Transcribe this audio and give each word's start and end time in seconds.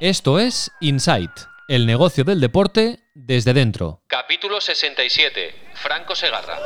Esto 0.00 0.38
es 0.38 0.70
Insight, 0.78 1.32
el 1.66 1.84
negocio 1.84 2.22
del 2.22 2.40
deporte 2.40 3.00
desde 3.14 3.52
dentro. 3.52 4.00
Capítulo 4.06 4.60
67. 4.60 5.72
Franco 5.74 6.14
Segarra. 6.14 6.56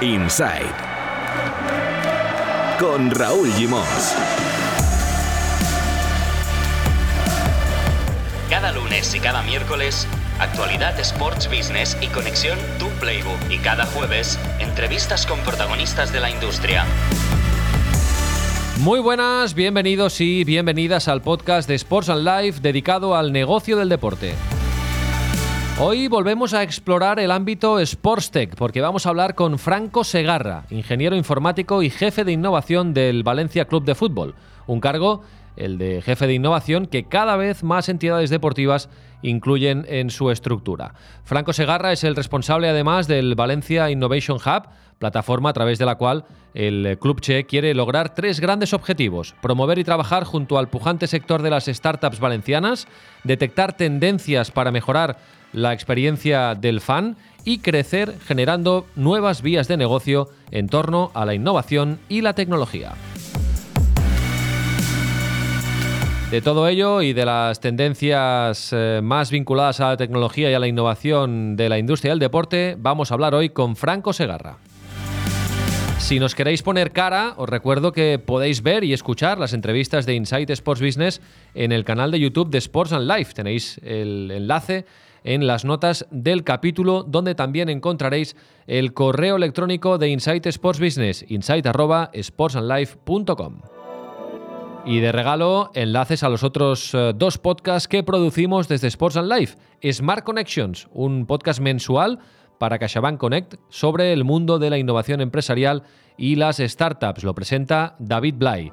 Inside 0.00 0.72
con 2.78 3.10
Raúl 3.10 3.52
Gimos. 3.54 4.14
Cada 8.48 8.70
lunes 8.70 9.12
y 9.12 9.18
cada 9.18 9.42
miércoles, 9.42 10.06
actualidad 10.38 10.98
Sports 11.00 11.48
Business 11.48 11.96
y 12.00 12.06
conexión 12.08 12.58
Tu 12.78 12.88
Playbook. 13.00 13.38
Y 13.50 13.58
cada 13.58 13.86
jueves, 13.86 14.38
entrevistas 14.60 15.26
con 15.26 15.40
protagonistas 15.40 16.12
de 16.12 16.20
la 16.20 16.30
industria. 16.30 16.84
Muy 18.80 19.00
buenas, 19.00 19.54
bienvenidos 19.54 20.20
y 20.20 20.44
bienvenidas 20.44 21.08
al 21.08 21.22
podcast 21.22 21.68
de 21.68 21.74
Sports 21.74 22.08
and 22.10 22.24
Life 22.24 22.60
dedicado 22.60 23.16
al 23.16 23.32
negocio 23.32 23.76
del 23.76 23.88
deporte. 23.88 24.34
Hoy 25.80 26.06
volvemos 26.06 26.54
a 26.54 26.62
explorar 26.62 27.18
el 27.18 27.32
ámbito 27.32 27.84
Sportstech 27.84 28.54
porque 28.54 28.80
vamos 28.80 29.06
a 29.06 29.08
hablar 29.08 29.34
con 29.34 29.58
Franco 29.58 30.04
Segarra, 30.04 30.64
ingeniero 30.70 31.16
informático 31.16 31.82
y 31.82 31.90
jefe 31.90 32.24
de 32.24 32.32
innovación 32.32 32.94
del 32.94 33.24
Valencia 33.24 33.64
Club 33.64 33.84
de 33.84 33.94
Fútbol, 33.94 34.34
un 34.66 34.80
cargo, 34.80 35.22
el 35.56 35.78
de 35.78 36.02
jefe 36.02 36.26
de 36.28 36.34
innovación, 36.34 36.86
que 36.86 37.04
cada 37.04 37.36
vez 37.36 37.64
más 37.64 37.88
entidades 37.88 38.30
deportivas 38.30 38.88
incluyen 39.22 39.84
en 39.88 40.10
su 40.10 40.30
estructura. 40.30 40.94
Franco 41.24 41.52
Segarra 41.52 41.92
es 41.92 42.04
el 42.04 42.16
responsable 42.16 42.68
además 42.68 43.08
del 43.08 43.34
Valencia 43.34 43.90
Innovation 43.90 44.38
Hub, 44.38 44.68
plataforma 44.98 45.50
a 45.50 45.52
través 45.52 45.78
de 45.78 45.86
la 45.86 45.96
cual 45.96 46.24
el 46.54 46.98
Club 47.00 47.20
Che 47.20 47.44
quiere 47.44 47.74
lograr 47.74 48.14
tres 48.14 48.40
grandes 48.40 48.72
objetivos. 48.72 49.34
Promover 49.40 49.78
y 49.78 49.84
trabajar 49.84 50.24
junto 50.24 50.58
al 50.58 50.68
pujante 50.68 51.06
sector 51.06 51.42
de 51.42 51.50
las 51.50 51.66
startups 51.66 52.20
valencianas, 52.20 52.88
detectar 53.24 53.76
tendencias 53.76 54.50
para 54.50 54.72
mejorar 54.72 55.18
la 55.52 55.72
experiencia 55.72 56.54
del 56.54 56.80
fan 56.80 57.16
y 57.44 57.58
crecer 57.58 58.18
generando 58.26 58.86
nuevas 58.96 59.40
vías 59.42 59.68
de 59.68 59.76
negocio 59.76 60.28
en 60.50 60.68
torno 60.68 61.10
a 61.14 61.24
la 61.24 61.34
innovación 61.34 61.98
y 62.08 62.20
la 62.20 62.34
tecnología. 62.34 62.92
De 66.30 66.40
todo 66.42 66.68
ello 66.68 67.00
y 67.00 67.14
de 67.14 67.24
las 67.24 67.58
tendencias 67.58 68.70
eh, 68.74 69.00
más 69.02 69.30
vinculadas 69.30 69.80
a 69.80 69.88
la 69.88 69.96
tecnología 69.96 70.50
y 70.50 70.54
a 70.54 70.58
la 70.58 70.68
innovación 70.68 71.56
de 71.56 71.70
la 71.70 71.78
industria 71.78 72.12
del 72.12 72.18
deporte, 72.18 72.76
vamos 72.78 73.10
a 73.10 73.14
hablar 73.14 73.34
hoy 73.34 73.48
con 73.48 73.76
Franco 73.76 74.12
Segarra. 74.12 74.58
Si 75.96 76.20
nos 76.20 76.34
queréis 76.34 76.62
poner 76.62 76.92
cara, 76.92 77.32
os 77.38 77.48
recuerdo 77.48 77.92
que 77.92 78.18
podéis 78.18 78.62
ver 78.62 78.84
y 78.84 78.92
escuchar 78.92 79.38
las 79.38 79.54
entrevistas 79.54 80.04
de 80.04 80.16
Insight 80.16 80.50
Sports 80.50 80.82
Business 80.82 81.22
en 81.54 81.72
el 81.72 81.86
canal 81.86 82.10
de 82.10 82.20
YouTube 82.20 82.50
de 82.50 82.58
Sports 82.58 82.92
and 82.92 83.10
Life. 83.10 83.32
Tenéis 83.32 83.80
el 83.82 84.30
enlace 84.30 84.84
en 85.24 85.46
las 85.46 85.64
notas 85.64 86.06
del 86.10 86.44
capítulo, 86.44 87.04
donde 87.04 87.34
también 87.34 87.70
encontraréis 87.70 88.36
el 88.66 88.92
correo 88.92 89.36
electrónico 89.36 89.96
de 89.96 90.10
Insight 90.10 90.44
Sports 90.46 90.78
Business, 90.78 91.24
insight.sportsandlife.com. 91.26 93.77
Y 94.84 95.00
de 95.00 95.12
regalo, 95.12 95.70
enlaces 95.74 96.22
a 96.22 96.28
los 96.28 96.42
otros 96.42 96.94
eh, 96.94 97.12
dos 97.14 97.38
podcasts 97.38 97.88
que 97.88 98.02
producimos 98.02 98.68
desde 98.68 98.88
Sports 98.88 99.16
and 99.16 99.30
Life. 99.30 99.56
Smart 99.92 100.24
Connections, 100.24 100.88
un 100.92 101.26
podcast 101.26 101.60
mensual 101.60 102.18
para 102.58 102.78
CaixaBank 102.78 103.18
Connect 103.18 103.54
sobre 103.68 104.12
el 104.12 104.24
mundo 104.24 104.58
de 104.58 104.70
la 104.70 104.78
innovación 104.78 105.20
empresarial 105.20 105.82
y 106.16 106.36
las 106.36 106.58
startups. 106.58 107.22
Lo 107.22 107.34
presenta 107.34 107.96
David 107.98 108.36
Blay. 108.38 108.72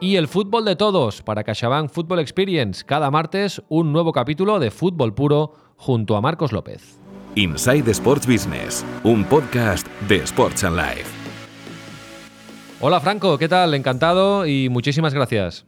Y 0.00 0.16
el 0.16 0.28
fútbol 0.28 0.64
de 0.64 0.76
todos 0.76 1.22
para 1.22 1.42
CaixaBank 1.42 1.90
Football 1.90 2.20
Experience. 2.20 2.84
Cada 2.84 3.10
martes 3.10 3.62
un 3.68 3.92
nuevo 3.92 4.12
capítulo 4.12 4.58
de 4.58 4.70
fútbol 4.70 5.14
puro 5.14 5.54
junto 5.76 6.16
a 6.16 6.20
Marcos 6.20 6.52
López. 6.52 7.00
Inside 7.34 7.90
Sports 7.90 8.26
Business, 8.26 8.84
un 9.04 9.24
podcast 9.24 9.86
de 10.08 10.16
Sports 10.16 10.64
and 10.64 10.76
Life. 10.76 11.15
Hola 12.80 13.00
Franco, 13.00 13.38
¿qué 13.38 13.48
tal? 13.48 13.72
Encantado 13.74 14.46
y 14.46 14.68
muchísimas 14.68 15.14
gracias. 15.14 15.66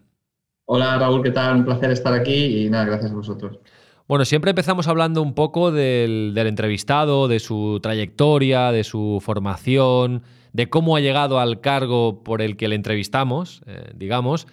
Hola 0.67 0.99
Raúl, 0.99 1.23
¿qué 1.23 1.31
tal? 1.31 1.57
Un 1.57 1.65
placer 1.65 1.91
estar 1.91 2.13
aquí 2.13 2.65
y 2.65 2.71
nada, 2.71 2.85
gracias 2.85 3.11
a 3.11 3.15
vosotros. 3.15 3.59
Bueno, 4.07 4.25
siempre 4.25 4.51
empezamos 4.51 4.89
hablando 4.89 5.23
un 5.23 5.35
poco 5.35 5.71
del, 5.71 6.37
entrevistado, 6.37 7.29
de 7.29 7.41
su 7.41 7.81
trayectoria, 7.83 8.73
de 8.73 8.85
su 8.85 9.23
formación, 9.23 10.23
de 10.53 10.69
cómo 10.69 10.97
ha 10.97 11.01
llegado 11.01 11.41
al 11.41 11.61
cargo 11.61 12.23
por 12.23 12.43
el 12.43 12.57
que 12.57 12.69
le 12.69 12.75
entrevistamos, 12.75 13.63
eh, 13.67 13.91
digamos. 13.95 14.47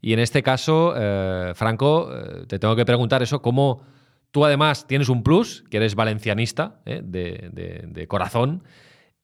Y 0.00 0.12
en 0.14 0.20
este 0.20 0.42
caso, 0.42 0.94
eh, 0.96 1.52
Franco, 1.54 2.10
eh, 2.10 2.44
te 2.46 2.58
tengo 2.58 2.74
que 2.76 2.86
preguntar 2.86 3.22
eso, 3.22 3.42
¿cómo, 3.42 3.82
Tú 4.30 4.44
además 4.44 4.86
tienes 4.86 5.08
un 5.08 5.22
plus, 5.22 5.64
que 5.70 5.78
eres 5.78 5.94
valencianista 5.94 6.80
de, 6.84 8.06
corazón, 8.08 8.62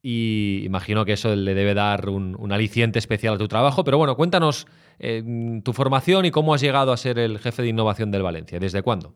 y 0.07 0.63
imagino 0.65 1.05
que 1.05 1.15
eso 1.15 1.35
le 1.35 1.55
debe 1.55 1.73
dar 1.75 2.11
un, 2.11 2.53
aliciente 2.53 2.99
especial 2.99 3.35
a 3.35 3.39
tu 3.39 3.49
trabajo. 3.49 3.83
Pero 3.85 3.99
bueno, 3.99 4.17
cuéntanos 4.17 4.67
eh, 4.99 5.23
tu 5.65 5.73
formación 5.73 6.27
y 6.27 6.31
cómo 6.31 6.55
has 6.55 6.61
llegado 6.61 6.93
a 6.93 6.97
ser 6.97 7.19
el 7.19 7.39
jefe 7.39 7.63
de 7.63 7.69
innovación 7.69 8.11
del 8.11 8.23
Valencia. 8.23 8.61
¿Desde 8.61 8.83
cuándo? 8.83 9.15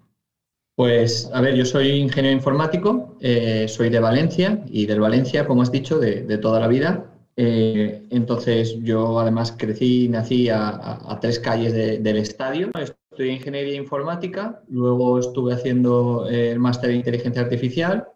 Pues, 0.75 1.31
a 1.35 1.41
ver, 1.41 1.55
yo 1.55 1.65
soy 1.65 1.91
ingeniero 1.91 2.37
informático, 2.37 3.17
eh, 3.21 3.67
soy 3.69 3.91
de 3.91 4.01
Valencia 4.01 4.65
y 4.67 4.87
del 4.87 5.01
Valencia, 5.01 5.47
como 5.47 5.63
has 5.63 5.71
dicho, 5.71 5.99
de, 5.99 6.39
toda 6.39 6.59
la 6.59 6.69
vida. 6.69 7.05
entonces, 7.37 8.77
yo 8.83 9.21
además 9.21 9.55
crecí 9.57 10.07
y 10.07 10.09
nací 10.09 10.49
a, 10.49 11.19
tres 11.21 11.39
calles 11.39 11.73
del 11.75 12.17
estadio 12.17 12.71
estudié 13.19 13.33
ingeniería 13.33 13.75
informática, 13.75 14.63
luego 14.69 15.19
estuve 15.19 15.53
haciendo 15.53 16.29
eh, 16.31 16.53
el 16.53 16.61
máster 16.61 16.91
de 16.91 16.97
inteligencia 16.97 17.43
artificial 17.43 18.07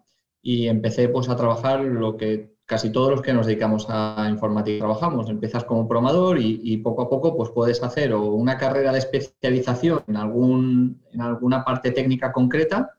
y 0.41 0.69
empecé 0.69 1.09
pues 1.09 1.29
a 1.29 1.35
trabajar 1.35 1.81
lo 1.81 2.17
que 2.17 2.52
casi 2.73 2.89
todos 2.89 3.11
los 3.11 3.21
que 3.21 3.35
nos 3.35 3.45
dedicamos 3.45 3.85
a 3.91 4.27
informática 4.31 4.79
trabajamos. 4.79 5.29
Empiezas 5.29 5.63
como 5.65 5.87
programador 5.87 6.39
y, 6.41 6.75
poco 6.79 7.03
a 7.03 7.11
poco 7.11 7.37
pues 7.37 7.51
puedes 7.51 7.83
hacer 7.83 8.15
o 8.15 8.33
una 8.33 8.57
carrera 8.57 8.93
de 8.93 8.99
especialización 8.99 10.03
en, 10.07 10.17
algún, 10.17 11.03
en 11.13 11.21
alguna 11.21 11.67
parte 11.67 11.91
técnica 11.91 12.33
concreta 12.33 12.93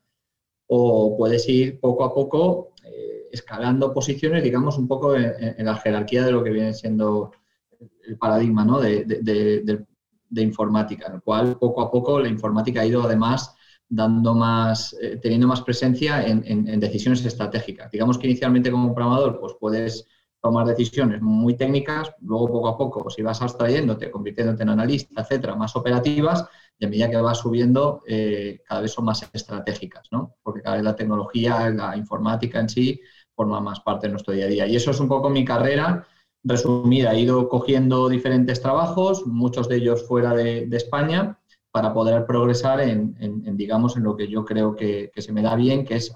o 0.68 1.18
puedes 1.18 1.50
ir 1.50 1.80
poco 1.80 2.04
a 2.04 2.14
poco 2.14 2.74
eh, 2.84 3.30
escalando 3.32 3.92
posiciones, 3.96 4.44
digamos, 4.44 4.78
un 4.78 4.88
poco 4.88 5.16
en, 5.16 5.66
la 5.66 5.76
jerarquía 5.78 6.24
de 6.24 6.32
lo 6.32 6.44
que 6.44 6.52
viene 6.52 6.76
siendo 6.76 7.32
el 8.06 8.16
paradigma 8.20 8.64
¿no? 8.64 8.80
de, 8.80 9.06
del 9.06 9.88
de 10.30 10.42
informática, 10.44 11.08
en 11.08 11.16
el 11.16 11.22
cual 11.24 11.58
poco 11.58 11.82
a 11.82 11.90
poco 11.90 12.20
la 12.20 12.28
informática 12.28 12.82
ha 12.82 12.86
ido 12.86 13.02
además 13.02 13.56
dando 13.96 14.34
más, 14.34 14.96
eh, 15.00 15.20
teniendo 15.22 15.48
más 15.48 15.62
presencia 15.62 16.26
en, 16.26 16.80
decisiones 16.80 17.24
estratégicas. 17.26 17.92
Digamos 17.92 18.18
que 18.18 18.28
inicialmente 18.28 18.72
como 18.72 18.94
programador 18.94 19.40
pues 19.40 19.54
puedes 19.60 20.08
tomar 20.42 20.66
decisiones 20.66 21.22
muy 21.22 21.56
técnicas, 21.56 22.12
luego 22.22 22.48
poco 22.48 22.68
a 22.68 22.78
poco 22.78 23.10
si 23.10 23.22
vas 23.22 23.42
abstrayéndote, 23.42 24.12
convirtiéndote 24.12 24.64
en 24.64 24.70
analista, 24.70 25.22
etcétera, 25.22 25.56
más 25.56 25.76
operativas, 25.76 26.46
y 26.78 26.86
a 26.86 26.90
medida 26.90 27.10
que 27.10 27.18
vas 27.18 27.38
subiendo 27.38 28.02
eh, 28.08 28.62
cada 28.68 28.82
vez 28.82 28.92
son 28.92 29.06
más 29.06 29.30
estratégicas, 29.32 30.08
¿no? 30.12 30.36
Porque 30.42 30.64
cada 30.64 30.78
vez 30.78 30.84
la 30.84 30.96
tecnología, 30.96 31.70
la 31.70 31.96
informática 31.96 32.60
en 32.60 32.70
sí 32.70 33.00
forma 33.36 33.62
más 33.62 33.80
parte 33.82 34.08
de 34.08 34.12
nuestro 34.12 34.34
día 34.34 34.46
a 34.46 34.50
día. 34.50 34.68
Y 34.68 34.76
eso 34.76 34.92
es 34.92 35.00
un 35.00 35.08
poco 35.08 35.30
mi 35.30 35.46
carrera 35.46 36.06
resumida, 36.44 37.14
he 37.14 37.22
ido 37.22 37.48
cogiendo 37.48 38.10
diferentes 38.10 38.62
trabajos, 38.62 39.26
muchos 39.26 39.70
de 39.70 39.78
ellos 39.78 40.06
fuera 40.08 40.34
de, 40.34 40.68
España, 40.72 41.40
para 41.74 41.92
poder 41.92 42.28
progresar 42.28 42.82
en, 42.82 43.16
digamos, 43.58 43.98
en 43.98 44.04
lo 44.04 44.16
que 44.16 44.28
yo 44.28 44.46
creo 44.46 44.76
que, 44.76 45.12
se 45.18 45.34
me 45.34 45.42
da 45.42 45.56
bien, 45.56 45.84
que 45.84 45.96
es 45.96 46.16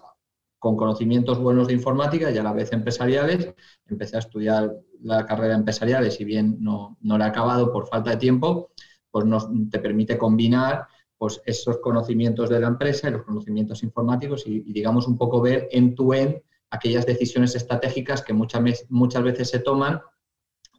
con 0.59 0.77
conocimientos 0.77 1.39
buenos 1.39 1.65
de 1.65 1.73
informática 1.73 2.29
y 2.29 2.37
a 2.37 2.43
la 2.43 2.53
vez 2.53 2.71
empresariales. 2.73 3.55
Empecé 3.87 4.17
a 4.17 4.19
estudiar 4.19 4.71
la 5.01 5.25
carrera 5.25 5.55
empresarial 5.55 6.05
y 6.05 6.11
si 6.11 6.25
bien 6.25 6.57
no, 6.59 6.99
no 7.01 7.17
la 7.17 7.25
he 7.25 7.29
acabado 7.29 7.73
por 7.73 7.87
falta 7.87 8.11
de 8.11 8.17
tiempo, 8.17 8.69
pues 9.09 9.25
nos, 9.25 9.47
te 9.71 9.79
permite 9.79 10.15
combinar 10.15 10.85
pues, 11.17 11.41
esos 11.43 11.79
conocimientos 11.79 12.51
de 12.51 12.59
la 12.59 12.67
empresa 12.67 13.09
y 13.09 13.13
los 13.13 13.23
conocimientos 13.23 13.81
informáticos 13.81 14.45
y, 14.45 14.59
digamos, 14.59 15.07
un 15.07 15.17
poco 15.17 15.41
ver 15.41 15.69
en 15.71 15.95
tu 15.95 16.13
en 16.13 16.39
aquellas 16.69 17.07
decisiones 17.07 17.55
estratégicas 17.55 18.21
que 18.21 18.33
muchas, 18.33 18.85
muchas 18.89 19.23
veces 19.23 19.49
se 19.49 19.57
toman 19.57 20.01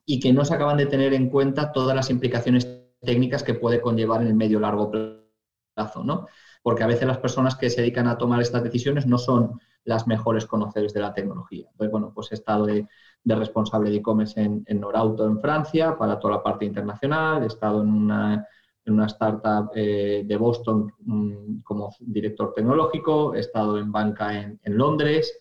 y 0.06 0.20
que 0.20 0.32
no 0.32 0.44
se 0.44 0.54
acaban 0.54 0.76
de 0.76 0.86
tener 0.86 1.14
en 1.14 1.30
cuenta 1.30 1.72
todas 1.72 1.96
las 1.96 2.10
implicaciones 2.10 2.87
técnicas 3.00 3.42
que 3.42 3.54
puede 3.54 3.80
conllevar 3.80 4.22
en 4.22 4.28
el 4.28 4.34
medio 4.34 4.60
largo 4.60 4.90
plazo, 5.74 6.04
¿no? 6.04 6.26
Porque 6.62 6.82
a 6.82 6.86
veces 6.86 7.06
las 7.06 7.18
personas 7.18 7.56
que 7.56 7.70
se 7.70 7.80
dedican 7.80 8.08
a 8.08 8.18
tomar 8.18 8.40
estas 8.40 8.62
decisiones 8.62 9.06
no 9.06 9.18
son 9.18 9.60
las 9.84 10.06
mejores 10.06 10.46
conocedores 10.46 10.92
de 10.92 11.00
la 11.00 11.14
tecnología. 11.14 11.66
Entonces, 11.70 11.90
bueno, 11.90 12.12
pues 12.14 12.30
he 12.32 12.34
estado 12.34 12.66
de, 12.66 12.86
responsable 13.24 13.90
de 13.90 13.96
e-commerce 13.96 14.40
en, 14.40 14.80
Norauto 14.80 15.26
en 15.26 15.40
Francia 15.40 15.96
para 15.96 16.18
toda 16.18 16.36
la 16.36 16.42
parte 16.42 16.64
internacional, 16.64 17.42
he 17.42 17.46
estado 17.46 17.82
en 17.82 17.88
una, 17.88 18.46
en 18.84 18.94
una 18.94 19.06
startup 19.06 19.70
eh, 19.74 20.24
de 20.26 20.36
Boston 20.36 20.92
mm, 20.98 21.60
como 21.60 21.94
director 22.00 22.52
tecnológico, 22.54 23.34
he 23.34 23.40
estado 23.40 23.78
en 23.78 23.92
banca 23.92 24.38
en, 24.38 24.60
en 24.62 24.76
Londres, 24.76 25.32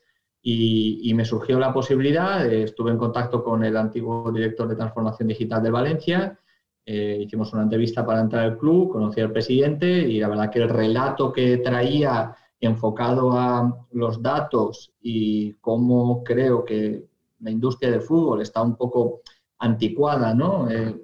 y, 0.49 1.13
me 1.13 1.25
surgió 1.25 1.59
la 1.59 1.73
posibilidad, 1.73 2.45
estuve 2.45 2.91
en 2.91 2.97
contacto 2.97 3.43
con 3.43 3.65
el 3.65 3.75
antiguo 3.75 4.31
director 4.31 4.69
de 4.69 4.77
transformación 4.77 5.27
digital 5.27 5.61
de 5.61 5.71
Valencia, 5.71 6.39
eh, 6.89 7.19
hicimos 7.21 7.51
una 7.51 7.63
entrevista 7.63 8.05
para 8.05 8.21
entrar 8.21 8.45
al 8.45 8.57
club, 8.57 8.93
conocí 8.93 9.19
al 9.19 9.33
presidente 9.33 9.85
y 9.85 10.21
la 10.21 10.29
verdad 10.29 10.49
que 10.49 10.59
el 10.59 10.69
relato 10.69 11.33
que 11.33 11.57
traía 11.57 12.33
enfocado 12.61 13.33
a 13.33 13.85
los 13.91 14.21
datos 14.21 14.93
y 15.01 15.51
cómo 15.55 16.23
creo 16.23 16.63
que 16.63 17.03
la 17.39 17.51
industria 17.51 17.91
del 17.91 18.01
fútbol 18.01 18.41
está 18.41 18.61
un 18.61 18.77
poco 18.77 19.19
anticuada 19.59 20.33
¿no? 20.33 20.71
Eh, 20.71 20.95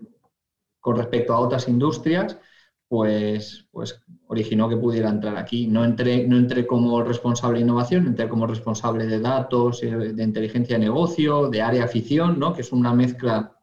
con 0.79 0.95
respecto 0.95 1.33
a 1.33 1.39
otras 1.41 1.67
industrias, 1.67 2.39
pues, 2.87 3.67
pues 3.69 4.01
originó 4.27 4.69
que 4.69 4.77
pudiera 4.77 5.09
entrar 5.09 5.35
aquí. 5.35 5.67
No 5.67 5.83
entré, 5.83 6.25
no 6.25 6.47
como 6.65 7.03
responsable 7.03 7.59
de 7.59 7.65
innovación, 7.65 8.07
entré 8.07 8.29
como 8.29 8.47
responsable 8.47 9.05
de 9.05 9.19
datos, 9.19 9.83
eh, 9.83 9.89
de 9.89 10.23
inteligencia 10.23 10.77
de 10.77 10.85
negocio, 10.85 11.49
de 11.49 11.61
área 11.61 11.83
afición, 11.83 12.39
¿no? 12.39 12.53
que 12.53 12.61
es 12.61 12.71
una 12.71 12.93
mezcla 12.93 13.53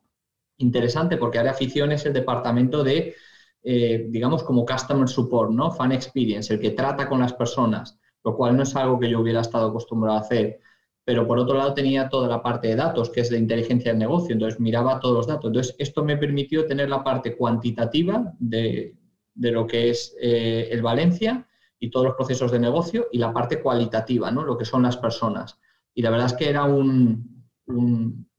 interesante 0.61 1.17
porque 1.17 1.39
área 1.39 1.53
afición 1.53 1.93
es 1.93 2.07
el 2.07 2.13
departamento 2.13 2.83
de, 2.85 3.15
eh, 3.63 4.07
digamos, 4.09 4.43
como 4.43 4.65
customer 4.65 5.09
support, 5.09 5.51
¿no? 5.51 5.71
fan 5.71 5.93
experience, 5.93 6.53
el 6.53 6.61
que 6.61 6.71
trata 6.71 7.09
con 7.09 7.21
las 7.21 7.33
personas, 7.33 7.99
lo 8.25 8.37
cual 8.37 8.57
no 8.57 8.63
es 8.63 8.75
algo 8.77 8.99
que 8.99 9.11
yo 9.11 9.21
hubiera 9.21 9.41
estado 9.41 9.69
acostumbrado 9.69 10.19
a 10.19 10.21
hacer. 10.21 10.61
Pero 11.05 11.27
por 11.27 11.39
otro 11.39 11.57
lado 11.57 11.75
tenía 11.75 12.09
toda 12.09 12.29
la 12.29 12.43
parte 12.43 12.69
de 12.69 12.77
datos, 12.77 13.11
que 13.11 13.21
es 13.23 13.31
de 13.31 13.39
inteligencia 13.39 13.91
del 13.91 13.99
negocio, 13.99 14.33
entonces 14.33 14.61
miraba 14.61 15.01
todos 15.01 15.17
los 15.17 15.27
datos. 15.27 15.47
Entonces 15.47 15.75
esto 15.79 16.05
me 16.05 16.17
permitió 16.17 16.67
tener 16.67 16.89
la 16.89 17.03
parte 17.03 17.37
cuantitativa 17.37 18.33
de, 18.39 18.95
de 19.35 19.51
lo 19.51 19.67
que 19.67 19.91
es 19.91 20.15
eh, 20.21 20.69
el 20.71 20.83
Valencia 20.83 21.47
y 21.79 21.91
todos 21.91 22.07
los 22.07 22.17
procesos 22.17 22.53
de 22.53 22.59
negocio 22.59 23.09
y 23.11 23.19
la 23.19 23.33
parte 23.33 23.63
cualitativa, 23.63 24.31
¿no? 24.31 24.45
lo 24.45 24.59
que 24.59 24.67
son 24.67 24.83
las 24.83 24.99
personas. 24.99 25.59
Y 25.95 26.03
la 26.03 26.11
verdad 26.11 26.27
es 26.27 26.35
que 26.35 26.49
era 26.49 26.65
un, 26.65 27.47
un, 27.67 28.30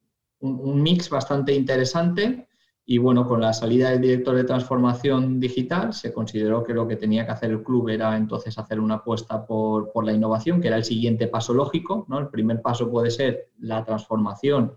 mix 0.41 1.09
bastante 1.09 1.53
interesante 1.53 2.47
y 2.85 2.97
bueno, 2.97 3.27
con 3.27 3.39
la 3.39 3.53
salida 3.53 3.91
del 3.91 4.01
director 4.01 4.35
de 4.35 4.43
transformación 4.43 5.39
digital 5.39 5.93
se 5.93 6.11
consideró 6.11 6.63
que 6.63 6.73
lo 6.73 6.88
que 6.88 6.95
tenía 6.95 7.25
que 7.25 7.31
hacer 7.31 7.51
el 7.51 7.63
club 7.63 7.89
era 7.89 8.17
entonces 8.17 8.57
hacer 8.57 8.79
una 8.79 8.95
apuesta 8.95 9.45
por, 9.45 9.91
por 9.91 10.03
la 10.03 10.13
innovación, 10.13 10.59
que 10.59 10.67
era 10.67 10.77
el 10.77 10.83
siguiente 10.83 11.27
paso 11.27 11.53
lógico. 11.53 12.05
¿no? 12.09 12.19
El 12.19 12.29
primer 12.29 12.61
paso 12.61 12.89
puede 12.89 13.11
ser 13.11 13.51
la 13.59 13.85
transformación 13.85 14.73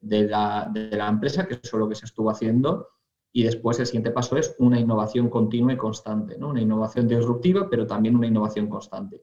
de, 0.00 0.22
la, 0.24 0.70
de 0.72 0.96
la 0.96 1.08
empresa, 1.08 1.46
que 1.46 1.54
eso 1.54 1.76
es 1.76 1.80
lo 1.80 1.88
que 1.88 1.96
se 1.96 2.06
estuvo 2.06 2.30
haciendo 2.30 2.88
y 3.36 3.42
después 3.42 3.80
el 3.80 3.86
siguiente 3.86 4.12
paso 4.12 4.36
es 4.36 4.54
una 4.60 4.78
innovación 4.78 5.28
continua 5.28 5.72
y 5.72 5.76
constante, 5.76 6.38
¿no? 6.38 6.50
una 6.50 6.60
innovación 6.60 7.08
disruptiva, 7.08 7.68
pero 7.68 7.84
también 7.84 8.14
una 8.14 8.28
innovación 8.28 8.68
constante. 8.68 9.22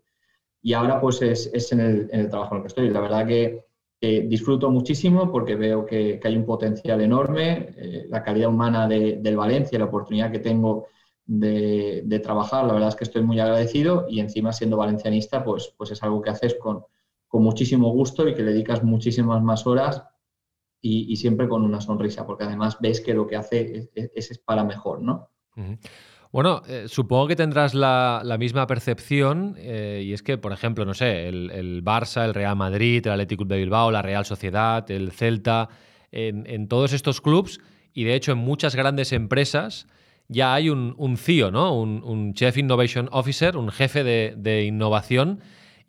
Y 0.62 0.74
ahora 0.74 1.00
pues 1.00 1.22
es, 1.22 1.72
en, 1.72 1.80
el, 1.80 2.30
trabajo 2.30 2.54
en 2.54 2.58
el 2.58 2.64
que 2.64 2.68
estoy. 2.68 2.90
La 2.90 3.00
verdad 3.00 3.26
que 3.26 3.68
disfruto 4.02 4.72
muchísimo 4.72 5.32
porque 5.32 5.56
veo 5.56 5.86
que, 5.86 6.20
hay 6.24 6.36
un 6.36 6.46
potencial 6.46 7.02
enorme, 7.02 7.76
eh, 7.78 8.06
la 8.10 8.24
calidad 8.24 8.50
humana 8.50 8.88
de, 8.88 9.18
del 9.22 9.38
Valencia, 9.38 9.78
la 9.78 9.86
oportunidad 9.86 10.32
que 10.32 10.40
tengo 10.40 10.88
de, 11.24 12.20
trabajar, 12.24 12.66
la 12.66 12.74
verdad 12.74 12.90
es 12.90 12.96
que 12.96 13.04
estoy 13.04 13.22
muy 13.22 13.40
agradecido 13.40 14.08
y 14.10 14.20
encima 14.20 14.54
siendo 14.54 14.76
valencianista 14.76 15.44
pues, 15.44 15.74
pues 15.78 15.92
es 15.92 16.02
algo 16.02 16.22
que 16.22 16.32
haces 16.32 16.56
con, 16.56 16.84
con 17.28 17.44
muchísimo 17.44 17.92
gusto 17.92 18.28
y 18.28 18.34
que 18.34 18.42
le 18.42 18.52
dedicas 18.52 18.84
muchísimas 18.84 19.42
más 19.44 19.68
horas 19.68 20.04
y, 20.84 21.16
siempre 21.16 21.48
con 21.48 21.64
una 21.64 21.80
sonrisa, 21.80 22.26
porque 22.26 22.44
además 22.44 22.78
ves 22.82 23.02
que 23.02 23.14
lo 23.14 23.28
que 23.28 23.36
hace 23.36 23.92
es, 23.94 24.40
para 24.40 24.64
mejor, 24.64 25.04
¿no? 25.04 25.30
Bueno, 26.32 26.62
eh, 26.68 26.86
supongo 26.88 27.28
que 27.28 27.36
tendrás 27.36 27.74
la, 27.74 28.38
misma 28.40 28.66
percepción 28.66 29.56
eh, 29.58 30.02
y 30.06 30.14
es 30.14 30.24
que, 30.24 30.38
por 30.38 30.54
ejemplo, 30.54 30.86
no 30.86 30.94
sé, 30.94 31.28
el, 31.28 31.84
Barça, 31.84 32.24
el 32.24 32.34
Real 32.34 32.56
Madrid, 32.56 33.06
el 33.06 33.14
Atlético 33.14 33.44
de 33.44 33.58
Bilbao, 33.58 33.92
la 33.92 34.02
Real 34.02 34.26
Sociedad, 34.26 34.90
el 34.90 35.12
Celta, 35.12 35.68
en, 36.14 36.68
todos 36.68 36.94
estos 36.94 37.22
clubs 37.22 37.60
y 37.94 38.04
de 38.04 38.16
hecho 38.16 38.34
en 38.34 38.38
muchas 38.38 38.76
grandes 38.76 39.14
empresas 39.14 39.88
ya 40.28 40.54
hay 40.54 40.70
un, 40.70 41.18
CIO, 41.18 41.52
¿no? 41.52 41.78
Un, 41.78 42.34
Chief 42.34 42.58
Innovation 42.58 43.10
Officer, 43.12 43.58
un 43.58 43.70
jefe 43.70 44.04
de 44.04 44.64
innovación 44.64 45.40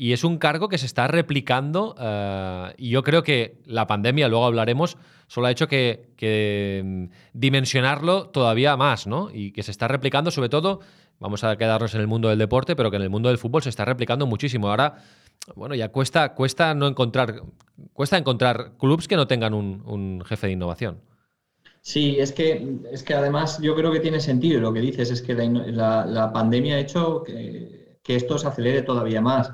y 0.03 0.13
es 0.13 0.25
un 0.25 0.39
cargo 0.39 0.69
que 0.69 0.79
se 0.79 0.87
está 0.87 1.07
replicando 1.07 1.95
eh, 1.97 2.75
y 2.77 2.91
yo 2.91 3.05
creo 3.05 3.23
que 3.23 3.59
la 3.67 3.87
pandemia, 3.87 4.27
luego 4.27 4.47
hablaremos, 4.47 4.97
solo 5.29 5.47
ha 5.47 5.53
hecho 5.53 5.69
que, 5.69 6.83
mm, 6.85 7.05
dimensionarlo 7.35 8.29
todavía 8.29 8.77
más, 8.77 9.07
¿no? 9.07 9.31
Y 9.33 9.53
que 9.53 9.63
se 9.63 9.71
está 9.71 9.87
replicando 9.87 10.33
sobre 10.33 10.49
todo, 10.49 10.81
vamos 11.21 11.45
a 11.45 11.57
quedarnos 11.57 11.95
en 11.95 12.01
el 12.01 12.09
mundo 12.09 12.31
del 12.31 12.39
deporte, 12.41 12.75
pero 12.75 12.91
que 12.91 12.97
en 12.97 13.05
el 13.05 13.11
mundo 13.11 13.29
del 13.29 13.39
fútbol 13.39 13.63
se 13.63 13.69
está 13.69 13.85
replicando 13.85 14.27
muchísimo. 14.27 14.71
Ahora, 14.71 14.97
bueno, 15.55 15.77
ya 15.77 15.91
cuesta, 15.91 16.35
cuesta 16.35 16.75
no 16.75 16.89
encontrar, 16.89 17.41
cuesta 17.93 18.19
encontrar 18.19 18.73
clubs 18.81 19.07
que 19.07 19.15
no 19.15 19.29
tengan 19.29 19.55
un, 19.55 20.21
jefe 20.27 20.49
de 20.49 20.55
innovación. 20.55 21.01
Sí, 21.81 22.17
es 22.19 22.33
que, 22.33 22.81
es 22.91 23.05
que 23.05 23.15
además 23.15 23.61
yo 23.63 23.77
creo 23.77 23.93
que 23.93 24.01
tiene 24.01 24.19
sentido. 24.19 24.61
Lo 24.61 24.73
que 24.73 24.81
dices 24.81 25.13
es 25.13 25.23
que 25.23 25.35
la, 25.37 26.31
pandemia 26.35 26.75
ha 26.75 26.81
hecho 26.81 27.23
que, 27.23 28.01
que 28.03 28.17
esto 28.17 28.37
se 28.37 28.49
acelere 28.49 28.83
todavía 28.83 29.21
más 29.21 29.53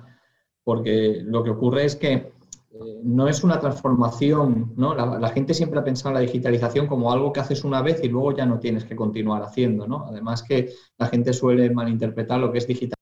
porque 0.68 1.22
lo 1.24 1.42
que 1.42 1.48
ocurre 1.48 1.86
es 1.86 1.96
que 1.96 2.12
eh, 2.12 2.30
no 3.02 3.26
es 3.26 3.42
una 3.42 3.58
transformación, 3.58 4.74
¿no? 4.76 4.94
La, 4.94 5.30
gente 5.30 5.54
siempre 5.54 5.80
ha 5.80 5.82
pensado 5.82 6.10
en 6.10 6.16
la 6.16 6.20
digitalización 6.20 6.86
como 6.86 7.10
algo 7.10 7.32
que 7.32 7.40
haces 7.40 7.64
una 7.64 7.80
vez 7.80 8.04
y 8.04 8.08
luego 8.08 8.36
ya 8.36 8.44
no 8.44 8.58
tienes 8.58 8.84
que 8.84 8.94
continuar 8.94 9.42
haciendo, 9.42 9.88
¿no? 9.88 10.04
Además 10.06 10.42
que 10.42 10.74
la 10.98 11.06
gente 11.06 11.32
suele 11.32 11.70
malinterpretar 11.70 12.38
lo 12.38 12.52
que 12.52 12.58
es 12.58 12.66
digital. 12.66 12.98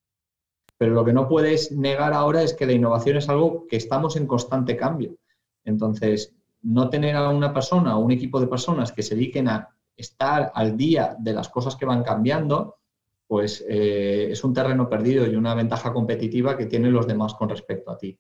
Pero 0.79 0.95
lo 0.95 1.05
que 1.05 1.13
no 1.13 1.27
puedes 1.27 1.73
negar 1.73 2.15
ahora 2.15 2.41
es 2.41 2.55
que 2.55 2.67
la 2.67 2.73
innovación 2.73 3.17
es 3.17 3.29
algo 3.29 3.67
que 3.67 3.75
estamos 3.75 4.15
en 4.15 4.29
constante 4.29 4.77
cambio. 4.77 5.17
Entonces, 5.65 6.37
no 6.63 6.89
tener 6.89 7.17
a 7.17 7.31
una 7.31 7.53
persona 7.53 7.99
o 7.99 8.01
un 8.01 8.13
equipo 8.13 8.39
de 8.39 8.47
personas 8.47 8.93
que 8.93 9.03
se 9.03 9.17
dediquen 9.17 9.49
a 9.49 9.71
estar 9.97 10.53
al 10.55 10.77
día 10.77 11.17
de 11.19 11.33
las 11.33 11.49
cosas 11.49 11.75
que 11.75 11.85
van 11.85 12.05
cambiando, 12.05 12.77
pues 13.27 13.65
eh, 13.69 14.29
es 14.31 14.45
un 14.45 14.55
terreno 14.55 14.89
perdido 14.89 15.27
y 15.27 15.35
una 15.35 15.55
ventaja 15.55 15.93
competitiva 15.93 16.57
que 16.57 16.67
tienen 16.67 16.93
los 16.93 17.07
demás 17.07 17.35
con 17.35 17.49
respecto 17.49 17.91
a 17.91 17.99
ti. 17.99 18.19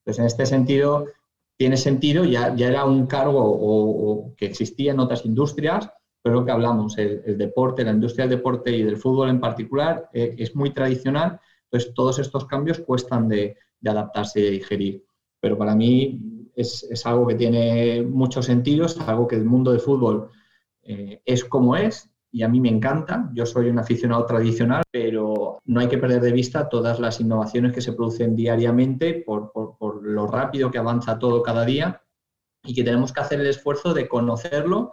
Entonces, 0.00 0.20
en 0.20 0.26
este 0.26 0.46
sentido, 0.46 1.06
tiene 1.56 1.76
sentido, 1.76 2.24
ya, 2.24 2.54
ya 2.54 2.68
era 2.68 2.84
un 2.84 3.06
cargo 3.06 3.40
o, 3.42 4.34
que 4.36 4.46
existía 4.46 4.92
en 4.92 5.00
otras 5.00 5.24
industrias, 5.24 5.90
pero 6.22 6.36
lo 6.36 6.44
que 6.44 6.52
hablamos, 6.52 6.98
el, 6.98 7.38
deporte, 7.38 7.84
la 7.84 7.92
industria 7.92 8.26
del 8.26 8.38
deporte 8.38 8.70
y 8.76 8.82
del 8.82 8.96
fútbol 8.96 9.30
en 9.30 9.40
particular, 9.40 10.08
eh, 10.12 10.34
es 10.38 10.54
muy 10.54 10.70
tradicional, 10.70 11.40
entonces 11.64 11.94
todos 11.94 12.18
estos 12.18 12.46
cambios 12.46 12.80
cuestan 12.80 13.28
de, 13.28 13.56
adaptarse 13.84 14.40
y 14.40 14.42
de 14.42 14.50
digerir. 14.50 15.04
Pero 15.40 15.56
para 15.56 15.74
mí 15.74 16.50
es, 16.54 17.06
algo 17.06 17.26
que 17.26 17.36
tiene 17.36 18.02
mucho 18.02 18.42
sentido, 18.42 18.86
es 18.86 18.98
algo 19.00 19.28
que 19.28 19.36
el 19.36 19.44
mundo 19.44 19.70
del 19.70 19.80
fútbol 19.80 20.30
eh, 20.82 21.20
es 21.24 21.44
como 21.44 21.76
es, 21.76 22.10
y 22.36 22.42
a 22.42 22.48
mí 22.48 22.60
me 22.60 22.68
encanta. 22.68 23.30
Yo 23.32 23.46
soy 23.46 23.70
un 23.70 23.78
aficionado 23.78 24.26
tradicional, 24.26 24.82
pero 24.92 25.58
no 25.64 25.80
hay 25.80 25.88
que 25.88 25.96
perder 25.96 26.20
de 26.20 26.32
vista 26.32 26.68
todas 26.68 27.00
las 27.00 27.18
innovaciones 27.18 27.72
que 27.72 27.80
se 27.80 27.94
producen 27.94 28.36
diariamente 28.36 29.24
por, 29.26 29.52
lo 30.02 30.26
rápido 30.26 30.70
que 30.70 30.76
avanza 30.76 31.18
todo 31.18 31.42
cada 31.42 31.64
día 31.64 32.02
y 32.62 32.74
que 32.74 32.84
tenemos 32.84 33.14
que 33.14 33.22
hacer 33.22 33.40
el 33.40 33.46
esfuerzo 33.46 33.94
de 33.94 34.06
conocerlo 34.06 34.92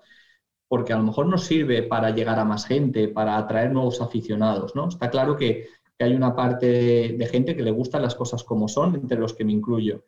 porque 0.69 0.93
a 0.93 0.97
lo 0.97 1.03
mejor 1.03 1.25
nos 1.25 1.43
sirve 1.43 1.83
para 1.83 2.12
llegar 2.12 2.39
a 2.39 2.45
más 2.45 2.65
gente, 2.65 3.09
para 3.09 3.38
atraer 3.38 3.73
nuevos 3.73 4.00
aficionados. 4.00 4.73
¿no? 4.73 4.88
Está 4.88 5.09
claro 5.09 5.35
que, 5.35 5.67
hay 6.00 6.15
una 6.15 6.35
parte 6.35 6.65
de, 7.17 7.27
gente 7.27 7.57
que 7.57 7.63
le 7.63 7.71
gustan 7.71 8.03
las 8.03 8.15
cosas 8.15 8.43
como 8.45 8.69
son, 8.69 8.95
entre 8.95 9.19
los 9.19 9.33
que 9.33 9.43
me 9.43 9.51
incluyo 9.51 10.05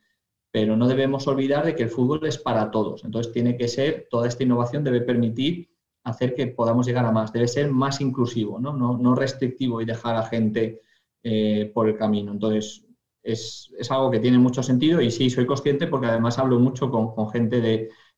pero 0.52 0.78
no 0.78 0.88
debemos 0.88 1.28
olvidar 1.28 1.66
de 1.66 1.76
que 1.76 1.84
el 1.84 1.90
fútbol 1.90 2.26
es 2.26 2.38
para 2.38 2.72
todos. 2.72 3.04
Entonces 3.04 3.34
tiene 3.34 3.58
que 3.58 3.68
ser, 3.68 4.08
toda 4.10 4.26
esta 4.26 4.44
innovación 4.44 4.86
debe 4.86 5.02
permitir 5.02 5.75
hacer 6.06 6.36
que 6.36 6.48
podamos 6.48 6.86
llegar 6.86 7.06
a 7.06 7.12
más. 7.12 7.34
Debe 7.34 7.48
ser 7.48 7.70
más 7.72 8.00
inclusivo, 8.00 8.60
no, 8.60 8.74
no, 8.74 9.16
restrictivo 9.16 9.82
y 9.82 9.86
dejar 9.86 10.16
a 10.16 10.24
gente 10.24 10.82
eh, 11.24 11.72
por 11.74 11.90
el 11.90 11.98
camino. 11.98 12.32
Entonces, 12.32 12.86
es, 13.24 13.72
algo 13.90 14.12
que 14.12 14.20
tiene 14.20 14.38
mucho 14.38 14.64
sentido 14.64 15.02
y 15.02 15.12
sí, 15.12 15.30
soy 15.30 15.46
consciente 15.46 15.88
porque 15.88 16.08
además 16.08 16.38
hablo 16.38 16.60
mucho 16.60 16.90
con, 16.92 17.30
gente 17.30 17.60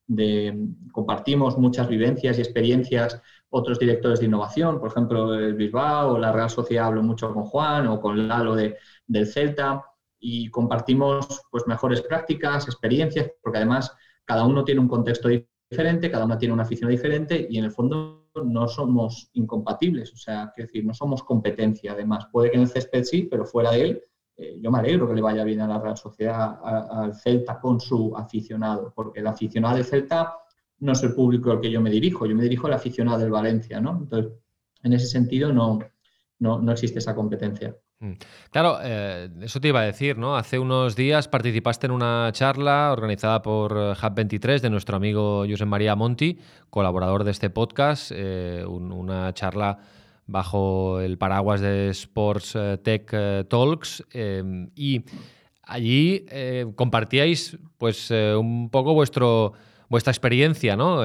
de, 0.06 0.68
compartimos 0.92 1.56
muchas 1.56 1.88
vivencias 1.88 2.38
y 2.38 2.42
experiencias, 2.42 3.20
otros 3.48 3.78
directores 3.78 4.20
de 4.20 4.26
innovación, 4.26 4.78
por 4.78 4.90
ejemplo, 4.90 5.34
el 5.34 5.54
Bilbao 5.54 6.14
o 6.14 6.18
la 6.18 6.32
Real 6.32 6.50
Sociedad, 6.50 6.86
hablo 6.86 7.02
mucho 7.02 7.32
con 7.32 7.44
Juan 7.44 7.86
o 7.86 8.00
con 8.00 8.28
Lalo 8.28 8.54
de, 8.54 8.76
del 9.06 9.26
Celta 9.26 9.82
y 10.20 10.50
compartimos 10.50 11.42
pues 11.50 11.66
mejores 11.66 12.02
prácticas, 12.02 12.66
experiencias, 12.66 13.30
porque 13.42 13.58
además 13.58 13.96
cada 14.26 14.44
uno 14.44 14.64
tiene 14.64 14.80
un 14.82 14.88
contexto 14.88 15.28
diferente 15.28 15.57
diferente, 15.70 16.10
cada 16.10 16.24
una 16.24 16.38
tiene 16.38 16.54
una 16.54 16.62
afición 16.62 16.90
diferente 16.90 17.46
y 17.48 17.58
en 17.58 17.64
el 17.64 17.70
fondo 17.70 18.28
no 18.44 18.68
somos 18.68 19.30
incompatibles, 19.34 20.12
o 20.12 20.16
sea, 20.16 20.52
que 20.54 20.62
decir, 20.62 20.84
no 20.84 20.94
somos 20.94 21.22
competencia 21.22 21.92
además. 21.92 22.26
Puede 22.30 22.50
que 22.50 22.56
en 22.56 22.62
el 22.62 22.68
césped 22.68 23.04
sí, 23.04 23.24
pero 23.30 23.44
fuera 23.44 23.72
de 23.72 23.82
él, 23.82 24.02
eh, 24.36 24.58
yo 24.60 24.70
me 24.70 24.78
alegro 24.78 25.08
que 25.08 25.14
le 25.14 25.20
vaya 25.20 25.44
bien 25.44 25.60
a 25.60 25.66
la 25.66 25.80
Real 25.80 25.96
Sociedad, 25.96 26.58
al 26.62 27.14
Celta 27.14 27.58
con 27.60 27.80
su 27.80 28.16
aficionado, 28.16 28.92
porque 28.94 29.20
el 29.20 29.26
aficionado 29.26 29.76
del 29.76 29.84
Celta 29.84 30.34
no 30.80 30.92
es 30.92 31.02
el 31.02 31.14
público 31.14 31.50
al 31.50 31.60
que 31.60 31.70
yo 31.70 31.80
me 31.80 31.90
dirijo, 31.90 32.24
yo 32.26 32.36
me 32.36 32.42
dirijo 32.42 32.68
al 32.68 32.74
aficionado 32.74 33.18
del 33.18 33.30
Valencia, 33.30 33.80
¿no? 33.80 33.98
Entonces, 33.98 34.32
en 34.84 34.92
ese 34.92 35.06
sentido 35.06 35.52
no, 35.52 35.80
no, 36.38 36.60
no 36.60 36.72
existe 36.72 37.00
esa 37.00 37.16
competencia. 37.16 37.76
Mm. 38.00 38.12
Claro, 38.52 38.78
eh, 38.80 39.28
eso 39.40 39.60
te 39.60 39.68
iba 39.68 39.80
a 39.80 39.84
decir, 39.84 40.18
¿no? 40.18 40.36
Hace 40.36 40.60
unos 40.60 40.94
días 40.94 41.26
participaste 41.26 41.86
en 41.86 41.92
una 41.92 42.30
charla 42.32 42.92
organizada 42.92 43.42
por 43.42 43.72
eh, 43.72 43.92
Hub23 44.00 44.60
de 44.60 44.70
nuestro 44.70 44.96
amigo 44.96 45.44
José 45.48 45.64
María 45.64 45.96
Monti, 45.96 46.38
colaborador 46.70 47.24
de 47.24 47.32
este 47.32 47.50
podcast, 47.50 48.12
eh, 48.14 48.64
una 48.64 49.34
charla 49.34 49.78
bajo 50.28 51.00
el 51.00 51.18
paraguas 51.18 51.60
de 51.60 51.88
Sports 51.88 52.56
Tech 52.84 53.48
Talks 53.48 54.04
y 54.74 55.02
allí 55.62 56.26
compartíais 56.76 57.56
pues 57.78 58.10
un 58.10 58.68
poco 58.68 58.92
vuestro, 58.92 59.54
vuestra 59.88 60.10
experiencia, 60.10 60.76
¿no? 60.76 61.00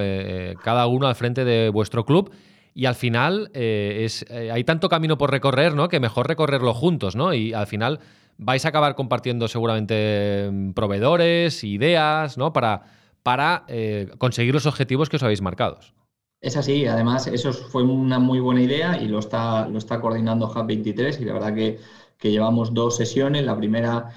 cada 0.61 0.87
uno 0.87 1.07
al 1.07 1.15
frente 1.15 1.45
de 1.45 1.69
vuestro 1.69 2.03
club 2.03 2.33
y 2.73 2.85
al 2.85 2.95
final 2.95 3.51
eh, 3.53 4.01
es, 4.03 4.25
eh, 4.29 4.51
hay 4.51 4.63
tanto 4.63 4.89
camino 4.89 5.17
por 5.17 5.31
recorrer, 5.31 5.75
¿no? 5.75 5.89
Que 5.89 5.99
mejor 5.99 6.27
recorrerlo 6.27 6.73
juntos, 6.73 7.15
¿no? 7.15 7.33
Y 7.33 7.53
al 7.53 7.67
final 7.67 7.99
vais 8.37 8.65
a 8.65 8.69
acabar 8.69 8.95
compartiendo 8.95 9.47
seguramente 9.47 10.49
mm, 10.51 10.71
proveedores, 10.71 11.63
ideas, 11.63 12.37
¿no? 12.37 12.51
Para, 12.51 12.83
para 13.21 13.63
eh, 13.67 14.09
conseguir 14.17 14.53
los 14.53 14.65
objetivos 14.65 15.09
que 15.09 15.17
os 15.17 15.23
habéis 15.23 15.41
marcados. 15.41 15.93
Es 16.41 16.57
así, 16.57 16.85
además 16.87 17.27
eso 17.27 17.53
fue 17.53 17.83
una 17.83 18.19
muy 18.19 18.39
buena 18.39 18.61
idea 18.61 18.99
y 18.99 19.07
lo 19.07 19.19
está, 19.19 19.67
lo 19.69 19.77
está 19.77 20.01
coordinando 20.01 20.47
Hub 20.47 20.65
23 20.65 21.21
y 21.21 21.25
la 21.25 21.33
verdad 21.33 21.53
que, 21.53 21.79
que 22.17 22.31
llevamos 22.31 22.73
dos 22.73 22.97
sesiones. 22.97 23.45
La 23.45 23.55
primera 23.55 24.09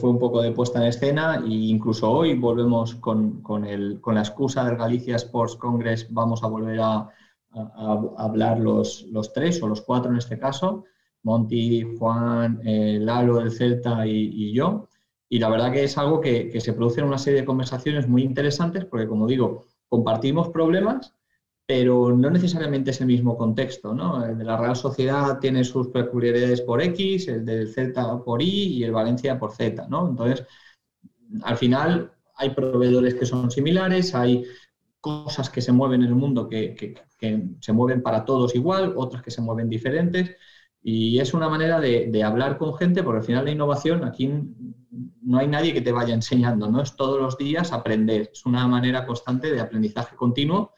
fue 0.00 0.08
un 0.08 0.18
poco 0.18 0.40
de 0.40 0.50
puesta 0.52 0.80
en 0.80 0.86
escena 0.86 1.42
e 1.44 1.50
incluso 1.50 2.10
hoy 2.10 2.32
volvemos 2.32 2.94
con, 2.94 3.42
con, 3.42 3.66
el, 3.66 4.00
con 4.00 4.14
la 4.14 4.22
excusa 4.22 4.64
del 4.64 4.78
Galicia 4.78 5.16
Sports 5.16 5.56
Congress, 5.56 6.06
vamos 6.08 6.42
a 6.42 6.46
volver 6.46 6.80
a, 6.80 7.10
a, 7.52 8.00
hablar 8.18 8.60
los, 8.60 9.02
los, 9.10 9.32
tres 9.32 9.62
o 9.62 9.68
los 9.68 9.82
cuatro 9.82 10.10
en 10.10 10.18
este 10.18 10.38
caso, 10.38 10.84
Monty, 11.22 11.82
Juan, 11.98 12.60
eh, 12.64 12.98
Lalo 13.00 13.38
del 13.38 13.52
Celta 13.52 14.06
y, 14.06 14.52
yo. 14.52 14.88
Y 15.28 15.38
la 15.38 15.50
verdad 15.50 15.72
que 15.72 15.84
es 15.84 15.98
algo 15.98 16.20
que, 16.20 16.48
que 16.48 16.60
se 16.60 16.72
produce 16.72 17.00
en 17.00 17.06
una 17.06 17.18
serie 17.18 17.40
de 17.40 17.46
conversaciones 17.46 18.08
muy 18.08 18.22
interesantes 18.22 18.84
porque, 18.84 19.06
como 19.06 19.26
digo, 19.26 19.66
compartimos 19.88 20.48
problemas, 20.50 21.14
pero 21.66 22.16
no 22.16 22.30
necesariamente 22.30 22.92
es 22.92 23.00
el 23.02 23.08
mismo 23.08 23.36
contexto. 23.36 23.94
¿no? 23.94 24.24
El 24.24 24.38
de 24.38 24.44
la 24.44 24.56
Real 24.56 24.74
Sociedad 24.74 25.38
tiene 25.38 25.64
sus 25.64 25.88
peculiaridades 25.88 26.62
por 26.62 26.80
X, 26.80 27.28
el 27.28 27.44
del 27.44 27.68
Celta 27.68 28.24
por 28.24 28.40
Y 28.40 28.78
y 28.78 28.84
el 28.84 28.92
Valencia 28.92 29.38
por 29.38 29.52
Z. 29.52 29.86
¿no? 29.88 30.08
Entonces, 30.08 30.46
al 31.42 31.58
final 31.58 32.10
hay 32.36 32.50
proveedores 32.50 33.14
que 33.14 33.26
son 33.26 33.50
similares, 33.50 34.14
hay 34.14 34.44
cosas 35.00 35.50
que 35.50 35.60
se 35.60 35.72
mueven 35.72 36.02
en 36.02 36.08
el 36.08 36.14
mundo 36.14 36.48
que, 36.48 36.94
se 37.60 37.72
mueven 37.72 38.02
para 38.02 38.24
todos 38.24 38.54
igual, 38.54 38.94
otras 38.96 39.22
que 39.22 39.30
se 39.30 39.40
mueven 39.40 39.68
diferentes. 39.68 40.36
Y 40.82 41.18
es 41.18 41.34
una 41.34 41.48
manera 41.48 41.80
de, 41.80 42.22
hablar 42.22 42.58
con 42.58 42.74
gente, 42.74 43.02
porque 43.02 43.18
al 43.18 43.24
final 43.24 43.44
la 43.44 43.50
innovación, 43.50 44.04
aquí 44.04 44.30
no 45.22 45.38
hay 45.38 45.48
nadie 45.48 45.72
que 45.72 45.80
te 45.80 45.92
vaya 45.92 46.14
enseñando, 46.14 46.70
no 46.70 46.80
es 46.80 46.96
todos 46.96 47.20
los 47.20 47.36
días 47.36 47.72
aprender, 47.72 48.30
es 48.32 48.46
una 48.46 48.66
manera 48.66 49.04
constante 49.06 49.52
de 49.52 49.60
aprendizaje 49.60 50.16
continuo 50.16 50.72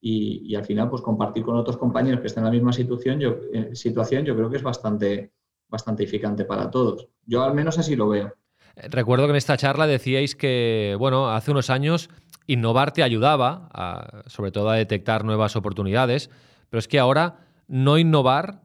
y, 0.00 0.54
al 0.54 0.64
final 0.64 0.90
pues 0.90 1.02
compartir 1.02 1.44
con 1.44 1.56
otros 1.56 1.76
compañeros 1.76 2.20
que 2.20 2.26
están 2.26 2.42
en 2.42 2.46
la 2.46 2.52
misma 2.52 2.72
situación, 2.72 3.18
yo, 3.20 3.36
eh, 3.52 3.74
situación, 3.74 4.24
yo 4.24 4.36
creo 4.36 4.50
que 4.50 4.58
es 4.58 4.62
bastante, 4.62 5.32
bastante 5.68 6.02
edificante 6.02 6.44
para 6.44 6.70
todos. 6.70 7.08
Yo 7.24 7.42
al 7.42 7.54
menos 7.54 7.78
así 7.78 7.96
lo 7.96 8.08
veo. 8.08 8.34
Recuerdo 8.76 9.26
que 9.26 9.30
en 9.30 9.36
esta 9.36 9.56
charla 9.56 9.86
decíais 9.86 10.36
que, 10.36 10.94
bueno, 10.98 11.30
hace 11.30 11.50
unos 11.50 11.68
años 11.68 12.10
innovar 12.48 12.92
te 12.92 13.04
ayudaba, 13.04 13.68
sobre 14.26 14.50
todo 14.50 14.70
a 14.70 14.76
detectar 14.76 15.24
nuevas 15.24 15.54
oportunidades, 15.54 16.30
pero 16.70 16.80
es 16.80 16.88
que 16.88 16.98
ahora 16.98 17.36
no 17.68 17.98
innovar 17.98 18.62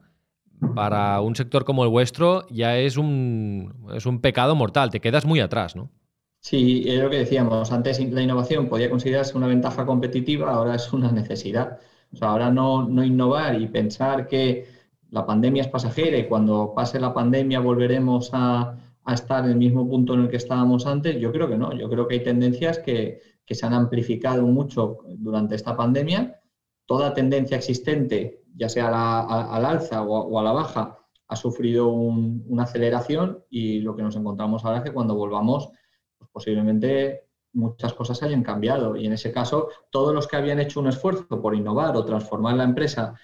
para 0.74 1.20
un 1.20 1.36
sector 1.36 1.66
como 1.66 1.84
el 1.84 1.90
vuestro 1.90 2.48
ya 2.50 2.78
es 2.78 2.98
un, 2.98 3.74
es 3.94 4.06
un 4.06 4.22
pecado 4.22 4.56
mortal, 4.56 4.90
te 4.90 5.02
quedas 5.02 5.26
muy 5.26 5.42
atrás, 5.42 5.76
¿no? 5.76 5.92
Sí, 6.40 6.84
es 6.88 7.02
lo 7.02 7.10
que 7.10 7.20
decíamos, 7.20 7.72
antes 7.72 8.00
la 8.12 8.22
innovación 8.22 8.68
podía 8.68 8.90
considerarse 8.90 9.38
una 9.38 9.48
ventaja 9.48 9.86
competitiva, 9.86 10.52
ahora 10.52 10.76
es 10.76 10.92
una 10.92 11.12
necesidad. 11.12 11.80
O 12.14 12.18
sea, 12.18 12.30
ahora 12.30 12.52
no, 12.52 12.88
no 12.88 13.04
innovar 13.04 13.62
y 13.62 13.68
pensar 13.68 14.28
que 14.28 14.66
la 15.10 15.26
pandemia 15.26 15.64
es 15.64 15.70
pasajera 15.70 16.18
y 16.18 16.28
cuando 16.28 16.74
pase 16.76 17.00
la 17.00 17.14
pandemia 17.14 17.60
volveremos 17.60 18.30
a, 18.34 18.78
a 19.06 19.14
estar 19.14 19.46
en 19.46 19.52
el 19.52 19.58
mismo 19.58 19.88
punto 19.90 20.14
en 20.14 20.22
el 20.22 20.30
que 20.30 20.38
estábamos 20.38 20.86
antes, 20.86 21.20
yo 21.20 21.32
creo 21.32 21.48
que 21.50 21.58
no. 21.58 21.74
Yo 21.74 21.90
creo 21.90 22.08
que 22.08 22.16
hay 22.16 22.24
tendencias 22.24 22.80
que, 22.80 23.22
que 23.46 23.56
se 23.56 23.66
han 23.66 23.74
amplificado 23.74 24.44
mucho 24.44 25.00
durante 25.18 25.56
esta 25.56 25.76
pandemia. 25.76 26.40
Toda 26.86 27.14
tendencia 27.14 27.58
existente, 27.58 28.44
ya 28.56 28.70
sea 28.70 28.88
al 28.88 29.66
alza 29.66 30.04
o 30.04 30.40
a, 30.40 30.44
la 30.44 30.52
baja, 30.52 31.00
ha 31.28 31.36
sufrido 31.36 31.90
una 31.90 32.64
aceleración 32.64 33.44
y 33.50 33.80
lo 33.80 33.96
que 33.96 34.04
nos 34.04 34.16
encontramos 34.16 34.64
ahora 34.64 34.80
es 34.80 34.84
que 34.84 34.94
cuando 34.94 35.16
volvamos, 35.16 35.70
pues 36.18 36.30
posiblemente 36.32 37.28
muchas 37.54 37.94
cosas 37.94 38.22
hayan 38.24 38.44
cambiado. 38.44 38.96
Y 38.96 39.06
en 39.06 39.14
ese 39.14 39.32
caso, 39.32 39.70
todos 39.90 40.14
los 40.14 40.28
que 40.28 40.36
habían 40.36 40.60
hecho 40.60 40.80
un 40.80 40.88
esfuerzo 40.88 41.42
por 41.42 41.56
innovar 41.56 41.96
o 41.96 42.06
transformar 42.06 42.56
la 42.56 42.64
empresa, 42.64 43.16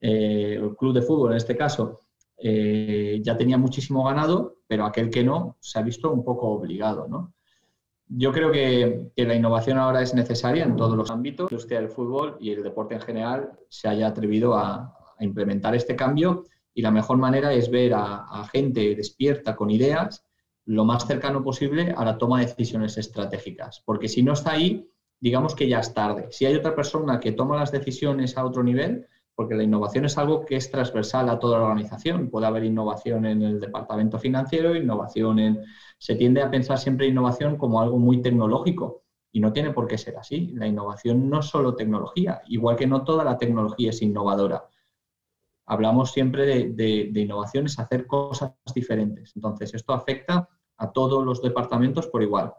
eh, 0.00 0.58
el 0.60 0.76
club 0.76 0.94
de 0.94 1.02
fútbol 1.02 1.30
en 1.30 1.36
este 1.36 1.56
caso, 1.56 2.00
eh, 2.38 3.20
ya 3.22 3.36
tenía 3.36 3.56
muchísimo 3.56 4.04
ganado, 4.04 4.58
pero 4.66 4.84
aquel 4.84 5.10
que 5.10 5.24
no 5.24 5.56
se 5.60 5.78
ha 5.78 5.82
visto 5.82 6.12
un 6.12 6.24
poco 6.24 6.48
obligado. 6.48 7.06
¿no? 7.08 7.34
Yo 8.08 8.32
creo 8.32 8.52
que, 8.52 9.10
la 9.16 9.34
innovación 9.34 9.78
ahora 9.78 10.00
es 10.00 10.14
necesaria 10.14 10.64
en 10.64 10.76
todos 10.76 10.96
los 10.96 11.10
ámbitos. 11.10 11.50
La 11.50 11.54
industria 11.54 11.80
del 11.80 11.90
fútbol 11.90 12.36
y 12.40 12.50
el 12.50 12.62
deporte 12.62 12.94
en 12.94 13.00
general 13.00 13.52
se 13.68 13.88
haya 13.88 14.06
atrevido 14.06 14.56
a, 14.56 14.92
implementar 15.18 15.74
este 15.74 15.96
cambio 15.96 16.44
y 16.74 16.82
la 16.82 16.90
mejor 16.90 17.16
manera 17.16 17.50
es 17.54 17.70
ver 17.70 17.94
a, 17.94 18.46
gente 18.52 18.94
despierta 18.94 19.56
con 19.56 19.70
ideas 19.70 20.26
lo 20.66 20.84
más 20.84 21.06
cercano 21.06 21.42
posible 21.42 21.94
a 21.96 22.04
la 22.04 22.18
toma 22.18 22.40
de 22.40 22.46
decisiones 22.46 22.98
estratégicas. 22.98 23.82
Porque 23.86 24.08
si 24.08 24.22
no 24.22 24.34
está 24.34 24.52
ahí, 24.52 24.86
digamos 25.18 25.54
que 25.54 25.68
ya 25.68 25.80
es 25.80 25.94
tarde. 25.94 26.26
Si 26.30 26.44
hay 26.44 26.54
otra 26.54 26.74
persona 26.74 27.18
que 27.18 27.32
toma 27.32 27.56
las 27.56 27.72
decisiones 27.72 28.36
a 28.36 28.44
otro 28.44 28.62
nivel, 28.62 29.06
porque 29.36 29.54
la 29.54 29.62
innovación 29.62 30.06
es 30.06 30.16
algo 30.16 30.46
que 30.46 30.56
es 30.56 30.70
transversal 30.70 31.28
a 31.28 31.38
toda 31.38 31.58
la 31.58 31.66
organización. 31.66 32.30
Puede 32.30 32.46
haber 32.46 32.64
innovación 32.64 33.26
en 33.26 33.42
el 33.42 33.60
departamento 33.60 34.18
financiero, 34.18 34.74
innovación 34.74 35.38
en 35.38 35.62
se 35.98 36.16
tiende 36.16 36.42
a 36.42 36.50
pensar 36.50 36.78
siempre 36.78 37.06
innovación 37.06 37.56
como 37.56 37.80
algo 37.80 37.98
muy 37.98 38.22
tecnológico 38.22 39.04
y 39.30 39.40
no 39.40 39.52
tiene 39.52 39.72
por 39.72 39.86
qué 39.86 39.98
ser 39.98 40.16
así. 40.16 40.52
La 40.54 40.66
innovación 40.66 41.28
no 41.28 41.40
es 41.40 41.46
solo 41.46 41.74
tecnología, 41.74 42.40
igual 42.46 42.76
que 42.76 42.86
no 42.86 43.04
toda 43.04 43.24
la 43.24 43.36
tecnología 43.36 43.90
es 43.90 44.00
innovadora. 44.00 44.66
Hablamos 45.66 46.12
siempre 46.12 46.46
de, 46.70 47.12
innovación, 47.14 47.66
es 47.66 47.78
hacer 47.78 48.06
cosas 48.06 48.54
diferentes. 48.74 49.32
Entonces, 49.36 49.74
esto 49.74 49.92
afecta 49.92 50.48
a 50.78 50.92
todos 50.92 51.22
los 51.24 51.42
departamentos 51.42 52.06
por 52.06 52.22
igual. 52.22 52.54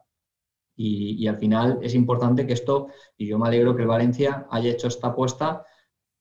Y, 0.76 1.24
y, 1.24 1.28
al 1.28 1.38
final 1.38 1.80
es 1.82 1.96
importante 1.96 2.46
que 2.46 2.54
esto, 2.54 2.90
y 3.18 3.26
yo 3.26 3.40
me 3.40 3.48
alegro 3.48 3.76
que 3.76 3.86
Valencia 3.86 4.46
haya 4.52 4.70
hecho 4.70 4.88
esta 4.88 5.08
apuesta 5.08 5.66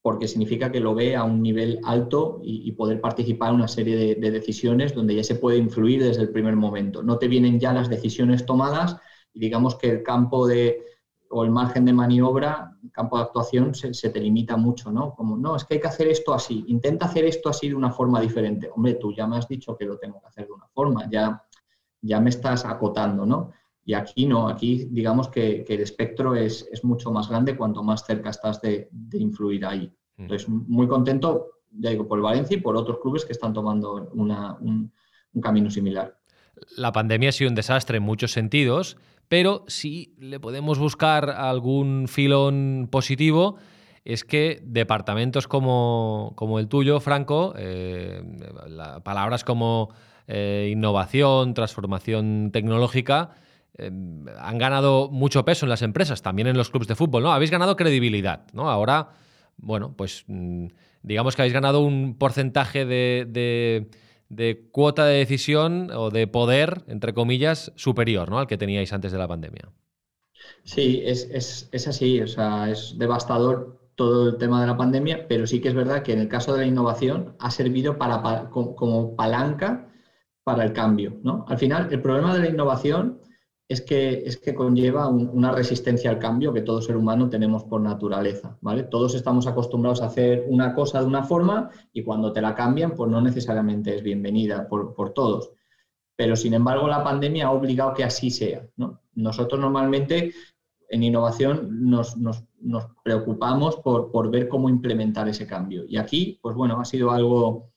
porque 0.07 0.29
significa 0.29 0.71
que 0.71 0.79
lo 0.79 0.95
ve 0.95 1.17
a 1.17 1.25
un 1.25 1.43
nivel 1.43 1.81
alto 1.83 2.39
y, 2.45 2.71
poder 2.75 3.01
participar 3.01 3.49
en 3.49 3.57
una 3.57 3.67
serie 3.67 4.15
de, 4.15 4.31
decisiones 4.31 4.95
donde 4.95 5.17
ya 5.17 5.25
se 5.25 5.35
puede 5.35 5.59
influir 5.59 6.01
desde 6.01 6.23
el 6.23 6.31
primer 6.31 6.55
momento. 6.55 7.03
No 7.03 7.19
te 7.19 7.27
vienen 7.27 7.59
ya 7.59 7.73
las 7.73 7.89
decisiones 7.89 8.47
tomadas 8.47 8.99
y 9.35 9.41
digamos 9.41 9.75
que 9.75 9.91
el 9.91 10.05
campo 10.05 10.47
de 10.47 10.81
o 11.29 11.43
el 11.43 11.51
margen 11.51 11.85
de 11.85 11.93
maniobra, 11.93 12.79
el 12.85 12.93
campo 12.93 13.17
de 13.17 13.25
actuación 13.25 13.75
se, 13.75 13.91
te 13.91 14.21
limita 14.21 14.57
mucho, 14.57 14.93
¿no? 14.93 15.13
Como, 15.13 15.37
no, 15.37 15.57
es 15.57 15.65
que 15.65 15.75
hay 15.75 15.81
que 15.81 15.89
hacer 15.89 16.07
esto 16.07 16.33
así, 16.33 16.65
intenta 16.69 17.07
hacer 17.07 17.25
esto 17.25 17.49
así 17.49 17.69
de 17.69 17.75
una 17.75 17.91
forma 17.91 18.21
diferente. 18.21 18.71
Hombre, 18.73 18.95
tú 18.95 19.13
ya 19.13 19.27
me 19.27 19.39
has 19.39 19.49
dicho 19.49 19.77
que 19.77 19.87
lo 19.87 19.99
tengo 19.99 20.21
que 20.21 20.29
hacer 20.29 20.47
de 20.47 20.53
una 20.53 20.69
forma, 20.69 21.11
ya, 21.11 21.43
ya 22.01 22.21
me 22.21 22.31
estás 22.31 22.65
acotando, 22.65 23.27
¿no? 23.27 23.51
Y 23.89 23.95
aquí 23.95 24.27
no, 24.27 24.49
aquí 24.49 24.89
digamos 24.91 25.29
que, 25.29 25.65
el 25.67 25.81
espectro 25.81 26.35
es, 26.35 26.69
mucho 26.83 27.13
más 27.13 27.29
grande 27.29 27.57
cuanto 27.57 27.85
más 27.85 28.05
cerca 28.05 28.31
estás 28.31 28.61
de, 28.61 28.91
influir 29.13 29.65
ahí. 29.65 29.93
Mm. 30.17 30.23
Entonces, 30.23 30.49
muy 30.49 30.89
contento, 30.89 31.61
ya 31.71 31.91
digo, 31.91 32.09
por 32.09 32.21
Valencia 32.21 32.57
y 32.57 32.61
por 32.61 32.77
otros 32.77 32.99
clubes 33.01 33.25
que 33.25 33.33
están 33.33 33.53
tomando 33.53 34.11
un, 34.13 34.93
camino 35.41 35.71
similar. 35.71 36.19
La 36.77 36.91
pandemia 36.91 37.29
ha 37.29 37.33
sido 37.33 37.49
un 37.49 37.55
desastre 37.55 37.99
en 37.99 38.03
muchos 38.03 38.33
sentidos, 38.33 38.97
pero 39.29 39.65
si 39.69 40.17
le 40.19 40.41
podemos 40.41 40.81
buscar 40.81 41.31
algún 41.31 42.09
filón 42.09 42.89
positivo, 42.91 43.57
es 44.05 44.25
que 44.25 44.63
departamentos 44.65 45.47
como, 45.47 46.35
el 46.59 46.67
tuyo, 46.67 46.99
Franco, 46.99 47.55
eh, 47.57 48.21
palabras 49.05 49.45
como 49.45 49.91
eh, 50.27 50.71
innovación, 50.73 51.55
transformación 51.55 52.51
tecnológica, 52.53 53.37
Em, 53.79 54.25
han 54.39 54.59
ganado 54.59 55.11
mucho 55.11 55.45
peso 55.45 55.67
en 55.67 55.71
las 55.71 55.83
empresas, 55.83 56.23
también 56.23 56.49
en 56.49 56.57
los 56.57 56.71
clubes 56.71 56.89
de 56.89 56.95
fútbol, 56.95 57.23
¿no? 57.23 57.33
Habéis 57.33 57.51
ganado 57.51 57.77
credibilidad, 57.77 58.47
¿no? 58.55 58.71
Ahora, 58.71 59.11
bueno, 59.59 59.95
pues 59.95 60.25
mm, 60.29 60.69
digamos 61.03 61.37
que 61.37 61.43
habéis 61.43 61.53
ganado 61.53 61.81
un 61.81 62.17
porcentaje 62.17 62.87
de, 62.87 63.89
cuota 64.73 65.05
de 65.05 65.19
decisión 65.19 65.91
o 65.91 66.11
de 66.11 66.27
poder, 66.27 66.85
entre 66.89 67.13
comillas, 67.13 67.73
superior, 67.77 68.31
¿no? 68.31 68.39
Al 68.39 68.47
que 68.47 68.57
teníais 68.57 68.93
antes 68.95 69.13
de 69.13 69.19
la 69.19 69.29
pandemia. 69.29 69.71
Sí, 70.65 71.03
es, 71.05 71.69
así, 71.87 72.21
o 72.21 72.27
sea, 72.27 72.71
es 72.71 72.97
devastador 72.99 73.79
todo 73.95 74.31
el 74.31 74.37
tema 74.39 74.61
de 74.63 74.69
la 74.69 74.77
pandemia, 74.77 75.29
pero 75.29 75.47
sí 75.47 75.61
que 75.61 75.69
es 75.69 75.75
verdad 75.75 76.03
que 76.03 76.13
en 76.13 76.21
el 76.21 76.29
caso 76.29 76.55
de 76.55 76.61
la 76.61 76.67
innovación 76.67 77.35
ha 77.41 77.51
servido 77.51 77.99
para, 77.99 78.49
como 78.51 79.17
palanca 79.17 79.89
para 80.45 80.65
el 80.65 80.73
cambio. 80.73 81.19
¿no? 81.23 81.45
Al 81.49 81.59
final, 81.59 81.89
el 81.91 82.01
problema 82.01 82.35
de 82.35 82.41
la 82.41 82.49
innovación 82.49 83.21
es 83.69 83.83
que, 83.83 84.23
es 84.25 84.37
que 84.37 84.55
conlleva 84.55 85.09
una 85.09 85.51
resistencia 85.51 86.11
al 86.11 86.21
cambio 86.21 86.53
que 86.53 86.63
todo 86.63 86.81
ser 86.81 86.97
humano 86.97 87.29
tenemos 87.29 87.65
por 87.65 87.81
naturaleza. 87.81 88.57
¿vale? 88.61 88.85
Todos 88.85 89.15
estamos 89.15 89.47
acostumbrados 89.47 90.03
a 90.03 90.07
hacer 90.07 90.45
una 90.49 90.73
cosa 90.73 91.01
de 91.01 91.07
una 91.07 91.25
forma 91.25 91.71
y 91.93 92.05
cuando 92.05 92.33
te 92.33 92.41
la 92.41 92.55
cambian, 92.55 92.95
pues 92.95 93.11
no 93.11 93.21
necesariamente 93.21 93.97
es 93.97 94.03
bienvenida 94.03 94.69
por, 94.69 94.95
por 94.95 95.11
todos. 95.13 95.51
Pero 96.15 96.37
sin 96.37 96.55
embargo, 96.55 96.87
la 96.87 97.03
pandemia 97.03 97.47
ha 97.47 97.51
obligado 97.51 97.93
que 97.93 98.05
así 98.05 98.31
sea. 98.31 98.67
¿no? 98.77 99.01
Nosotros 99.15 99.61
normalmente 99.61 100.33
en 100.89 101.03
innovación 101.03 101.91
nos, 101.91 102.17
nos, 102.17 102.45
nos 102.61 102.87
preocupamos 103.03 103.77
por, 103.77 104.13
por, 104.13 104.31
ver 104.31 104.49
cómo 104.49 104.69
implementar 104.69 105.29
ese 105.29 105.45
cambio. 105.45 105.85
Y 105.89 105.97
aquí, 105.97 106.39
pues 106.41 106.55
bueno, 106.55 106.81
ha 106.81 106.85
sido 106.85 107.11
algo 107.11 107.73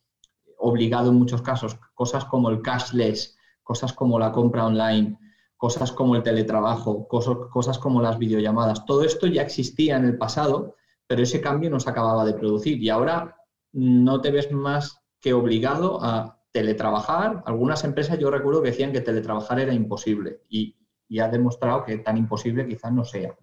obligado 0.60 1.10
en 1.10 1.16
muchos 1.16 1.42
casos. 1.42 1.78
Cosas 1.96 2.26
como 2.26 2.52
el 2.52 2.62
cashless, 2.62 3.36
cosas 3.64 3.94
como 3.94 4.20
la 4.20 4.32
compra 4.32 4.68
online, 4.68 5.18
cosas 5.60 5.92
como 5.92 6.16
el 6.16 6.24
teletrabajo, 6.24 7.06
cosas, 7.06 7.80
como 7.80 8.02
las 8.02 8.18
videollamadas. 8.18 8.86
Todo 8.86 9.04
esto 9.04 9.28
ya 9.28 9.42
existía 9.42 9.98
en 9.98 10.06
el 10.06 10.18
pasado, 10.18 10.78
pero 11.06 11.22
ese 11.22 11.42
cambio 11.42 11.70
no 11.70 11.82
se 11.82 11.90
acababa 11.90 12.24
de 12.24 12.34
producir. 12.34 12.82
Y 12.82 12.88
ahora 12.88 13.36
no 13.74 14.22
te 14.22 14.32
ves 14.32 14.54
más 14.54 15.02
que 15.20 15.34
obligado 15.34 16.02
a 16.02 16.40
teletrabajar. 16.54 17.44
Algunas 17.46 17.84
empresas 17.84 18.18
yo 18.18 18.32
recuerdo 18.32 18.62
que 18.62 18.70
decían 18.70 18.94
que 18.94 19.02
teletrabajar 19.02 19.60
era 19.60 19.74
imposible 19.74 20.44
y, 20.48 20.78
y 21.10 21.20
ha 21.20 21.28
demostrado 21.28 21.84
que 21.84 21.98
tan 21.98 22.16
imposible 22.16 22.66
quizás 22.66 22.94
no 22.94 23.04
sea. 23.04 23.36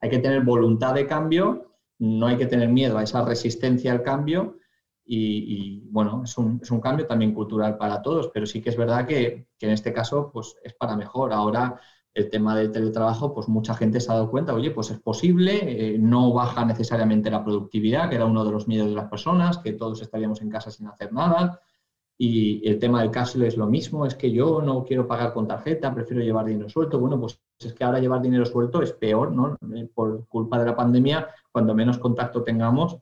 Hay 0.00 0.08
que 0.08 0.20
tener 0.20 0.44
voluntad 0.44 0.94
de 0.94 1.08
cambio, 1.08 1.74
no 1.98 2.28
hay 2.28 2.36
que 2.36 2.46
tener 2.46 2.68
miedo 2.68 2.96
a 2.96 3.02
esa 3.02 3.24
resistencia 3.24 3.90
al 3.90 4.04
cambio 4.04 4.59
y, 5.12 5.88
bueno, 5.90 6.22
es 6.24 6.38
un, 6.38 6.60
es 6.62 6.70
un, 6.70 6.80
cambio 6.80 7.06
también 7.06 7.34
cultural 7.34 7.76
para 7.76 8.00
todos, 8.00 8.30
pero 8.32 8.46
sí 8.46 8.62
que 8.62 8.70
es 8.70 8.76
verdad 8.76 9.06
que, 9.06 9.48
que, 9.58 9.66
en 9.66 9.72
este 9.72 9.92
caso 9.92 10.30
pues 10.32 10.56
es 10.62 10.74
para 10.74 10.96
mejor. 10.96 11.32
Ahora 11.32 11.80
el 12.14 12.30
tema 12.30 12.56
del 12.56 12.70
teletrabajo, 12.70 13.34
pues 13.34 13.48
mucha 13.48 13.74
gente 13.74 14.00
se 14.00 14.10
ha 14.10 14.14
dado 14.14 14.30
cuenta, 14.30 14.54
oye, 14.54 14.70
pues 14.70 14.90
es 14.90 15.00
posible, 15.00 15.94
eh, 15.94 15.98
no 15.98 16.32
baja 16.32 16.64
necesariamente 16.64 17.30
la 17.30 17.44
productividad, 17.44 18.08
que 18.08 18.16
era 18.16 18.26
uno 18.26 18.44
de 18.44 18.52
los 18.52 18.68
miedos 18.68 18.88
de 18.88 18.94
las 18.94 19.08
personas, 19.08 19.58
que 19.58 19.72
todos 19.72 20.00
estaríamos 20.02 20.40
en 20.42 20.50
casa 20.50 20.70
sin 20.70 20.86
hacer 20.86 21.12
nada. 21.12 21.60
Y 22.18 22.68
el 22.68 22.78
tema 22.78 23.00
del 23.00 23.10
cash 23.10 23.40
es 23.40 23.56
lo 23.56 23.66
mismo, 23.66 24.04
es 24.06 24.14
que 24.14 24.30
yo 24.30 24.60
no 24.60 24.84
quiero 24.84 25.06
pagar 25.08 25.32
con 25.32 25.48
tarjeta, 25.48 25.94
prefiero 25.94 26.22
llevar 26.22 26.44
dinero 26.44 26.68
suelto. 26.68 26.98
Bueno, 26.98 27.18
pues 27.18 27.40
es 27.58 27.72
que 27.72 27.82
ahora 27.82 27.98
llevar 27.98 28.20
dinero 28.20 28.44
suelto 28.44 28.82
es 28.82 28.92
peor, 28.92 29.32
¿no? 29.32 29.56
Eh, 29.74 29.88
por 29.94 30.26
culpa 30.28 30.58
de 30.58 30.66
la 30.66 30.76
pandemia, 30.76 31.28
cuando 31.50 31.74
menos 31.74 31.98
contacto 31.98 32.42
tengamos, 32.42 32.98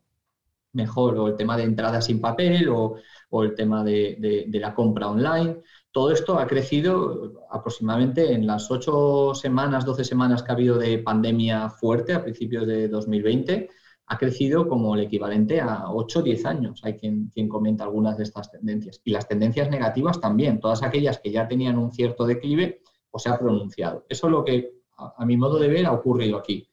mejor. 0.73 1.19
O 1.19 1.29
el 1.29 1.37
tema 1.37 1.57
de 1.57 1.65
entradas 1.65 2.07
sin 2.07 2.21
papel 2.21 2.69
o, 2.69 2.97
el 3.43 3.55
tema 3.55 3.85
de, 3.85 4.47
de, 4.49 4.61
la 4.61 4.75
compra 4.75 5.09
online. 5.09 5.63
Todo 5.91 6.13
esto 6.13 6.39
ha 6.39 6.47
crecido 6.47 7.47
aproximadamente 7.51 8.33
en 8.33 8.47
las 8.47 8.71
ocho 8.71 9.35
semanas, 9.35 9.85
doce 9.85 10.05
semanas 10.05 10.43
que 10.43 10.53
ha 10.53 10.55
habido 10.55 10.79
de 10.79 10.99
pandemia 10.99 11.69
fuerte 11.71 12.15
a 12.15 12.23
principios 12.23 12.67
de 12.67 12.89
2020 12.89 13.69
ha 14.09 14.17
crecido 14.17 14.69
como 14.69 14.95
el 14.95 15.03
equivalente 15.03 15.61
a 15.61 15.93
8 15.93 16.21
o 16.21 16.23
10 16.23 16.47
años. 16.47 16.81
Hay 16.83 16.97
quien, 16.97 17.29
quien 17.29 17.49
comenta 17.49 17.85
algunas 17.85 18.17
de 18.17 18.25
estas 18.25 18.51
tendencias. 18.51 19.01
Y 19.05 19.11
las 19.11 19.29
tendencias 19.29 19.71
negativas 19.71 20.19
también, 20.19 20.61
todas 20.61 20.83
aquellas 20.83 21.19
que 21.19 21.31
ya 21.31 21.47
tenían 21.47 21.79
un 21.79 21.93
cierto 21.93 22.25
declive, 22.25 22.81
o 22.85 23.13
pues 23.13 23.25
se 23.25 23.29
ha 23.29 23.39
pronunciado. 23.39 24.07
Eso 24.09 24.27
es 24.27 24.33
lo 24.33 24.45
que, 24.45 24.73
a, 24.97 25.25
mi 25.27 25.37
modo 25.37 25.59
de 25.59 25.69
ver, 25.69 25.87
ha 25.87 25.93
ocurrido 25.93 26.39
aquí. 26.39 26.69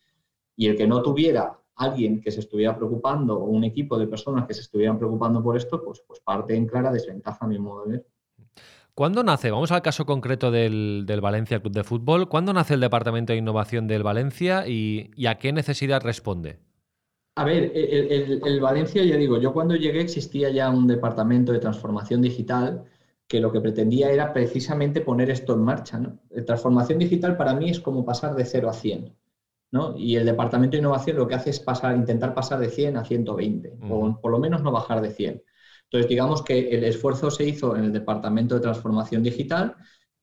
Y 0.55 0.67
el 0.67 0.77
que 0.77 0.87
no 0.87 1.01
tuviera 1.01 1.59
alguien 1.75 2.22
que 2.22 2.32
se 2.32 2.39
estuviera 2.39 2.75
preocupando 2.75 3.38
o 3.38 3.46
un 3.46 3.63
equipo 3.63 3.98
de 3.98 4.08
personas 4.08 4.46
que 4.48 4.53
se 4.53 4.62
estuvieran 4.62 4.98
preocupando 4.98 5.44
por 5.44 5.58
esto, 5.58 5.84
pues, 5.84 6.01
pues 6.08 6.20
parte 6.20 6.55
en 6.55 6.67
clara 6.67 6.91
desventaja, 6.91 7.46
a 7.46 7.48
mi 7.48 7.60
modo 7.60 7.86
de 7.86 7.91
ver. 7.91 8.08
¿Cuándo 8.94 9.24
nace? 9.24 9.51
Vamos 9.51 9.74
al 9.74 9.82
caso 9.82 10.05
concreto 10.05 10.51
del, 10.51 11.03
del, 11.05 11.20
Valencia 11.20 11.60
Club 11.60 11.74
de 11.74 11.84
Fútbol. 11.84 12.29
¿Cuándo 12.29 12.53
nace 12.53 12.75
el 12.75 12.79
Departamento 12.79 13.34
de 13.34 13.39
Innovación 13.39 13.88
del 13.88 14.03
Valencia 14.03 14.67
y, 14.67 15.12
y 15.17 15.26
a 15.26 15.38
qué 15.38 15.52
necesidad 15.52 16.02
responde? 16.02 16.60
A 17.38 17.43
ver, 17.43 17.73
el, 17.76 18.62
Valencia, 18.62 19.04
ya 19.04 19.17
digo, 19.17 19.38
yo 19.38 19.52
cuando 19.52 19.76
llegué 19.76 19.99
existía 19.99 20.49
ya 20.49 20.69
un 20.69 20.88
departamento 20.88 21.52
de 21.52 21.60
transformación 21.60 22.21
digital 22.21 22.86
que 23.28 23.41
lo 23.41 23.52
que 23.52 23.60
pretendía 23.60 24.10
era 24.10 24.32
precisamente 24.32 25.02
poner 25.02 25.30
esto 25.30 25.54
en 25.54 25.62
marcha. 25.62 25.99
¿no? 25.99 26.17
transformación 26.45 26.99
digital 26.99 27.36
para 27.36 27.54
mí 27.54 27.69
es 27.69 27.82
como 27.82 28.06
pasar 28.06 28.36
de 28.36 28.45
0 28.45 28.69
a 28.69 28.73
100. 28.73 29.13
¿No? 29.71 29.97
Y 29.97 30.15
el 30.15 30.25
departamento 30.25 30.73
de 30.73 30.80
innovación 30.80 31.17
lo 31.17 31.28
que 31.28 31.36
hace 31.36 31.49
es 31.49 31.60
pasar, 31.60 31.95
intentar 31.95 32.34
pasar 32.34 32.60
de 32.60 32.69
100 32.69 32.97
a 32.97 33.06
120, 33.06 33.73
o 33.89 34.19
por 34.21 34.32
lo 34.32 34.39
menos 34.39 34.63
no 34.63 34.71
bajar 34.71 35.01
de 35.01 35.12
100. 35.12 35.43
Entonces, 35.86 36.10
digamos 36.10 36.41
que 36.43 36.69
el 36.69 36.84
esfuerzo 36.84 37.30
se 37.32 37.45
hizo 37.45 37.75
en 37.75 37.86
el 37.86 37.93
departamento 37.93 38.56
de 38.56 38.62
transformación 38.62 39.23
digital 39.23 39.75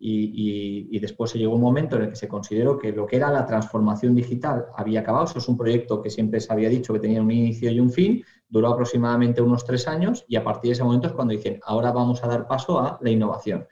y, 0.05 0.99
después 0.99 1.31
se 1.31 1.39
llegó 1.39 1.55
un 1.55 1.61
momento 1.61 1.97
en 1.97 2.03
el 2.03 2.09
que 2.11 2.17
se 2.17 2.29
consideró 2.29 2.77
que 2.77 2.91
lo 2.93 3.07
que 3.07 3.17
era 3.17 3.31
la 3.31 3.47
transformación 3.47 4.15
digital 4.15 4.67
había 4.77 5.01
acabado. 5.01 5.27
Eso 5.27 5.39
es 5.39 5.49
un 5.49 5.57
proyecto 5.57 6.03
que 6.03 6.11
siempre 6.11 6.41
se 6.41 6.53
había 6.53 6.69
dicho 6.69 6.93
que 6.93 6.99
tenía 6.99 7.23
un 7.23 7.31
inicio 7.31 7.71
y 7.71 7.79
un 7.79 7.93
fin, 7.93 8.25
duró 8.49 8.69
aproximadamente 8.69 9.41
unos 9.41 9.65
tres 9.65 9.87
años 9.87 10.25
y 10.27 10.37
a 10.37 10.43
partir 10.43 10.71
de 10.71 10.73
ese 10.73 10.85
momento 10.85 11.07
es 11.07 11.13
cuando 11.13 11.33
dicen, 11.33 11.61
ahora 11.65 11.93
vamos 11.93 12.23
a 12.25 12.29
dar 12.29 12.49
paso 12.49 12.81
a 12.81 12.99
la 13.01 13.11
innovación. 13.11 13.67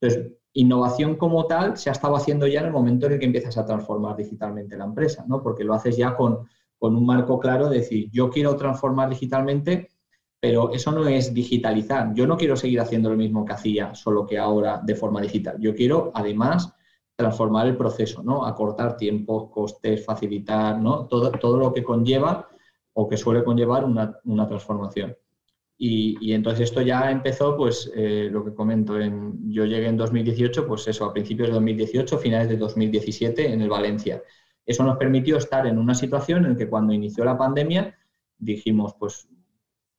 Entonces, 0.00 0.32
innovación 0.54 1.16
como 1.16 1.46
tal 1.46 1.76
se 1.76 1.88
ha 1.88 1.92
estado 1.92 2.16
haciendo 2.16 2.46
ya 2.46 2.60
en 2.60 2.66
el 2.66 2.72
momento 2.72 3.06
en 3.06 3.12
el 3.12 3.18
que 3.18 3.26
empiezas 3.26 3.56
a 3.58 3.64
transformar 3.64 4.16
digitalmente 4.16 4.76
la 4.76 4.84
empresa, 4.84 5.24
¿no? 5.26 5.42
porque 5.42 5.64
lo 5.64 5.74
haces 5.74 5.96
ya 5.96 6.14
con, 6.14 6.46
con 6.78 6.94
un 6.94 7.06
marco 7.06 7.38
claro 7.38 7.68
de 7.68 7.78
decir, 7.78 8.10
yo 8.12 8.30
quiero 8.30 8.56
transformar 8.56 9.08
digitalmente 9.08 9.88
pero 10.42 10.72
eso 10.72 10.90
no 10.90 11.06
es 11.06 11.32
digitalizar. 11.32 12.12
Yo 12.14 12.26
no 12.26 12.36
quiero 12.36 12.56
seguir 12.56 12.80
haciendo 12.80 13.08
lo 13.08 13.16
mismo 13.16 13.44
que 13.44 13.52
hacía, 13.52 13.94
solo 13.94 14.26
que 14.26 14.38
ahora 14.38 14.80
de 14.82 14.96
forma 14.96 15.20
digital. 15.20 15.56
Yo 15.60 15.72
quiero, 15.72 16.10
además, 16.14 16.74
transformar 17.14 17.68
el 17.68 17.76
proceso, 17.76 18.24
¿no? 18.24 18.44
Acortar 18.44 18.96
tiempos, 18.96 19.50
costes, 19.50 20.04
facilitar, 20.04 20.80
¿no? 20.80 21.06
Todo, 21.06 21.30
todo 21.30 21.58
lo 21.58 21.72
que 21.72 21.84
conlleva 21.84 22.48
o 22.92 23.08
que 23.08 23.16
suele 23.16 23.44
conllevar 23.44 23.84
una, 23.84 24.48
transformación. 24.48 25.16
Y, 25.84 26.32
entonces 26.32 26.70
esto 26.70 26.80
ya 26.80 27.10
empezó, 27.10 27.56
pues, 27.56 27.90
eh, 27.96 28.28
lo 28.30 28.44
que 28.44 28.54
comento, 28.54 29.00
en, 29.00 29.50
yo 29.50 29.64
llegué 29.64 29.88
en 29.88 29.96
2018, 29.96 30.64
pues 30.64 30.86
eso, 30.86 31.04
a 31.04 31.12
principios 31.12 31.48
de 31.48 31.54
2018, 31.54 32.18
finales 32.18 32.48
de 32.48 32.56
2017, 32.56 33.52
en 33.52 33.62
el 33.62 33.68
Valencia. 33.68 34.22
Eso 34.64 34.84
nos 34.84 34.96
permitió 34.96 35.38
estar 35.38 35.66
en 35.66 35.78
una 35.78 35.96
situación 35.96 36.46
en 36.46 36.56
que 36.56 36.68
cuando 36.68 36.92
inició 36.92 37.24
la 37.24 37.36
pandemia 37.36 37.98
dijimos, 38.38 38.94
pues 38.96 39.26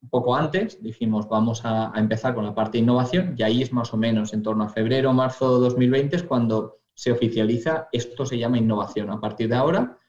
un 0.01 0.09
poco 0.09 0.37
antes, 0.37 0.81
dijimos 0.81 1.27
vamos 1.27 1.65
a, 1.65 1.91
empezar 1.97 2.33
con 2.33 2.45
la 2.45 2.55
parte 2.55 2.77
de 2.77 2.83
innovación 2.83 3.35
y 3.37 3.43
ahí 3.43 3.61
es 3.61 3.73
más 3.73 3.93
o 3.93 3.97
menos 3.97 4.33
en 4.33 4.41
torno 4.41 4.63
a 4.63 4.69
febrero 4.69 5.11
marzo 5.11 5.57
de 5.57 5.65
2020 5.65 6.15
es 6.15 6.23
cuando 6.23 6.79
se 6.93 7.11
oficializa, 7.11 7.89
esto 7.91 8.25
se 8.25 8.37
llama 8.37 8.57
innovación 8.57 9.09
a 9.09 9.19
partir 9.19 9.49
de 9.49 9.55
ahora 9.55 9.99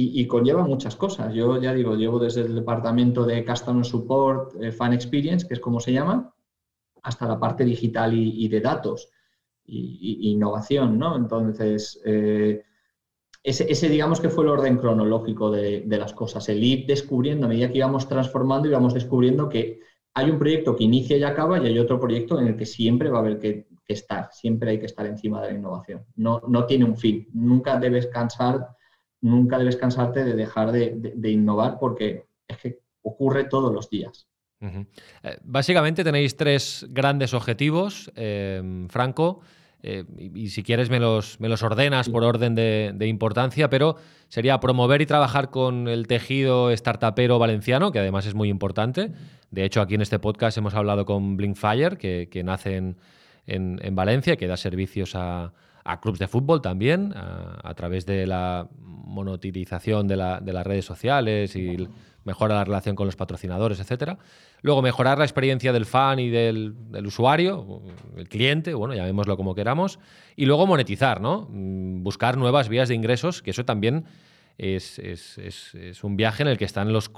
y, 0.00 0.26
conlleva 0.26 0.62
muchas 0.64 0.96
cosas. 0.96 1.32
Yo 1.34 1.60
ya 1.60 1.72
digo, 1.74 1.94
llevo 1.96 2.18
desde 2.18 2.42
el 2.42 2.54
departamento 2.54 3.24
de 3.24 3.44
Customer 3.44 3.84
Support, 3.84 4.62
eh, 4.62 4.72
Fan 4.72 4.92
Experience, 4.92 5.46
que 5.46 5.54
es 5.54 5.60
como 5.60 5.80
se 5.80 5.92
llama, 5.92 6.34
hasta 7.02 7.26
la 7.26 7.38
parte 7.38 7.64
digital 7.64 8.12
y, 8.14 8.48
de 8.48 8.60
datos 8.60 9.10
y, 9.64 10.30
innovación, 10.30 10.98
¿no? 10.98 11.16
Entonces, 11.16 12.00
eh, 12.04 12.62
ese, 13.42 13.88
digamos 13.88 14.20
que 14.20 14.28
fue 14.28 14.44
el 14.44 14.50
orden 14.50 14.76
cronológico 14.76 15.50
de, 15.50 15.84
las 15.86 16.12
cosas, 16.12 16.48
el 16.48 16.62
ir 16.62 16.86
descubriendo 16.86 17.46
a 17.46 17.48
medida 17.48 17.70
que 17.70 17.78
íbamos 17.78 18.08
transformando, 18.08 18.68
íbamos 18.68 18.94
descubriendo 18.94 19.48
que 19.48 19.80
hay 20.14 20.30
un 20.30 20.38
proyecto 20.38 20.74
que 20.76 20.84
inicia 20.84 21.16
y 21.16 21.22
acaba 21.22 21.58
y 21.58 21.66
hay 21.66 21.78
otro 21.78 22.00
proyecto 22.00 22.38
en 22.38 22.48
el 22.48 22.56
que 22.56 22.66
siempre 22.66 23.08
va 23.08 23.18
a 23.18 23.20
haber 23.20 23.38
que, 23.38 23.68
estar, 23.86 24.28
siempre 24.32 24.72
hay 24.72 24.78
que 24.78 24.86
estar 24.86 25.06
encima 25.06 25.40
de 25.40 25.52
la 25.52 25.58
innovación. 25.58 26.04
No, 26.16 26.42
no 26.46 26.66
tiene 26.66 26.84
un 26.84 26.96
fin, 26.96 27.26
nunca 27.32 27.78
debes 27.78 28.08
cansar, 28.08 28.68
nunca 29.20 29.58
debes 29.58 29.76
cansarte 29.76 30.24
de 30.24 30.34
dejar 30.34 30.72
de, 30.72 31.30
innovar 31.30 31.78
porque 31.78 32.26
es 32.46 32.56
que 32.58 32.78
ocurre 33.02 33.44
todos 33.44 33.72
los 33.72 33.90
días. 33.90 34.26
Eh, 34.60 35.38
básicamente 35.42 36.02
tenéis 36.02 36.36
tres 36.36 36.86
grandes 36.90 37.34
objetivos, 37.34 38.10
eh, 38.16 38.86
Franco. 38.88 39.40
Eh, 39.80 40.04
y, 40.18 40.48
si 40.48 40.64
quieres 40.64 40.90
me 40.90 40.98
los, 40.98 41.38
me 41.38 41.48
los 41.48 41.62
ordenas 41.62 42.08
por 42.08 42.24
orden 42.24 42.56
de, 42.56 43.06
importancia, 43.06 43.70
pero 43.70 43.96
sería 44.26 44.58
promover 44.58 45.00
y 45.00 45.06
trabajar 45.06 45.50
con 45.50 45.86
el 45.86 46.08
tejido 46.08 46.72
startupero 46.72 47.38
valenciano, 47.38 47.92
que 47.92 48.00
además 48.00 48.26
es 48.26 48.34
muy 48.34 48.48
importante. 48.48 49.12
De 49.52 49.64
hecho, 49.64 49.80
aquí 49.80 49.94
en 49.94 50.02
este 50.02 50.18
podcast 50.18 50.58
hemos 50.58 50.74
hablado 50.74 51.06
con 51.06 51.36
Blinkfire, 51.36 51.96
que, 51.96 52.28
que 52.28 52.42
nace 52.42 52.76
en, 52.76 52.96
en, 53.46 53.94
Valencia, 53.94 54.36
que 54.36 54.46
da 54.46 54.56
servicios 54.56 55.14
a, 55.14 55.52
a 55.88 56.00
clubes 56.00 56.18
de 56.18 56.28
fútbol 56.28 56.60
también, 56.60 57.14
a, 57.16 57.72
través 57.74 58.04
de 58.04 58.26
la 58.26 58.68
monetización 58.78 60.06
de, 60.06 60.16
la, 60.16 60.38
de, 60.38 60.52
las 60.52 60.66
redes 60.66 60.84
sociales 60.84 61.56
y 61.56 61.88
mejora 62.24 62.56
la 62.56 62.64
relación 62.64 62.94
con 62.94 63.06
los 63.06 63.16
patrocinadores, 63.16 63.80
etcétera. 63.80 64.18
Luego, 64.60 64.82
mejorar 64.82 65.16
la 65.16 65.24
experiencia 65.24 65.72
del 65.72 65.86
fan 65.86 66.18
y 66.18 66.28
del, 66.28 66.74
usuario, 67.06 67.82
el 68.18 68.28
cliente, 68.28 68.74
bueno, 68.74 68.94
llamémoslo 68.94 69.38
como 69.38 69.54
queramos. 69.54 69.98
Y 70.36 70.44
luego 70.44 70.66
monetizar, 70.66 71.22
¿no? 71.22 71.48
Mm, 71.50 72.02
buscar 72.02 72.36
nuevas 72.36 72.68
vías 72.68 72.90
de 72.90 72.94
ingresos, 72.94 73.40
que 73.40 73.52
eso 73.52 73.64
también 73.64 74.04
es, 74.58 75.00
un 76.02 76.16
viaje 76.16 76.42
en 76.42 76.50
el 76.50 76.58
que 76.58 76.66
están 76.66 76.92
los 76.92 77.08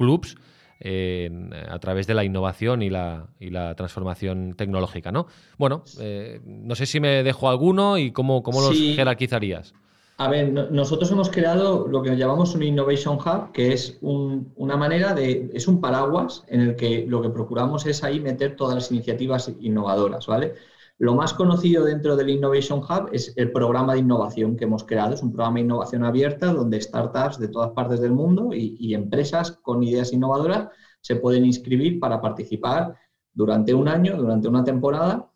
a 0.80 1.78
través 1.78 2.06
de 2.06 2.14
la 2.14 2.24
innovación 2.24 2.82
y 2.82 2.90
la, 2.90 3.28
transformación 3.76 4.54
tecnológica, 4.56 5.12
¿no? 5.12 5.26
Bueno, 5.58 5.84
eh, 6.00 6.40
no 6.44 6.74
sé 6.74 6.86
si 6.86 7.00
me 7.00 7.22
dejo 7.22 7.48
alguno 7.48 7.98
y 7.98 8.12
cómo, 8.12 8.42
cómo 8.42 8.60
los 8.60 8.76
jerarquizarías. 8.76 9.74
A 10.20 10.28
ver, 10.28 10.52
nosotros 10.52 11.10
hemos 11.12 11.30
creado 11.30 11.88
lo 11.88 12.02
que 12.02 12.14
llamamos 12.14 12.54
un 12.54 12.62
Innovation 12.62 13.16
Hub, 13.16 13.52
que 13.52 13.72
es 13.72 13.96
una 14.02 14.76
manera 14.76 15.14
de, 15.14 15.50
es 15.54 15.66
un 15.66 15.80
paraguas 15.80 16.44
en 16.48 16.60
el 16.60 16.76
que 16.76 17.06
lo 17.08 17.22
que 17.22 17.30
procuramos 17.30 17.86
es 17.86 18.04
ahí 18.04 18.20
meter 18.20 18.54
todas 18.54 18.74
las 18.74 18.90
iniciativas 18.90 19.50
innovadoras, 19.60 20.26
¿vale? 20.26 20.56
Lo 21.00 21.14
más 21.14 21.32
conocido 21.32 21.86
dentro 21.86 22.14
del 22.14 22.28
Innovation 22.28 22.80
Hub 22.80 23.08
es 23.10 23.32
el 23.36 23.52
programa 23.52 23.94
de 23.94 24.00
innovación 24.00 24.54
que 24.54 24.64
hemos 24.64 24.84
creado. 24.84 25.14
Es 25.14 25.22
un 25.22 25.32
programa 25.32 25.54
de 25.54 25.62
innovación 25.62 26.04
abierta 26.04 26.52
donde 26.52 26.78
startups 26.78 27.38
de 27.38 27.48
todas 27.48 27.70
partes 27.70 28.02
del 28.02 28.12
mundo 28.12 28.50
y, 28.52 28.92
empresas 28.92 29.52
con 29.62 29.82
ideas 29.82 30.12
innovadoras 30.12 30.68
se 31.00 31.16
pueden 31.16 31.46
inscribir 31.46 31.98
para 31.98 32.20
participar 32.20 32.96
durante 33.32 33.72
un 33.72 33.88
año, 33.88 34.14
durante 34.18 34.46
una 34.46 34.62
temporada. 34.62 35.26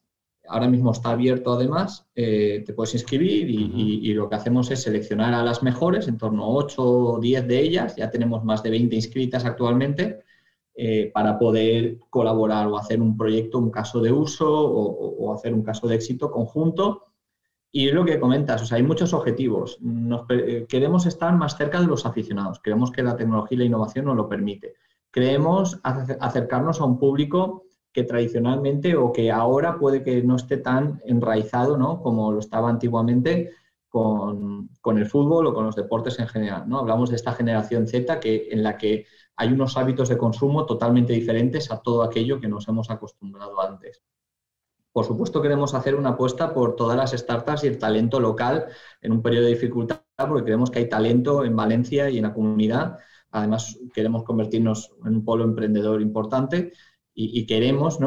Ahora 0.49 0.69
mismo 0.69 0.93
está 0.93 1.13
abierto 1.13 1.55
además, 1.55 2.07
eh, 2.15 2.63
te 2.67 2.75
puedes 2.75 2.93
inscribir 2.93 3.49
y, 3.49 4.13
lo 4.13 4.29
que 4.29 4.35
hacemos 4.35 4.71
es 4.71 4.83
seleccionar 4.83 5.33
a 5.33 5.43
las 5.43 5.63
mejores, 5.63 6.09
en 6.09 6.19
torno 6.19 6.45
a 6.45 6.49
8 6.49 6.83
o 6.83 7.19
10 7.19 7.49
de 7.49 7.61
ellas, 7.61 7.97
ya 7.97 8.11
tenemos 8.11 8.45
más 8.45 8.63
de 8.63 8.69
20 8.69 8.97
inscritas 8.97 9.47
actualmente, 9.47 10.25
eh, 10.77 11.13
para 11.15 11.39
poder 11.39 11.99
colaborar 12.11 12.67
o 12.67 12.77
hacer 12.77 13.01
un 13.01 13.17
proyecto, 13.17 13.59
un 13.59 13.71
caso 13.71 14.01
de 14.01 14.11
uso 14.11 14.51
o, 14.51 15.33
hacer 15.33 15.55
un 15.55 15.63
caso 15.63 15.87
de 15.87 15.95
éxito 15.95 16.33
conjunto. 16.33 17.05
Y 17.71 17.89
es 17.89 17.95
lo 17.95 18.05
que 18.05 18.19
comentas, 18.19 18.63
o 18.63 18.67
sea, 18.67 18.79
hay 18.79 18.83
muchos 18.83 19.13
objetivos. 19.13 19.79
Eh, 20.31 20.67
queremos 20.69 21.07
estar 21.07 21.33
más 21.37 21.57
cerca 21.57 21.81
de 21.81 21.87
los 21.87 22.07
aficionados, 22.07 22.61
creemos 22.61 22.91
que 22.91 23.05
la 23.05 23.17
tecnología 23.17 23.55
y 23.55 23.59
la 23.61 23.65
innovación 23.67 24.07
nos 24.07 24.17
lo 24.17 24.29
permite. 24.29 24.75
Creemos 25.13 25.81
acercarnos 25.85 26.81
a 26.81 26.85
un 26.85 26.99
público 26.99 27.65
que 27.93 28.03
tradicionalmente 28.03 28.97
o 28.97 29.13
que 29.13 29.31
ahora 29.31 29.79
puede 29.79 30.03
que 30.03 30.25
no 30.25 30.35
esté 30.35 30.57
tan 30.57 31.01
enraizado 31.05 31.77
¿no? 31.77 32.03
como 32.03 32.33
lo 32.33 32.41
estaba 32.41 32.69
antiguamente 32.69 33.53
con, 33.89 34.71
con, 34.81 34.99
el 34.99 35.07
fútbol 35.07 35.47
o 35.47 35.55
con 35.55 35.67
los 35.67 35.77
deportes 35.77 36.19
en 36.19 36.27
general. 36.27 36.69
¿no? 36.69 36.81
Hablamos 36.81 37.11
de 37.11 37.17
esta 37.17 37.33
generación 37.33 37.87
Z 37.87 38.19
que, 38.19 38.49
en 38.51 38.65
la 38.65 38.77
que 38.77 39.07
hay 39.37 39.53
unos 39.53 39.77
hábitos 39.77 40.09
de 40.09 40.19
consumo 40.19 40.65
totalmente 40.67 41.13
diferentes 41.13 41.71
a 41.71 41.81
todo 41.81 42.03
aquello 42.03 42.41
que 42.41 42.49
nos 42.49 42.69
hemos 42.69 42.91
acostumbrado 42.91 43.61
antes. 43.61 44.03
Por 44.93 45.05
supuesto, 45.05 45.43
queremos 45.43 45.75
hacer 45.75 45.97
una 45.97 46.11
apuesta 46.11 46.55
por 46.55 46.77
todas 46.77 46.97
las 46.97 47.11
startups 47.11 47.65
y 47.65 47.67
el 47.67 47.79
talento 47.79 48.21
local 48.21 48.67
en 49.03 49.11
un 49.11 49.23
periodo 49.23 49.47
de 49.47 49.55
dificultad, 49.55 50.03
porque 50.17 50.45
creemos 50.45 50.71
que 50.71 50.79
hay 50.79 50.89
talento 50.89 51.45
en 51.45 51.57
Valencia 51.57 52.09
y 52.09 52.19
en 52.19 52.23
la 52.23 52.33
comunidad. 52.33 52.99
Además, 53.33 53.77
queremos 53.93 54.23
convertirnos 54.23 54.93
en 55.05 55.17
un 55.17 55.25
polo 55.25 55.43
emprendedor 55.43 56.01
importante 56.01 56.73
y, 57.13 57.45
queremos 57.47 57.99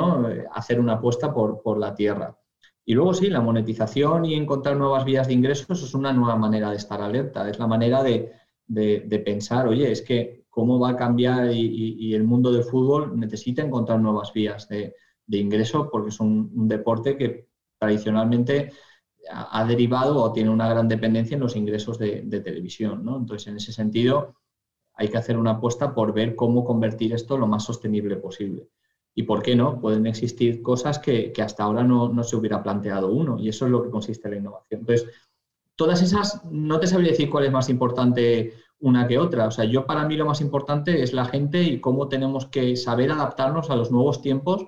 hacer 0.53 0.79
una 0.79 0.93
apuesta 0.93 1.33
por, 1.33 1.77
la 1.77 1.93
tierra. 1.93 2.37
Y 2.85 2.93
luego 2.93 3.13
sí, 3.13 3.27
la 3.27 3.41
monetización 3.41 4.23
y 4.23 4.35
encontrar 4.35 4.77
nuevas 4.77 5.03
vías 5.03 5.27
de 5.27 5.33
ingresos 5.33 5.83
es 5.83 5.93
una 5.93 6.13
nueva 6.13 6.37
manera 6.37 6.69
de 6.69 6.77
estar 6.77 7.01
alerta, 7.01 7.49
es 7.49 7.59
la 7.59 7.67
manera 7.67 8.01
de, 8.01 8.31
de 8.65 9.19
pensar, 9.25 9.67
oye, 9.67 9.91
es 9.91 10.01
que 10.01 10.36
cómo 10.57 10.79
va 10.79 10.89
a 10.89 10.95
cambiar 10.95 11.51
y, 11.53 12.15
el 12.15 12.23
mundo 12.23 12.51
del 12.51 12.63
fútbol 12.63 13.19
necesita 13.19 13.61
encontrar 13.61 13.99
nuevas 13.99 14.33
vías 14.33 14.67
de, 14.67 14.95
ingreso 15.27 15.87
porque 15.91 16.09
es 16.09 16.19
un, 16.19 16.67
deporte 16.67 17.15
que 17.15 17.47
tradicionalmente 17.77 18.71
ha, 19.29 19.63
derivado 19.65 20.17
o 20.17 20.33
tiene 20.33 20.49
una 20.49 20.67
gran 20.67 20.87
dependencia 20.87 21.35
en 21.35 21.41
los 21.41 21.55
ingresos 21.55 21.99
de, 21.99 22.23
televisión. 22.43 23.07
Entonces, 23.07 23.45
en 23.49 23.57
ese 23.57 23.71
sentido, 23.71 24.33
hay 24.95 25.09
que 25.09 25.19
hacer 25.19 25.37
una 25.37 25.51
apuesta 25.51 25.93
por 25.93 26.11
ver 26.11 26.35
cómo 26.35 26.65
convertir 26.65 27.13
esto 27.13 27.37
lo 27.37 27.45
más 27.45 27.63
sostenible 27.63 28.15
posible. 28.15 28.67
Y 29.13 29.23
por 29.23 29.43
qué 29.43 29.55
no, 29.55 29.79
pueden 29.79 30.07
existir 30.07 30.63
cosas 30.63 30.97
que, 30.97 31.31
hasta 31.39 31.65
ahora 31.65 31.83
no, 31.83 32.09
no, 32.09 32.23
se 32.23 32.35
hubiera 32.35 32.63
planteado 32.63 33.11
uno, 33.11 33.37
y 33.37 33.49
eso 33.49 33.65
es 33.65 33.71
lo 33.71 33.83
que 33.83 33.91
consiste 33.91 34.27
la 34.27 34.37
innovación. 34.37 34.79
Entonces, 34.79 35.07
todas 35.75 36.01
esas, 36.01 36.43
no 36.45 36.79
te 36.79 36.87
sabría 36.87 37.11
decir 37.11 37.29
cuál 37.29 37.45
es 37.45 37.51
más 37.51 37.69
importante 37.69 38.53
una 38.79 39.07
que 39.07 39.17
otra. 39.17 39.47
O 39.47 39.51
sea, 39.51 39.65
yo 39.65 39.85
para 39.85 40.05
mí 40.07 40.15
lo 40.15 40.25
más 40.25 40.41
importante 40.41 41.01
es 41.01 41.13
la 41.13 41.25
gente 41.25 41.61
y 41.63 41.79
cómo 41.79 42.07
tenemos 42.09 42.45
que 42.45 42.75
saber 42.75 43.11
adaptarnos 43.11 43.69
a 43.69 43.75
los 43.75 43.91
nuevos 43.91 44.21
tiempos, 44.21 44.65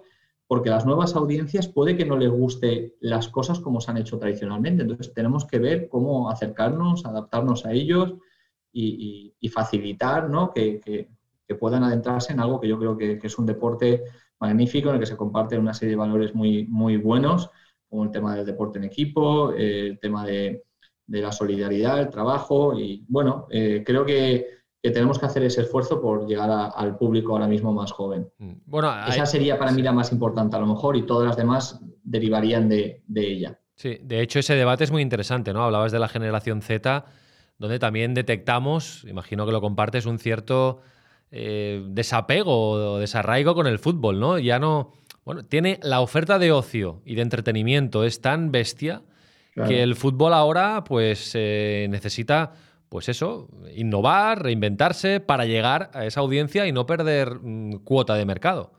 porque 0.48 0.70
las 0.70 0.86
nuevas 0.86 1.16
audiencias 1.16 1.68
puede 1.68 1.96
que 1.96 2.06
no 2.06 2.18
les 2.18 2.32
guste 2.32 2.96
las 3.00 3.28
cosas 3.30 3.60
como 3.60 3.82
se 3.82 3.92
han 3.92 3.98
hecho 3.98 4.18
tradicionalmente. 4.18 4.82
Entonces 4.82 5.14
tenemos 5.14 5.46
que 5.46 5.60
ver 5.60 5.90
cómo 5.90 6.30
acercarnos, 6.30 7.06
adaptarnos 7.06 7.66
a 7.66 7.72
ellos 7.72 8.16
y, 8.72 9.36
facilitar 9.54 10.30
¿no? 10.30 10.52
que, 10.52 11.08
puedan 11.60 11.84
adentrarse 11.84 12.34
en 12.34 12.40
algo 12.40 12.60
que 12.60 12.68
yo 12.68 12.80
creo 12.80 12.98
que, 12.98 13.20
es 13.22 13.38
un 13.38 13.46
deporte 13.46 14.04
magnífico 14.40 14.90
en 14.90 14.96
el 14.96 15.02
que 15.02 15.08
se 15.08 15.18
comparten 15.18 15.60
una 15.60 15.74
serie 15.74 15.92
de 15.92 15.98
valores 15.98 16.34
muy, 16.34 16.66
muy 16.68 16.98
buenos, 16.98 17.50
como 17.90 18.04
el 18.04 18.12
tema 18.12 18.36
del 18.36 18.46
deporte 18.46 18.78
en 18.80 18.86
equipo, 18.86 19.52
el 19.52 20.00
tema 20.00 20.26
de, 20.26 20.64
de 21.10 21.22
la 21.22 21.32
solidaridad, 21.32 22.00
el 22.00 22.10
trabajo 22.10 22.78
y 22.80 23.04
bueno, 23.08 23.48
eh, 23.50 23.84
creo 23.86 24.06
que, 24.06 24.60
tenemos 24.82 25.20
que 25.20 25.26
hacer 25.26 25.44
ese 25.44 25.64
esfuerzo 25.64 26.00
por 26.00 26.26
llegar 26.26 26.72
al 26.74 26.98
público 26.98 27.34
ahora 27.34 27.48
mismo 27.48 27.74
más 27.74 27.92
joven. 27.92 28.30
Mm. 28.38 28.52
Bueno, 28.66 28.94
Esa 29.08 29.26
sería 29.26 29.60
para 29.60 29.74
mí 29.74 29.82
la 29.82 29.92
más 29.92 30.14
importante 30.14 30.56
a 30.56 30.60
lo 30.60 30.68
mejor 30.68 30.96
y 30.96 31.06
todas 31.06 31.28
las 31.28 31.36
demás 31.36 31.82
derivarían 32.02 32.70
de, 32.70 33.04
ella. 33.14 33.60
Sí, 33.76 34.00
de 34.02 34.22
hecho 34.22 34.40
ese 34.40 34.56
debate 34.56 34.86
es 34.86 34.92
muy 34.92 35.02
interesante, 35.02 35.52
¿no? 35.52 35.66
Hablabas 35.66 35.92
de 35.92 36.00
la 36.00 36.08
generación 36.08 36.62
Z, 36.62 37.04
donde 37.58 37.78
también 37.78 38.14
detectamos, 38.14 39.04
imagino 39.04 39.46
que 39.46 39.52
lo 39.52 39.60
compartes, 39.60 40.06
un 40.06 40.18
cierto 40.18 40.80
eh, 41.30 41.84
desapego 41.90 42.70
o 42.70 43.00
desarraigo 43.00 43.56
con 43.56 43.68
el 43.68 43.80
fútbol, 43.80 44.20
¿no? 44.20 44.40
Ya 44.40 44.60
no... 44.60 44.94
Bueno, 45.26 45.44
tiene 45.44 45.78
la 45.84 46.00
oferta 46.00 46.40
de 46.40 46.54
ocio 46.54 47.02
y 47.04 47.16
de 47.16 47.22
entretenimiento 47.22 48.06
es 48.06 48.22
tan 48.22 48.52
bestia 48.54 49.02
que 49.68 49.84
el 49.84 49.96
fútbol 49.96 50.34
ahora 50.34 50.84
pues 50.84 51.32
eh, 51.36 51.88
necesita 51.90 52.54
pues 52.90 53.08
eso, 53.08 53.48
innovar, 53.76 54.44
reinventarse 54.44 55.20
para 55.20 55.46
llegar 55.46 55.92
a 55.94 56.06
esa 56.06 56.22
audiencia 56.22 56.66
y 56.68 56.72
no 56.72 56.88
perder 56.88 57.40
mm, 57.42 57.84
cuota 57.84 58.16
de 58.16 58.26
mercado. 58.26 58.72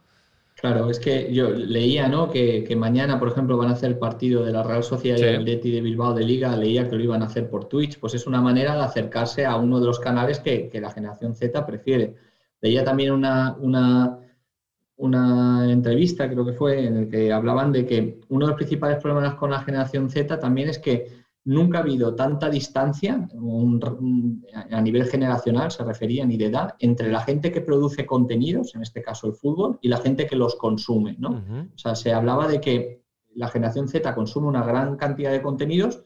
Claro, 0.57 0.91
es 0.91 0.99
que 0.99 1.33
yo 1.33 1.49
leía 1.51 2.07
¿no? 2.07 2.31
que, 2.31 2.77
mañana, 2.77 3.19
por 3.19 3.29
ejemplo, 3.29 3.57
van 3.57 3.69
a 3.69 3.73
hacer 3.73 3.91
el 3.91 3.99
partido 3.99 4.45
de 4.45 4.53
la 4.53 4.63
Real 4.63 4.83
Sociedad 4.83 5.17
y 5.17 5.23
el 5.23 5.45
Leti 5.45 5.71
de 5.71 5.81
Bilbao 5.81 6.13
de 6.13 6.23
Liga, 6.23 6.55
leía 6.55 6.87
que 6.87 6.97
lo 6.97 7.03
iban 7.03 7.23
a 7.23 7.27
hacer 7.27 7.49
por 7.49 7.67
Twitch, 7.67 7.99
pues 7.99 8.13
es 8.13 8.27
una 8.27 8.43
manera 8.43 8.75
de 8.75 8.83
acercarse 8.83 9.47
a 9.47 9.57
uno 9.57 9.81
de 9.81 9.87
los 9.87 9.99
canales 10.01 10.39
que, 10.41 10.69
que 10.69 10.81
la 10.81 10.91
generación 10.91 11.35
Z 11.35 11.65
prefiere. 11.65 12.15
Leía 12.61 12.85
también 12.85 13.13
una, 13.13 13.57
una 13.59 14.19
una 15.01 15.71
entrevista, 15.71 16.29
creo 16.29 16.45
que 16.45 16.53
fue, 16.53 16.87
en 16.87 16.97
el 16.97 17.09
que 17.09 17.33
hablaban 17.33 17.73
de 17.73 17.87
que 17.87 18.21
uno 18.29 18.45
de 18.45 18.51
los 18.51 18.57
principales 18.57 18.99
problemas 19.03 19.35
con 19.35 19.51
la 19.51 19.63
generación 19.63 20.11
Z 20.11 20.39
también 20.39 20.69
es 20.69 20.79
que 20.79 21.21
nunca 21.45 21.79
ha 21.79 21.81
habido 21.81 22.15
tanta 22.15 22.51
distancia 22.51 23.27
a 24.71 24.81
nivel 24.83 25.05
generacional, 25.07 25.71
se 25.71 25.85
refería 25.85 26.27
ni 26.27 26.37
de 26.37 26.47
edad, 26.47 26.75
entre 26.81 27.11
la 27.11 27.21
gente 27.21 27.51
que 27.51 27.63
produce 27.63 28.05
contenidos, 28.05 28.75
en 28.75 28.83
este 28.83 29.01
caso 29.01 29.27
el 29.27 29.33
fútbol, 29.33 29.79
y 29.81 29.89
la 29.89 29.97
gente 29.97 30.27
que 30.27 30.37
los 30.37 30.57
consume. 30.57 31.17
¿no? 31.19 31.43
O 31.75 31.79
sea, 31.79 31.95
se 31.95 32.13
hablaba 32.13 32.47
de 32.47 32.61
que 32.61 33.03
la 33.35 33.49
generación 33.49 33.89
Z 33.89 34.15
consume 34.15 34.49
una 34.49 34.65
gran 34.65 34.97
cantidad 34.97 35.33
de 35.33 35.41
contenidos 35.41 36.05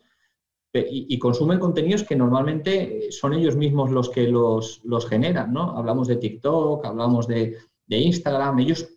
y, 0.73 1.19
consumen 1.19 1.59
contenidos 1.59 2.05
que 2.05 2.17
normalmente 2.17 3.11
son 3.11 3.33
ellos 3.33 3.57
mismos 3.57 3.91
los 3.91 4.09
que 4.09 4.29
los, 4.29 4.81
los 4.85 5.07
generan. 5.07 5.53
¿no? 5.53 5.77
Hablamos 5.77 6.07
de 6.07 6.17
TikTok, 6.17 6.85
hablamos 6.85 7.27
de 7.27 7.57
de 7.87 7.99
Instagram, 7.99 8.59
ellos 8.59 8.89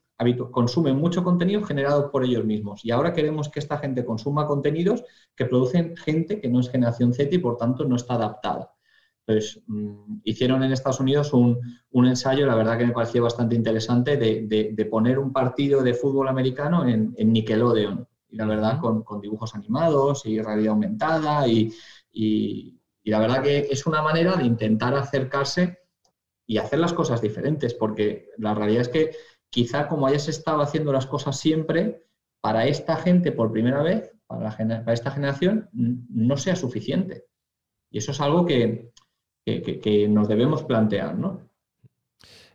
consumen 0.52 0.98
mucho 0.98 1.24
contenido 1.24 1.64
generado 1.64 2.12
por 2.12 2.24
ellos 2.24 2.44
mismos. 2.44 2.84
Y 2.84 2.92
ahora 2.92 3.14
queremos 3.14 3.50
que 3.50 3.60
esta 3.60 3.78
gente 3.78 4.04
consuma 4.04 4.48
contenidos 4.48 5.04
que 5.36 5.46
producen 5.46 5.96
gente 5.96 6.42
que 6.42 6.50
no 6.50 6.60
es 6.60 6.70
generación 6.70 7.14
Z 7.14 7.36
y 7.36 7.38
por 7.38 7.58
tanto 7.58 7.86
no 7.86 7.96
está 7.96 8.16
adaptada. 8.16 8.72
Entonces, 9.26 9.62
mm, 9.68 10.22
hicieron 10.24 10.64
en 10.64 10.72
Estados 10.72 11.00
Unidos 11.00 11.34
un, 11.34 11.60
ensayo, 11.92 12.46
la 12.46 12.56
verdad 12.56 12.78
que 12.78 12.86
me 12.86 12.94
pareció 12.94 13.22
bastante 13.24 13.56
interesante, 13.56 14.18
de, 14.18 14.88
poner 14.90 15.20
un 15.20 15.34
partido 15.34 15.84
de 15.84 15.94
fútbol 15.94 16.30
americano 16.30 16.88
en, 16.88 17.14
Nickelodeon. 17.18 18.08
Y 18.30 18.38
la 18.38 18.46
verdad, 18.46 18.80
con, 18.80 19.22
dibujos 19.22 19.54
animados 19.54 20.26
y 20.26 20.42
realidad 20.42 20.74
aumentada. 20.74 21.48
Y, 21.48 21.74
y 22.12 23.12
la 23.12 23.20
verdad 23.20 23.44
que 23.44 23.68
es 23.70 23.86
una 23.86 24.02
manera 24.02 24.36
de 24.36 24.46
intentar 24.46 24.96
acercarse 24.96 25.80
y 26.48 26.58
hacer 26.58 26.80
las 26.80 26.94
cosas 26.94 27.22
diferentes, 27.22 27.74
porque 27.74 28.30
la 28.38 28.56
realidad 28.56 28.82
es 28.82 28.90
que 28.90 29.12
quizá 29.50 29.88
como 29.88 30.08
hayas 30.08 30.30
estado 30.30 30.62
haciendo 30.62 30.94
las 30.94 31.06
cosas 31.06 31.38
siempre, 31.38 32.06
para 32.42 32.66
esta 32.66 32.96
gente 32.96 33.32
por 33.32 33.52
primera 33.52 33.84
vez, 33.84 34.12
para, 34.26 34.56
para 34.56 34.94
esta 34.94 35.12
generación, 35.12 35.70
no 35.74 36.38
sea 36.38 36.56
suficiente. 36.56 37.26
Y 37.92 38.00
eso 38.00 38.12
es 38.12 38.22
algo 38.22 38.46
que, 38.46 38.92
nos 40.10 40.28
debemos 40.28 40.64
plantear, 40.64 41.18
¿no? 41.18 41.42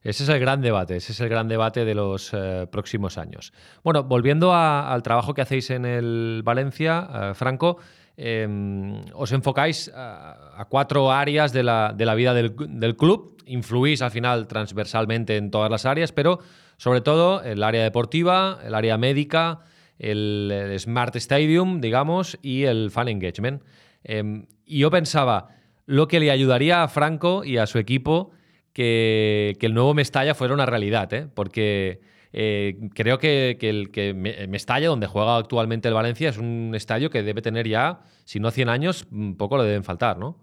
Ese 0.03 0.25
es 0.25 0.29
el 0.31 0.41
gran 0.41 0.61
debate, 0.61 0.97
ese 0.97 1.13
es 1.13 1.21
el 1.21 1.29
gran 1.29 1.47
debate 1.47 1.85
de 1.85 1.95
los 1.95 2.33
eh, 2.35 2.67
próximos 2.71 3.19
años. 3.19 3.53
Bueno, 3.85 4.03
volviendo 4.03 4.53
al 4.53 5.03
trabajo 5.03 5.33
que 5.33 5.43
hacéis 5.43 5.71
en 5.71 5.85
el 5.85 6.43
Valencia, 6.45 7.09
eh, 7.15 7.35
Franco, 7.35 7.79
em, 8.17 9.01
os 9.15 9.33
enfocáis 9.33 9.91
a, 9.95 10.67
cuatro 10.69 11.11
áreas 11.11 11.53
de 11.53 11.63
la, 11.63 12.15
vida 12.15 12.35
del, 12.35 12.97
club, 12.97 13.37
influís 13.47 14.03
al 14.03 14.11
final 14.11 14.47
transversalmente 14.47 15.37
en 15.37 15.51
todas 15.51 15.71
las 15.71 15.87
áreas, 15.87 16.13
pero 16.13 16.41
sobre 16.77 17.01
todo 17.01 17.43
el 17.43 17.63
área 17.63 17.83
deportiva, 17.83 18.61
el 18.65 18.75
área 18.75 18.99
médica, 18.99 19.61
el, 19.99 20.75
Smart 20.79 21.15
Stadium, 21.17 21.81
digamos, 21.81 22.39
y 22.43 22.65
el 22.65 22.91
Fan 22.91 23.09
Engagement. 23.09 23.63
Em, 24.05 24.47
y 24.65 24.79
yo 24.79 24.91
pensaba, 24.91 25.49
lo 25.87 26.09
que 26.09 26.21
le 26.21 26.31
ayudaría 26.31 26.83
a 26.83 26.89
Franco 26.89 27.45
y 27.45 27.59
a 27.59 27.67
su 27.67 27.79
equipo 27.79 28.33
que, 28.73 29.57
el 29.61 29.75
nuevo 29.75 29.95
Mestalla 29.95 30.35
fuera 30.35 30.55
una 30.55 30.67
realidad, 30.67 31.13
¿eh? 31.13 31.29
porque 31.35 32.01
eh, 32.33 32.79
creo 32.95 33.19
que, 33.19 33.59
el 33.61 33.91
que 33.91 34.15
Mestalla, 34.15 34.89
donde 34.89 35.07
juega 35.07 35.37
actualmente 35.37 35.89
el 35.89 35.95
Valencia, 35.95 36.31
es 36.31 36.39
un 36.39 36.73
estadio 36.75 37.11
que 37.11 37.23
debe 37.23 37.43
tener 37.43 37.69
ya, 37.69 38.03
si 38.25 38.41
no 38.41 38.51
100 38.51 38.69
años, 38.69 39.07
poco 39.37 39.59
le 39.59 39.65
deben 39.65 39.85
faltar, 39.85 40.19
¿no? 40.19 40.37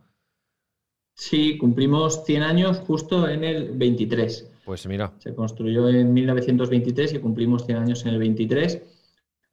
Sí, 1.15 1.57
cumplimos 1.57 2.23
100 2.25 2.43
años 2.43 2.77
justo 2.79 3.27
en 3.27 3.43
el 3.43 3.71
23. 3.71 4.51
Pues 4.65 4.87
mira. 4.87 5.11
Se 5.17 5.33
construyó 5.33 5.89
en 5.89 6.13
1923 6.13 7.13
y 7.13 7.19
cumplimos 7.19 7.65
100 7.65 7.77
años 7.77 8.05
en 8.05 8.13
el 8.13 8.19
23. 8.19 8.81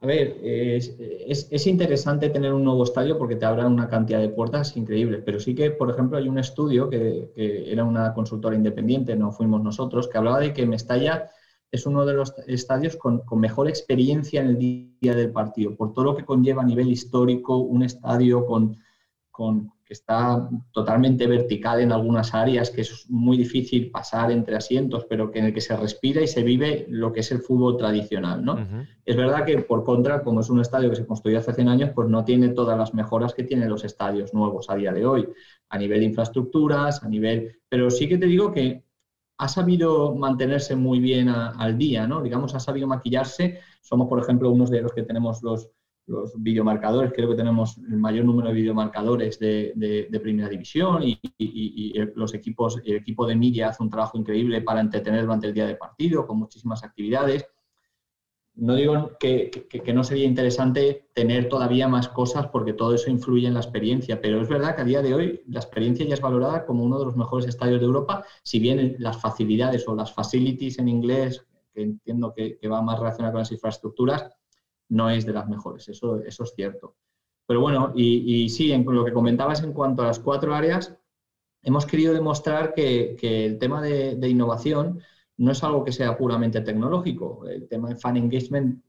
A 0.00 0.06
ver, 0.06 0.36
es, 0.42 1.66
interesante 1.66 2.28
tener 2.28 2.52
un 2.52 2.62
nuevo 2.62 2.84
estadio 2.84 3.16
porque 3.16 3.36
te 3.36 3.46
abran 3.46 3.72
una 3.72 3.88
cantidad 3.88 4.20
de 4.20 4.28
puertas 4.28 4.76
increíbles, 4.76 5.22
pero 5.24 5.40
sí 5.40 5.54
que, 5.54 5.70
por 5.70 5.90
ejemplo, 5.90 6.18
hay 6.18 6.28
un 6.28 6.38
estudio 6.38 6.90
que, 6.90 7.32
era 7.34 7.82
una 7.82 8.12
consultora 8.12 8.54
independiente, 8.54 9.16
no 9.16 9.32
fuimos 9.32 9.62
nosotros, 9.62 10.06
que 10.06 10.18
hablaba 10.18 10.40
de 10.40 10.52
que 10.52 10.66
Mestalla 10.66 11.30
es 11.70 11.86
uno 11.86 12.06
de 12.06 12.14
los 12.14 12.34
estadios 12.46 12.96
con, 12.96 13.22
mejor 13.32 13.68
experiencia 13.68 14.40
en 14.40 14.48
el 14.48 14.58
día 14.58 15.14
del 15.14 15.32
partido, 15.32 15.74
por 15.76 15.92
todo 15.92 16.04
lo 16.06 16.16
que 16.16 16.24
conlleva 16.24 16.62
a 16.62 16.66
nivel 16.66 16.90
histórico, 16.90 17.58
un 17.58 17.82
estadio 17.82 18.46
con, 18.46 18.78
con 19.30 19.72
que 19.86 19.94
está 19.94 20.48
totalmente 20.72 21.28
vertical 21.28 21.80
en 21.80 21.92
algunas 21.92 22.34
áreas, 22.34 22.70
que 22.70 22.80
es 22.80 23.08
muy 23.08 23.36
difícil 23.36 23.92
pasar 23.92 24.32
entre 24.32 24.56
asientos, 24.56 25.06
pero 25.08 25.30
que 25.30 25.38
en 25.38 25.44
el 25.46 25.54
que 25.54 25.60
se 25.60 25.76
respira 25.76 26.20
y 26.20 26.26
se 26.26 26.42
vive 26.42 26.86
lo 26.88 27.12
que 27.12 27.20
es 27.20 27.30
el 27.30 27.38
fútbol 27.38 27.76
tradicional. 27.76 28.44
¿no? 28.44 28.58
Es 29.04 29.16
verdad 29.16 29.44
que, 29.44 29.58
por 29.58 29.84
contra, 29.84 30.24
como 30.24 30.40
es 30.40 30.50
un 30.50 30.60
estadio 30.60 30.90
que 30.90 30.96
se 30.96 31.06
construyó 31.06 31.38
hace 31.38 31.52
100 31.52 31.68
años, 31.68 31.90
pues 31.94 32.08
no 32.08 32.24
tiene 32.24 32.48
todas 32.48 32.76
las 32.76 32.94
mejoras 32.94 33.32
que 33.32 33.44
tienen 33.44 33.68
los 33.68 33.84
estadios 33.84 34.34
nuevos 34.34 34.68
a 34.70 34.74
día 34.74 34.92
de 34.92 35.06
hoy, 35.06 35.28
a 35.68 35.78
nivel 35.78 36.00
de 36.00 36.06
infraestructuras, 36.06 37.04
a 37.04 37.08
nivel... 37.08 37.60
Pero 37.68 37.88
sí 37.88 38.08
que 38.08 38.18
te 38.18 38.26
digo 38.26 38.50
que 38.50 38.85
ha 39.38 39.48
sabido 39.48 40.14
mantenerse 40.14 40.76
muy 40.76 40.98
bien 41.00 41.28
al 41.28 41.76
día, 41.76 42.06
¿no? 42.06 42.22
Digamos, 42.22 42.54
ha 42.54 42.60
sabido 42.60 42.86
maquillarse. 42.86 43.60
Somos, 43.80 44.08
por 44.08 44.20
ejemplo, 44.20 44.50
unos 44.50 44.70
de 44.70 44.82
los 44.82 44.92
que 44.92 45.02
tenemos 45.02 45.42
los 45.42 45.70
los 46.06 46.32
videomarcadores, 46.40 47.12
creo 47.12 47.28
que 47.30 47.36
tenemos 47.36 47.78
el 47.78 47.96
mayor 47.96 48.24
número 48.24 48.48
de 48.48 48.54
videomarcadores 48.54 49.38
de, 49.38 49.72
de, 49.74 50.20
primera 50.20 50.48
división 50.48 51.02
y, 51.02 51.18
los 52.14 52.32
equipos, 52.34 52.80
el 52.84 52.96
equipo 52.96 53.26
de 53.26 53.34
media 53.34 53.68
hace 53.68 53.82
un 53.82 53.90
trabajo 53.90 54.16
increíble 54.16 54.62
para 54.62 54.80
entretener 54.80 55.22
durante 55.22 55.48
el 55.48 55.54
día 55.54 55.66
de 55.66 55.74
partido 55.74 56.26
con 56.26 56.38
muchísimas 56.38 56.84
actividades. 56.84 57.44
No 58.56 58.74
digo 58.74 59.12
que, 59.20 59.68
no 59.94 60.02
sería 60.02 60.24
interesante 60.24 61.08
tener 61.12 61.48
todavía 61.48 61.88
más 61.88 62.08
cosas 62.08 62.46
porque 62.46 62.72
todo 62.72 62.94
eso 62.94 63.10
influye 63.10 63.46
en 63.46 63.52
la 63.52 63.60
experiencia, 63.60 64.20
pero 64.20 64.40
es 64.40 64.48
verdad 64.48 64.74
que 64.74 64.82
a 64.82 64.86
día 64.86 65.02
de 65.02 65.14
hoy 65.14 65.42
la 65.46 65.60
experiencia 65.60 66.06
ya 66.06 66.14
es 66.14 66.22
valorada 66.22 66.64
como 66.64 66.82
uno 66.82 66.98
de 66.98 67.04
los 67.04 67.16
mejores 67.16 67.46
estadios 67.46 67.80
de 67.80 67.86
Europa, 67.86 68.24
si 68.42 68.58
bien 68.58 68.96
las 68.98 69.20
facilidades 69.20 69.86
o 69.86 69.94
las 69.94 70.12
facilities 70.14 70.78
en 70.78 70.88
inglés, 70.88 71.46
que 71.74 71.82
entiendo 71.82 72.32
que, 72.34 72.58
va 72.66 72.80
más 72.80 72.98
relacionado 72.98 73.34
con 73.34 73.40
las 73.40 73.52
infraestructuras, 73.52 74.30
no 74.88 75.10
es 75.10 75.26
de 75.26 75.34
las 75.34 75.46
mejores, 75.48 75.86
eso, 75.90 76.22
eso 76.22 76.44
es 76.44 76.54
cierto. 76.54 76.96
Pero 77.46 77.60
bueno, 77.60 77.92
y, 77.94 78.48
sí, 78.48 78.72
en 78.72 78.86
lo 78.86 79.04
que 79.04 79.12
comentabas 79.12 79.62
en 79.62 79.74
cuanto 79.74 80.02
a 80.02 80.06
las 80.06 80.18
cuatro 80.18 80.54
áreas, 80.54 80.96
hemos 81.62 81.84
querido 81.84 82.14
demostrar 82.14 82.72
que, 82.72 83.16
el 83.20 83.58
tema 83.58 83.82
de, 83.82 84.28
innovación 84.28 85.00
no 85.38 85.52
es 85.52 85.62
algo 85.62 85.84
que 85.84 85.92
sea 85.92 86.16
puramente 86.16 86.60
tecnológico. 86.60 87.46
El 87.46 87.68
tema 87.68 87.88
de 87.88 87.96
fan 87.96 88.16
engagement 88.16 88.82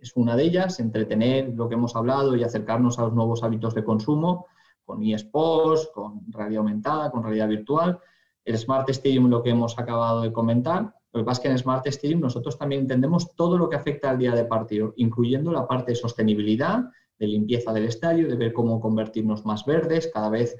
es 0.00 0.12
una 0.16 0.36
de 0.36 0.44
ellas, 0.44 0.80
entretener 0.80 1.54
lo 1.54 1.68
que 1.68 1.74
hemos 1.74 1.96
hablado 1.96 2.36
y 2.36 2.42
acercarnos 2.42 2.98
a 2.98 3.02
los 3.02 3.14
nuevos 3.14 3.42
hábitos 3.42 3.74
de 3.74 3.84
consumo 3.84 4.46
con 4.84 5.02
eSports, 5.02 5.88
con 5.94 6.20
realidad 6.30 6.60
aumentada, 6.60 7.10
con 7.10 7.22
realidad 7.22 7.48
virtual. 7.48 7.98
El 8.44 8.58
Smart 8.58 8.88
Stadium, 8.90 9.28
lo 9.30 9.42
que 9.42 9.50
hemos 9.50 9.78
acabado 9.78 10.20
de 10.20 10.32
comentar, 10.32 10.94
lo 11.12 11.20
que 11.20 11.24
pasa 11.24 11.40
es 11.40 11.42
que 11.42 11.48
en 11.50 11.58
Smart 11.58 11.86
Stadium 11.86 12.20
nosotros 12.20 12.58
también 12.58 12.82
entendemos 12.82 13.34
todo 13.34 13.56
lo 13.56 13.68
que 13.68 13.76
afecta 13.76 14.10
al 14.10 14.18
día 14.18 14.34
de 14.34 14.44
partido, 14.44 14.92
incluyendo 14.96 15.52
la 15.52 15.66
parte 15.66 15.92
de 15.92 15.96
sostenibilidad, 15.96 16.84
de 17.18 17.26
limpieza 17.28 17.72
del 17.72 17.84
estadio, 17.84 18.28
de 18.28 18.34
ver 18.34 18.52
cómo 18.52 18.80
convertirnos 18.80 19.46
más 19.46 19.64
verdes, 19.64 20.10
cada 20.12 20.28
vez 20.28 20.56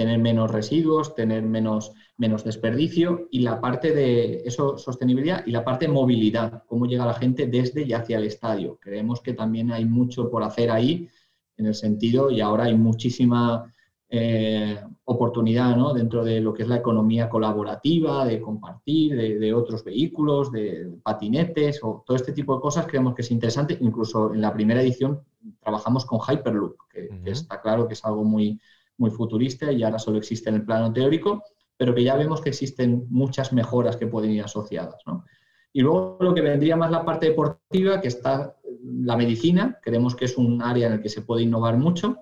tener 0.00 0.18
menos 0.18 0.50
residuos, 0.50 1.14
tener 1.14 1.42
menos, 1.42 1.92
menos 2.16 2.42
desperdicio 2.42 3.28
y 3.30 3.40
la 3.40 3.60
parte 3.60 3.92
de 3.92 4.40
eso, 4.46 4.78
sostenibilidad 4.78 5.44
y 5.44 5.50
la 5.50 5.62
parte 5.62 5.84
de 5.84 5.92
movilidad, 5.92 6.62
cómo 6.66 6.86
llega 6.86 7.04
la 7.04 7.12
gente 7.12 7.48
desde 7.48 7.82
y 7.82 7.92
hacia 7.92 8.16
el 8.16 8.24
estadio. 8.24 8.78
Creemos 8.80 9.20
que 9.20 9.34
también 9.34 9.70
hay 9.70 9.84
mucho 9.84 10.30
por 10.30 10.42
hacer 10.42 10.70
ahí 10.70 11.06
en 11.58 11.66
el 11.66 11.74
sentido 11.74 12.30
y 12.30 12.40
ahora 12.40 12.64
hay 12.64 12.78
muchísima 12.78 13.70
eh, 14.08 14.80
oportunidad 15.04 15.76
¿no? 15.76 15.92
dentro 15.92 16.24
de 16.24 16.40
lo 16.40 16.54
que 16.54 16.62
es 16.62 16.68
la 16.70 16.76
economía 16.76 17.28
colaborativa, 17.28 18.24
de 18.24 18.40
compartir, 18.40 19.38
de, 19.38 19.52
otros 19.52 19.84
vehículos, 19.84 20.50
de 20.50 20.94
patinetes 21.02 21.80
o 21.82 22.02
todo 22.06 22.16
este 22.16 22.32
tipo 22.32 22.54
de 22.54 22.62
cosas 22.62 22.86
creemos 22.86 23.14
que 23.14 23.20
es 23.20 23.30
interesante. 23.30 23.76
Incluso 23.82 24.32
en 24.32 24.40
la 24.40 24.54
primera 24.54 24.80
edición 24.80 25.20
trabajamos 25.60 26.06
con 26.06 26.20
Hyperloop, 26.20 26.76
que, 26.90 27.10
está 27.26 27.60
claro 27.60 27.86
que 27.86 27.92
es 27.92 28.02
algo 28.02 28.24
muy, 28.24 28.58
muy 29.00 29.10
futurista 29.10 29.72
y 29.72 29.82
ahora 29.82 29.98
solo 29.98 30.18
existe 30.18 30.50
en 30.50 30.56
el 30.56 30.64
plano 30.64 30.92
teórico, 30.92 31.42
pero 31.76 31.94
que 31.94 32.04
ya 32.04 32.16
vemos 32.16 32.40
que 32.40 32.50
existen 32.50 33.06
muchas 33.08 33.52
mejoras 33.52 33.96
que 33.96 34.06
pueden 34.06 34.30
ir 34.30 34.44
asociadas. 34.44 35.02
Y 35.72 35.80
luego 35.80 36.18
lo 36.20 36.34
que 36.34 36.42
vendría 36.42 36.76
más 36.76 36.90
la 36.90 37.04
parte 37.04 37.30
deportiva, 37.30 38.00
que 38.00 38.08
está 38.08 38.56
la 38.84 39.16
medicina, 39.16 39.78
creemos 39.82 40.14
que 40.14 40.26
es 40.26 40.36
un 40.36 40.62
área 40.62 40.86
en 40.86 40.94
el 40.94 41.02
que 41.02 41.08
se 41.08 41.22
puede 41.22 41.42
innovar 41.42 41.76
mucho 41.78 42.18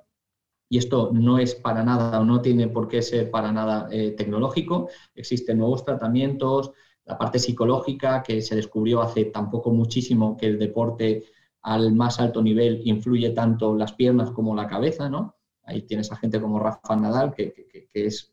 y 0.71 0.79
esto 0.79 1.11
no 1.13 1.39
es 1.39 1.55
para 1.55 1.83
nada 1.83 2.21
o 2.21 2.25
no 2.25 2.43
tiene 2.43 2.69
por 2.69 2.89
qué 2.89 3.01
ser 3.01 3.31
para 3.31 3.51
nada 3.51 3.89
eh, 3.91 4.13
tecnológico. 4.13 4.89
Existen 5.15 5.59
nuevos 5.59 5.85
tratamientos, 5.85 6.73
la 7.05 7.17
parte 7.17 7.39
psicológica 7.39 8.23
que 8.23 8.43
se 8.43 8.55
descubrió 8.55 9.01
hace 9.01 9.27
tampoco 9.27 9.71
muchísimo 9.73 10.37
que 10.37 10.47
el 10.47 10.59
deporte 10.59 11.25
al 11.63 11.93
más 11.95 12.21
alto 12.21 12.43
nivel 12.43 12.83
influye 12.85 13.31
tanto 13.31 13.75
las 13.75 13.95
piernas 13.95 14.31
como 14.31 14.55
la 14.55 14.67
cabeza, 14.67 15.09
¿no? 15.09 15.38
Ahí 15.69 15.83
tienes 15.83 16.11
a 16.11 16.17
gente 16.17 16.41
como 16.41 16.59
Rafa 16.59 16.97
Nadal, 16.97 17.35
que, 17.35 17.69
es 17.93 18.33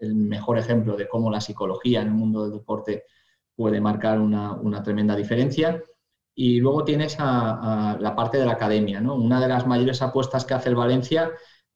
el 0.00 0.14
mejor 0.14 0.58
ejemplo 0.58 0.96
de 0.96 1.08
cómo 1.08 1.30
la 1.30 1.40
psicología 1.40 2.02
en 2.02 2.08
el 2.08 2.14
mundo 2.14 2.44
del 2.44 2.58
deporte 2.58 3.04
puede 3.54 3.80
marcar 3.80 4.20
una, 4.20 4.82
tremenda 4.82 5.16
diferencia. 5.16 5.82
Y 6.34 6.60
luego 6.60 6.84
tienes 6.84 7.16
a, 7.18 7.96
la 7.98 8.14
parte 8.14 8.38
de 8.38 8.46
la 8.46 8.52
academia, 8.52 9.00
¿no? 9.00 9.16
Una 9.16 9.40
de 9.40 9.48
las 9.48 9.66
mayores 9.66 10.02
apuestas 10.02 10.44
que 10.44 10.54
hace 10.54 10.68
el 10.68 10.76
Valencia 10.76 11.32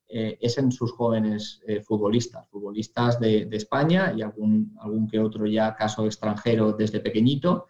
eh, 0.06 0.38
es 0.40 0.58
en 0.58 0.70
sus 0.70 0.92
jóvenes 0.92 1.60
eh, 1.66 1.80
futbolistas, 1.80 2.46
futbolistas 2.48 3.18
de, 3.18 3.48
España 3.52 4.12
y 4.16 4.22
algún, 4.22 4.76
algún 4.80 5.08
que 5.08 5.18
otro 5.18 5.46
ya 5.46 5.74
caso 5.74 6.04
extranjero 6.04 6.72
desde 6.72 7.00
pequeñito 7.00 7.68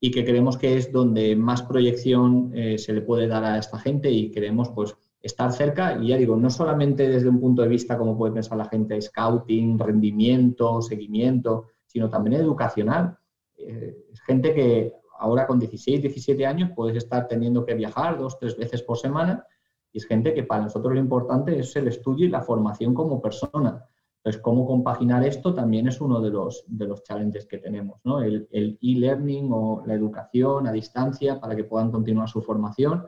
y 0.00 0.10
que 0.10 0.24
creemos 0.24 0.58
que 0.58 0.76
es 0.76 0.92
donde 0.92 1.34
más 1.36 1.62
proyección 1.62 2.50
eh, 2.54 2.78
se 2.78 2.92
le 2.92 3.02
puede 3.02 3.26
dar 3.26 3.44
a 3.44 3.58
esta 3.58 3.78
gente 3.78 4.10
y 4.10 4.30
queremos 4.30 4.68
pues 4.70 4.96
estar 5.26 5.52
cerca 5.52 5.98
y 6.00 6.08
ya 6.08 6.16
digo, 6.16 6.36
no 6.36 6.50
solamente 6.50 7.08
desde 7.08 7.28
un 7.28 7.40
punto 7.40 7.62
de 7.62 7.68
vista 7.68 7.98
como 7.98 8.16
puede 8.16 8.32
pensar 8.32 8.56
la 8.56 8.68
gente, 8.68 9.00
scouting, 9.00 9.78
rendimiento, 9.78 10.80
seguimiento, 10.80 11.66
sino 11.84 12.08
también 12.08 12.40
educacional. 12.40 13.18
es 13.56 14.20
gente 14.22 14.54
que 14.54 14.92
ahora 15.18 15.46
con 15.46 15.58
16, 15.58 16.02
17 16.02 16.46
años 16.46 16.70
puedes 16.74 16.96
estar 16.96 17.26
teniendo 17.26 17.64
que 17.64 17.74
viajar 17.74 18.18
dos, 18.18 18.38
tres 18.38 18.56
veces 18.56 18.82
por 18.82 18.98
semana 18.98 19.44
y 19.92 19.98
es 19.98 20.06
gente 20.06 20.32
que 20.32 20.44
para 20.44 20.64
nosotros 20.64 20.94
lo 20.94 21.00
importante 21.00 21.58
es 21.58 21.74
el 21.76 21.88
estudio 21.88 22.26
y 22.26 22.30
la 22.30 22.42
formación 22.42 22.94
como 22.94 23.20
persona. 23.20 23.84
Entonces, 24.18 24.42
cómo 24.42 24.66
compaginar 24.66 25.24
esto 25.24 25.54
también 25.54 25.88
es 25.88 26.00
uno 26.00 26.20
de 26.20 26.30
los, 26.30 26.64
de 26.66 26.86
los 26.86 27.02
challenges 27.02 27.46
que 27.46 27.58
tenemos, 27.58 28.00
¿no? 28.04 28.20
El 28.20 28.48
e-learning 28.50 29.50
o 29.52 29.82
la 29.86 29.94
educación 29.94 30.66
a 30.66 30.72
distancia 30.72 31.40
para 31.40 31.54
que 31.56 31.64
puedan 31.64 31.90
continuar 31.90 32.28
su 32.28 32.42
formación 32.42 33.06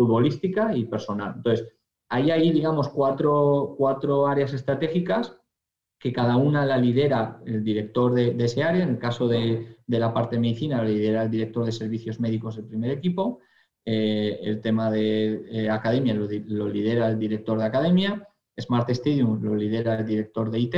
futbolística 0.00 0.74
y 0.74 0.86
personal. 0.86 1.34
Entonces, 1.36 1.68
hay 2.08 2.30
ahí, 2.30 2.52
digamos, 2.52 2.88
cuatro, 2.88 3.74
cuatro 3.76 4.26
áreas 4.26 4.54
estratégicas 4.54 5.36
que 5.98 6.10
cada 6.10 6.38
una 6.38 6.64
la 6.64 6.78
lidera 6.78 7.42
el 7.44 7.62
director 7.62 8.14
de, 8.14 8.34
ese 8.42 8.62
área. 8.62 8.82
En 8.82 8.88
el 8.88 8.98
caso 8.98 9.28
de, 9.28 9.76
de, 9.86 9.98
la 9.98 10.14
parte 10.14 10.36
de 10.36 10.40
medicina, 10.40 10.78
la 10.78 10.88
lidera 10.88 11.24
el 11.24 11.30
director 11.30 11.66
de 11.66 11.72
servicios 11.72 12.18
médicos 12.18 12.56
del 12.56 12.64
primer 12.64 12.92
equipo. 12.92 13.40
Eh, 13.84 14.40
el 14.42 14.62
tema 14.62 14.90
de 14.90 15.42
eh, 15.50 15.68
academia 15.68 16.14
lo, 16.14 16.68
lidera 16.68 17.08
el 17.08 17.18
director 17.18 17.58
de 17.58 17.64
academia, 17.64 18.26
Smart 18.58 18.88
Stadium 18.88 19.42
lo 19.42 19.54
lidera 19.54 19.98
el 19.98 20.06
director 20.06 20.50
de 20.50 20.60
IT 20.60 20.74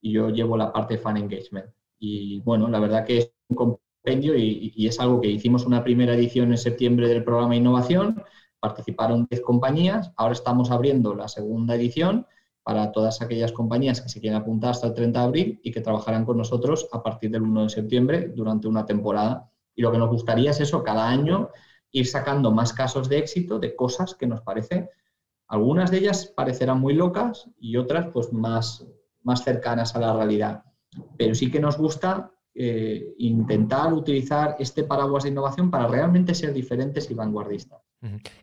y 0.00 0.12
yo 0.12 0.30
llevo 0.30 0.56
la 0.56 0.72
parte 0.72 0.98
fan 0.98 1.18
engagement. 1.18 1.66
Y 2.00 2.40
bueno, 2.40 2.68
la 2.68 2.80
verdad 2.80 3.04
que 3.04 3.18
es 3.18 3.32
un 3.48 3.56
compendio 3.56 4.36
y, 4.36 4.86
es 4.86 5.00
algo 5.00 5.20
que 5.20 5.28
hicimos 5.28 5.66
una 5.66 5.82
primera 5.82 6.14
edición 6.14 6.52
en 6.52 6.58
septiembre 6.58 7.08
del 7.08 7.24
programa 7.24 7.56
Innovación, 7.56 8.22
participaron 8.60 9.26
10 9.30 9.42
compañías, 9.42 10.12
ahora 10.16 10.32
estamos 10.32 10.70
abriendo 10.70 11.14
la 11.14 11.28
segunda 11.28 11.74
edición 11.74 12.26
para 12.62 12.90
todas 12.90 13.22
aquellas 13.22 13.52
compañías 13.52 14.00
que 14.00 14.08
se 14.08 14.20
quieren 14.20 14.40
apuntar 14.40 14.72
hasta 14.72 14.88
el 14.88 14.94
30 14.94 15.20
de 15.20 15.24
abril 15.24 15.60
y 15.62 15.70
que 15.70 15.80
trabajarán 15.80 16.24
con 16.24 16.36
nosotros 16.36 16.88
a 16.92 17.02
partir 17.02 17.30
del 17.30 17.42
1 17.42 17.64
de 17.64 17.68
septiembre 17.68 18.32
durante 18.34 18.66
una 18.66 18.84
temporada. 18.84 19.52
Y 19.74 19.82
lo 19.82 19.92
que 19.92 19.98
nos 19.98 20.10
gustaría 20.10 20.50
es 20.50 20.60
eso, 20.60 20.82
cada 20.82 21.08
año 21.08 21.50
ir 21.92 22.06
sacando 22.06 22.50
más 22.50 22.72
casos 22.72 23.08
de 23.08 23.18
éxito 23.18 23.58
de 23.58 23.76
cosas 23.76 24.14
que 24.14 24.26
nos 24.26 24.40
parece, 24.40 24.90
algunas 25.48 25.90
de 25.90 25.98
ellas 25.98 26.26
parecerán 26.26 26.80
muy 26.80 26.94
locas 26.94 27.48
y 27.60 27.76
otras 27.76 28.08
pues 28.12 28.32
más, 28.32 28.84
más 29.22 29.44
cercanas 29.44 29.94
a 29.94 30.00
la 30.00 30.12
realidad. 30.12 30.64
Pero 31.16 31.34
sí 31.34 31.50
que 31.50 31.60
nos 31.60 31.78
gusta 31.78 32.32
eh, 32.52 33.14
intentar 33.18 33.92
utilizar 33.92 34.56
este 34.58 34.82
paraguas 34.82 35.22
de 35.22 35.30
innovación 35.30 35.70
para 35.70 35.86
realmente 35.86 36.34
ser 36.34 36.52
diferentes 36.52 37.10
y 37.10 37.14
vanguardistas. 37.14 37.85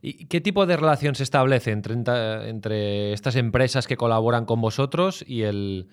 ¿Y 0.02 0.26
qué 0.26 0.42
tipo 0.42 0.66
de 0.66 0.78
relación 0.78 1.16
se 1.16 1.24
establece 1.24 1.72
entre, 1.72 3.14
estas 3.14 3.36
empresas 3.36 3.88
que 3.88 3.98
colaboran 3.98 4.46
con 4.46 4.62
vosotros 4.62 5.24
y 5.28 5.44
el, 5.44 5.88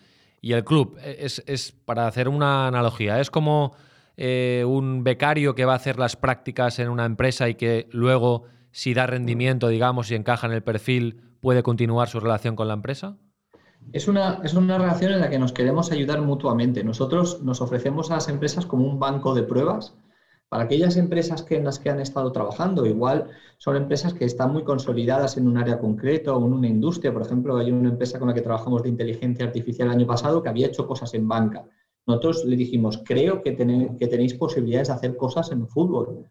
club? 0.64 0.98
Es, 1.04 1.42
es, 1.46 1.72
para 1.72 2.06
hacer 2.06 2.28
una 2.28 2.66
analogía, 2.66 3.20
es 3.20 3.30
como 3.30 3.74
eh, 4.16 4.64
un 4.66 5.04
becario 5.04 5.54
que 5.54 5.64
va 5.64 5.74
a 5.74 5.76
hacer 5.76 5.98
las 5.98 6.16
prácticas 6.16 6.78
en 6.78 6.88
una 6.88 7.04
empresa 7.04 7.48
y 7.48 7.54
que 7.54 7.88
luego, 7.90 8.44
si 8.70 8.94
da 8.94 9.06
rendimiento, 9.06 9.68
digamos, 9.68 10.10
y 10.10 10.14
encaja 10.14 10.46
en 10.46 10.52
el 10.52 10.62
perfil, 10.62 11.22
puede 11.40 11.62
continuar 11.62 12.08
su 12.08 12.20
relación 12.20 12.56
con 12.56 12.68
la 12.68 12.74
empresa? 12.74 13.16
Es 13.92 14.08
una, 14.08 14.40
es 14.44 14.54
una 14.54 14.78
relación 14.78 15.12
en 15.12 15.20
la 15.20 15.30
que 15.30 15.38
nos 15.38 15.52
queremos 15.52 15.90
ayudar 15.90 16.20
mutuamente. 16.20 16.84
Nosotros 16.84 17.42
nos 17.42 17.60
ofrecemos 17.60 18.10
a 18.10 18.14
las 18.14 18.28
empresas 18.28 18.66
como 18.66 18.86
un 18.86 18.98
banco 18.98 19.34
de 19.34 19.42
pruebas 19.42 19.94
para 20.50 20.64
aquellas 20.64 20.96
empresas 20.96 21.44
que 21.44 21.56
en 21.56 21.64
las 21.64 21.78
que 21.78 21.90
han 21.90 22.00
estado 22.00 22.32
trabajando. 22.32 22.84
Igual 22.84 23.28
son 23.56 23.76
empresas 23.76 24.12
que 24.12 24.24
están 24.24 24.52
muy 24.52 24.64
consolidadas 24.64 25.36
en 25.36 25.46
un 25.46 25.56
área 25.56 25.78
concreto 25.78 26.36
o 26.36 26.44
en 26.44 26.52
una 26.52 26.66
industria. 26.66 27.12
Por 27.12 27.22
ejemplo, 27.22 27.56
hay 27.56 27.70
una 27.70 27.90
empresa 27.90 28.18
con 28.18 28.28
la 28.28 28.34
que 28.34 28.40
trabajamos 28.40 28.82
de 28.82 28.88
inteligencia 28.88 29.46
artificial 29.46 29.86
el 29.86 29.94
año 29.94 30.06
pasado 30.08 30.42
que 30.42 30.48
había 30.48 30.66
hecho 30.66 30.88
cosas 30.88 31.14
en 31.14 31.28
banca. 31.28 31.64
Nosotros 32.04 32.44
le 32.44 32.56
dijimos, 32.56 33.00
creo 33.04 33.40
que, 33.42 33.56
que 33.56 34.06
tenéis 34.08 34.34
posibilidades 34.34 34.88
de 34.88 34.94
hacer 34.94 35.16
cosas 35.16 35.52
en 35.52 35.68
fútbol. 35.68 36.26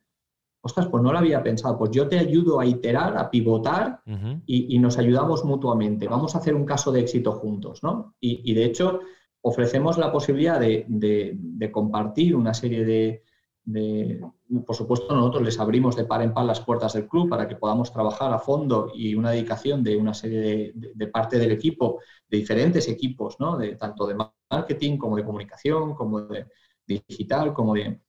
Ostras, 0.61 0.89
pues 0.89 1.01
no 1.01 1.13
lo 1.13 1.17
había 1.17 1.41
pensado. 1.41 1.77
Pues 1.77 1.91
yo 1.91 2.09
te 2.09 2.19
ayudo 2.19 2.59
a 2.59 2.65
iterar, 2.65 3.17
a 3.17 3.31
pivotar 3.31 4.01
y, 4.45 4.77
nos 4.79 4.97
ayudamos 4.97 5.45
mutuamente. 5.45 6.09
Vamos 6.09 6.35
a 6.35 6.39
hacer 6.39 6.55
un 6.55 6.65
caso 6.65 6.91
de 6.91 6.99
éxito 6.99 7.31
juntos, 7.31 7.81
¿no? 7.83 8.15
Y, 8.19 8.53
de 8.53 8.65
hecho, 8.65 8.99
ofrecemos 9.41 9.97
la 9.97 10.11
posibilidad 10.11 10.59
de 10.59 11.69
compartir 11.71 12.35
una 12.35 12.53
serie 12.53 12.83
de, 12.83 13.23
por 14.65 14.75
supuesto, 14.75 15.13
nosotros 15.13 15.43
les 15.43 15.59
abrimos 15.59 15.95
de 15.95 16.05
par 16.05 16.21
en 16.21 16.33
par 16.33 16.45
las 16.45 16.61
puertas 16.61 16.93
del 16.93 17.07
club 17.07 17.29
para 17.29 17.47
que 17.47 17.55
podamos 17.55 17.91
trabajar 17.91 18.33
a 18.33 18.39
fondo 18.39 18.91
y 18.93 19.13
una 19.13 19.31
dedicación 19.31 19.83
de 19.83 19.95
una 19.95 20.13
serie 20.13 20.73
de, 20.73 21.07
parte 21.07 21.37
del 21.37 21.51
equipo, 21.51 21.99
de 22.27 22.37
diferentes 22.37 22.87
equipos, 22.87 23.39
¿no? 23.39 23.57
de, 23.57 23.75
tanto 23.75 24.07
de 24.07 24.15
marketing 24.49 24.97
como 24.97 25.17
de 25.17 25.23
comunicación, 25.23 25.93
como 25.93 26.21
de, 26.21 26.47
digital, 26.87 27.53
como 27.53 27.75
de, 27.75 28.01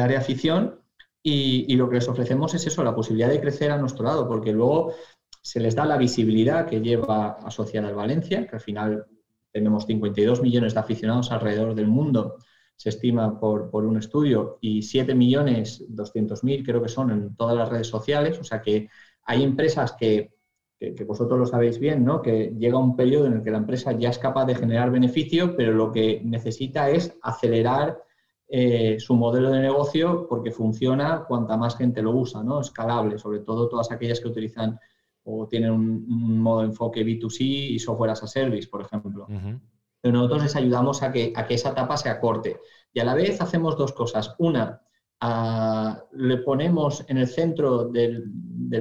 área 0.00 0.18
afición. 0.18 0.80
Y, 1.22 1.76
lo 1.76 1.88
que 1.88 1.96
les 1.96 2.08
ofrecemos 2.08 2.54
es 2.54 2.66
eso, 2.66 2.82
la 2.82 2.94
posibilidad 2.94 3.28
de 3.28 3.40
crecer 3.40 3.70
a 3.70 3.76
nuestro 3.78 4.04
lado, 4.04 4.26
porque 4.26 4.52
luego 4.52 4.94
se 5.42 5.60
les 5.60 5.74
da 5.74 5.84
la 5.84 5.98
visibilidad 5.98 6.66
que 6.66 6.80
lleva 6.80 7.32
asociada 7.44 7.88
al 7.88 7.94
Valencia, 7.94 8.46
que 8.46 8.56
al 8.56 8.62
final 8.62 9.06
tenemos 9.52 9.84
52 9.84 10.40
millones 10.40 10.72
de 10.72 10.80
aficionados 10.80 11.30
alrededor 11.30 11.74
del 11.74 11.88
mundo 11.88 12.36
se 12.78 12.90
estima 12.90 13.38
por, 13.40 13.70
por 13.70 13.84
un 13.84 13.98
estudio, 13.98 14.58
y 14.60 14.78
7.200.000 14.82 16.64
creo 16.64 16.80
que 16.80 16.88
son 16.88 17.10
en 17.10 17.34
todas 17.34 17.56
las 17.56 17.68
redes 17.68 17.88
sociales, 17.88 18.38
o 18.38 18.44
sea 18.44 18.62
que 18.62 18.88
hay 19.24 19.42
empresas 19.42 19.96
que, 19.98 20.32
que, 20.78 21.04
vosotros 21.04 21.40
lo 21.40 21.46
sabéis 21.46 21.80
bien, 21.80 22.04
¿no? 22.04 22.22
que 22.22 22.54
llega 22.56 22.78
un 22.78 22.94
periodo 22.94 23.26
en 23.26 23.32
el 23.32 23.42
que 23.42 23.50
la 23.50 23.58
empresa 23.58 23.90
ya 23.92 24.10
es 24.10 24.18
capaz 24.18 24.46
de 24.46 24.54
generar 24.54 24.92
beneficio, 24.92 25.56
pero 25.56 25.72
lo 25.72 25.90
que 25.90 26.22
necesita 26.24 26.88
es 26.88 27.18
acelerar 27.20 27.98
eh, 28.46 29.00
su 29.00 29.16
modelo 29.16 29.50
de 29.50 29.60
negocio 29.60 30.28
porque 30.28 30.52
funciona 30.52 31.24
cuanta 31.26 31.56
más 31.56 31.76
gente 31.76 32.00
lo 32.00 32.12
usa, 32.12 32.44
¿no? 32.44 32.60
escalable, 32.60 33.18
sobre 33.18 33.40
todo 33.40 33.68
todas 33.68 33.90
aquellas 33.90 34.20
que 34.20 34.28
utilizan 34.28 34.78
o 35.24 35.48
tienen 35.48 35.72
un, 35.72 36.38
modo 36.38 36.60
de 36.60 36.66
enfoque 36.68 37.04
B2C 37.04 37.40
y 37.40 37.78
software 37.80 38.10
as 38.10 38.22
a 38.22 38.28
service, 38.28 38.68
por 38.68 38.82
ejemplo 38.82 39.26
pero 40.00 40.14
nosotros 40.14 40.44
les 40.44 40.56
ayudamos 40.56 41.02
a 41.02 41.12
que, 41.12 41.32
a 41.34 41.46
que 41.46 41.54
esa 41.54 41.70
etapa 41.70 41.96
se 41.96 42.08
acorte. 42.08 42.60
Y 42.92 43.00
a 43.00 43.04
la 43.04 43.14
vez 43.14 43.40
hacemos 43.40 43.76
dos 43.76 43.92
cosas. 43.92 44.34
Una, 44.38 44.80
le 46.12 46.36
ponemos 46.38 47.04
en 47.08 47.18
el 47.18 47.26
centro 47.26 47.84
del, 47.84 48.30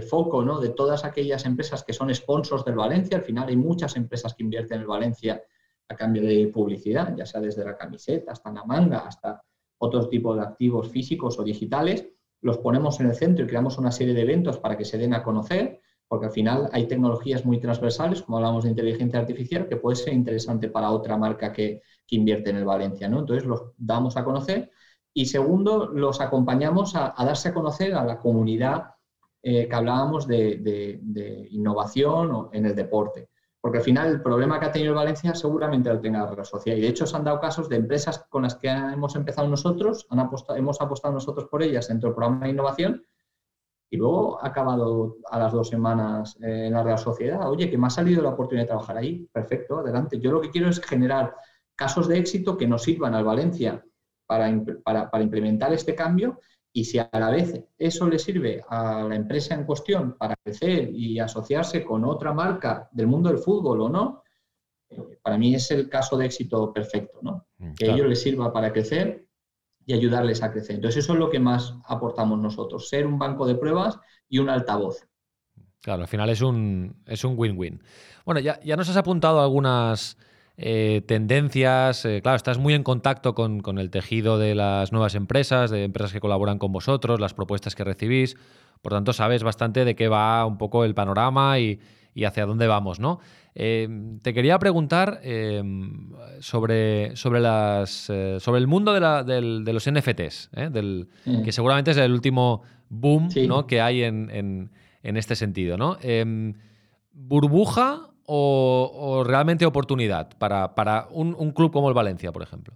foco 0.08 0.44
¿no? 0.44 0.60
de 0.60 0.70
todas 0.70 1.04
aquellas 1.04 1.46
empresas 1.46 1.84
que 1.84 1.94
son 1.94 2.14
sponsors 2.14 2.64
del 2.64 2.76
Valencia. 2.76 3.18
Al 3.18 3.24
final 3.24 3.50
hay 3.50 3.56
muchas 3.56 3.96
empresas 3.96 4.34
que 4.36 4.44
invierten 4.44 4.82
en 4.82 4.88
Valencia 4.88 5.42
a 5.90 5.96
cambio 5.96 6.22
de 6.22 6.48
publicidad, 6.54 7.16
ya 7.16 7.26
sea 7.26 7.42
desde 7.42 7.64
la 7.64 7.78
camiseta 7.78 8.34
hasta 8.34 8.52
la 8.52 8.66
manga, 8.66 9.00
hasta 9.00 9.42
otro 9.80 10.08
tipo 10.10 10.36
de 10.36 10.42
activos 10.42 10.90
físicos 10.90 11.40
o 11.40 11.44
digitales. 11.44 12.08
Los 12.42 12.60
ponemos 12.60 13.00
en 13.00 13.08
el 13.08 13.16
centro 13.16 13.46
y 13.46 13.48
creamos 13.48 13.78
una 13.78 13.92
serie 13.92 14.14
de 14.14 14.22
eventos 14.22 14.60
para 14.60 14.78
que 14.78 14.86
se 14.86 14.98
den 14.98 15.14
a 15.14 15.24
conocer 15.24 15.82
porque 16.08 16.28
al 16.28 16.32
final 16.32 16.70
hay 16.72 16.88
tecnologías 16.88 17.46
muy 17.46 17.60
transversales, 17.60 18.22
como 18.22 18.38
hablamos 18.38 18.64
de 18.64 18.70
inteligencia 18.70 19.20
artificial, 19.20 19.68
que 19.68 19.76
puede 19.76 19.98
ser 19.98 20.14
interesante 20.14 20.70
para 20.70 20.92
otra 20.92 21.18
marca 21.18 21.52
que, 21.52 21.82
invierte 22.10 22.52
en 22.52 22.56
el 22.56 22.64
Valencia. 22.64 23.10
¿no? 23.10 23.20
Entonces 23.20 23.46
los 23.46 23.74
damos 23.78 24.16
a 24.16 24.24
conocer 24.24 24.72
y 25.14 25.26
segundo, 25.26 25.88
los 25.88 26.22
acompañamos 26.22 26.96
a, 26.96 27.14
darse 27.18 27.50
a 27.50 27.54
conocer 27.54 27.94
a 27.96 28.06
la 28.06 28.18
comunidad 28.18 28.92
eh, 29.44 29.68
que 29.68 29.76
hablábamos 29.76 30.26
de, 30.26 31.02
innovación 31.52 32.48
en 32.54 32.66
el 32.66 32.76
deporte. 32.76 33.30
Porque 33.60 33.80
al 33.80 33.84
final 33.84 34.08
el 34.08 34.22
problema 34.22 34.58
que 34.58 34.68
ha 34.68 34.72
tenido 34.72 34.92
el 34.92 34.98
Valencia 34.98 35.36
seguramente 35.36 35.90
lo 35.90 36.00
tenga 36.00 36.34
la 36.34 36.46
sociedad. 36.46 36.78
Y 36.78 36.82
de 36.82 36.88
hecho 36.88 37.06
se 37.06 37.18
han 37.18 37.26
dado 37.26 37.42
casos 37.42 37.68
de 37.68 37.76
empresas 37.76 38.26
con 38.30 38.44
las 38.44 38.56
que 38.56 38.70
hemos 38.70 39.16
empezado 39.18 39.50
nosotros, 39.50 40.08
han 40.10 40.30
hemos 40.56 40.80
apostado 40.80 41.14
nosotros 41.14 41.50
por 41.50 41.62
ellas 41.62 41.90
dentro 41.90 42.08
del 42.08 42.16
programa 42.16 42.46
de 42.46 42.52
innovación 42.52 43.04
y 43.90 43.98
luego 43.98 44.44
ha 44.44 44.48
acabado 44.48 45.18
a 45.30 45.40
las 45.40 45.54
dos 45.54 45.70
semanas 45.70 46.38
en 46.42 46.74
la 46.74 46.84
Real 46.84 46.98
Sociedad. 46.98 47.50
Oye, 47.50 47.70
que 47.70 47.78
me 47.78 47.88
ha 47.88 47.90
salido 47.90 48.22
la 48.22 48.30
oportunidad 48.30 48.64
de 48.64 48.70
trabajar 48.70 48.98
ahí. 48.98 49.28
Perfecto, 49.32 49.80
adelante. 49.80 50.20
Yo 50.20 50.32
lo 50.32 50.42
que 50.42 50.50
quiero 50.50 50.70
es 50.70 50.82
generar 50.82 51.36
casos 51.76 52.08
de 52.08 52.18
éxito 52.18 52.58
que 52.58 52.68
nos 52.68 52.84
sirvan 52.84 53.16
al 53.16 53.24
Valencia 53.24 53.84
para, 54.26 54.52
para, 54.84 55.24
implementar 55.24 55.72
este 55.72 55.96
cambio 55.96 56.40
y 56.74 56.84
si 56.84 57.00
a 57.00 57.10
la 57.14 57.30
vez 57.30 57.64
eso 57.78 58.10
le 58.10 58.20
sirve 58.20 58.62
a 58.68 59.04
la 59.04 59.16
empresa 59.16 59.56
en 59.56 59.64
cuestión 59.64 60.18
para 60.18 60.36
crecer 60.44 60.90
y 60.94 61.18
asociarse 61.20 61.86
con 61.86 62.04
otra 62.04 62.34
marca 62.34 62.90
del 62.92 63.08
mundo 63.08 63.30
del 63.30 63.38
fútbol 63.38 63.82
o 63.82 63.90
no, 63.90 64.24
eh, 64.90 65.20
para 65.22 65.38
mí 65.38 65.56
es 65.56 65.72
el 65.72 65.88
caso 65.88 66.18
de 66.18 66.26
éxito 66.26 66.74
perfecto, 66.74 67.20
¿no? 67.22 67.48
Mm, 67.58 67.74
que 67.74 67.90
a 67.90 67.94
ellos 67.94 68.08
les 68.08 68.22
sirva 68.22 68.52
para 68.52 68.74
crecer 68.74 69.27
y 69.88 69.94
ayudarles 69.94 70.44
a 70.44 70.52
crecer. 70.52 70.76
Entonces, 70.76 71.04
eso 71.04 71.14
es 71.14 71.20
lo 71.20 71.30
que 71.30 71.40
más 71.40 71.76
aportamos 71.86 72.38
nosotros, 72.38 72.90
ser 72.90 73.08
un 73.08 73.18
banco 73.18 73.48
de 73.48 73.56
pruebas 73.56 73.98
y 74.30 74.38
un 74.38 74.50
altavoz. 74.50 75.08
Claro, 75.82 76.02
al 76.02 76.08
final 76.10 76.30
es 76.30 76.42
un 76.42 76.98
es 77.06 77.24
un 77.24 77.36
win-win. 77.38 77.82
Bueno, 78.26 78.42
ya, 78.42 78.60
ya, 78.64 78.76
nos 78.76 78.90
has 78.90 78.98
apuntado 78.98 79.42
algunas 79.42 80.18
eh, 80.58 81.02
tendencias. 81.08 82.04
Eh, 82.04 82.22
claro, 82.22 82.36
estás 82.36 82.58
muy 82.58 82.74
en 82.74 82.84
contacto 82.84 83.34
con, 83.34 83.62
con, 83.62 83.80
el 83.80 83.90
tejido 83.90 84.38
de 84.38 84.56
las 84.56 84.92
nuevas 84.92 85.16
empresas, 85.16 85.72
de 85.72 85.86
empresas 85.86 86.12
que 86.12 86.20
colaboran 86.20 86.60
con 86.60 86.74
vosotros, 86.74 87.22
las 87.22 87.34
propuestas 87.34 87.74
que 87.74 87.86
recibís. 87.86 88.36
Por 88.82 88.92
tanto, 88.92 89.14
sabes 89.14 89.44
bastante 89.44 89.86
de 89.86 89.96
qué 89.96 90.10
va 90.10 90.46
un 90.46 90.58
poco 90.58 90.84
el 90.84 90.94
panorama 90.96 91.60
y, 91.60 91.80
y 92.14 92.26
hacia 92.26 92.46
dónde 92.46 92.68
vamos, 92.68 93.00
¿no? 93.00 93.20
Em, 93.60 94.20
te 94.20 94.36
quería 94.36 94.60
preguntar 94.60 95.20
em, 95.24 96.12
sobre, 96.42 97.16
sobre, 97.16 97.40
las, 97.40 98.08
eh, 98.08 98.38
sobre 98.40 98.60
el 98.60 98.68
mundo 98.68 98.94
de, 98.94 99.74
los 99.74 99.92
NFTs, 99.92 100.52
¿eh? 100.54 100.70
del, 100.72 101.10
mm. 101.26 101.42
que 101.42 101.52
seguramente 101.52 101.90
es 101.90 101.98
el 101.98 102.12
último 102.12 102.62
boom 102.88 103.30
que 103.68 103.82
hay 103.82 104.04
en, 104.04 104.70
este 105.02 105.36
sentido. 105.36 105.76
¿no? 105.76 105.98
Em, 106.04 106.54
¿Burbuja 107.12 108.12
o, 108.28 109.24
realmente 109.26 109.66
oportunidad 109.66 110.30
para, 110.38 111.08
un, 111.10 111.52
club 111.54 111.72
como 111.72 111.88
el 111.88 111.96
Valencia, 111.96 112.32
por 112.32 112.44
ejemplo? 112.44 112.76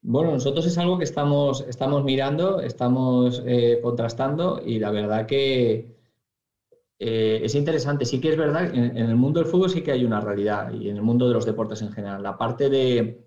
Bueno, 0.00 0.32
nosotros 0.32 0.64
es 0.64 0.78
algo 0.78 0.96
que 0.96 1.04
estamos, 1.04 1.62
estamos 1.68 2.04
mirando, 2.04 2.62
estamos 2.62 3.42
eh, 3.44 3.80
contrastando 3.82 4.62
y 4.64 4.78
la 4.78 4.90
verdad 4.90 5.26
que, 5.26 5.95
eh, 6.98 7.40
es 7.42 7.54
interesante, 7.54 8.06
sí 8.06 8.20
que 8.20 8.30
es 8.30 8.36
verdad, 8.36 8.74
en, 8.74 8.96
en, 8.96 9.10
el 9.10 9.16
mundo 9.16 9.40
del 9.40 9.48
fútbol 9.48 9.68
sí 9.68 9.82
que 9.82 9.92
hay 9.92 10.04
una 10.04 10.20
realidad 10.20 10.72
y 10.72 10.88
en 10.88 10.96
el 10.96 11.02
mundo 11.02 11.28
de 11.28 11.34
los 11.34 11.44
deportes 11.44 11.82
en 11.82 11.92
general. 11.92 12.22
La 12.22 12.38
parte 12.38 12.70
de, 12.70 13.22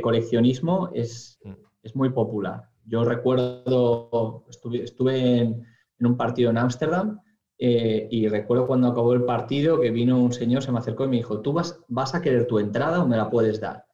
coleccionismo 0.00 0.90
es, 0.94 1.38
mm. 1.42 1.52
es, 1.82 1.96
muy 1.96 2.10
popular. 2.10 2.70
Yo 2.84 3.04
recuerdo, 3.04 4.44
estuve, 4.48 4.84
estuve 4.84 5.40
en, 5.40 5.66
un 6.00 6.16
partido 6.16 6.50
en 6.50 6.58
Ámsterdam 6.58 7.20
eh, 7.58 8.06
y 8.08 8.28
recuerdo 8.28 8.68
cuando 8.68 8.86
acabó 8.86 9.12
el 9.14 9.24
partido 9.24 9.80
que 9.80 9.90
vino 9.90 10.20
un 10.22 10.32
señor, 10.32 10.62
se 10.62 10.70
me 10.70 10.78
acercó 10.78 11.04
y 11.04 11.08
me 11.08 11.16
dijo, 11.16 11.40
¿tú 11.40 11.52
vas, 11.52 11.80
vas 11.88 12.14
a 12.14 12.22
querer 12.22 12.46
tu 12.46 12.60
entrada 12.60 13.02
o 13.02 13.08
me 13.08 13.16
la 13.16 13.28
puedes 13.28 13.60
dar? 13.60 13.84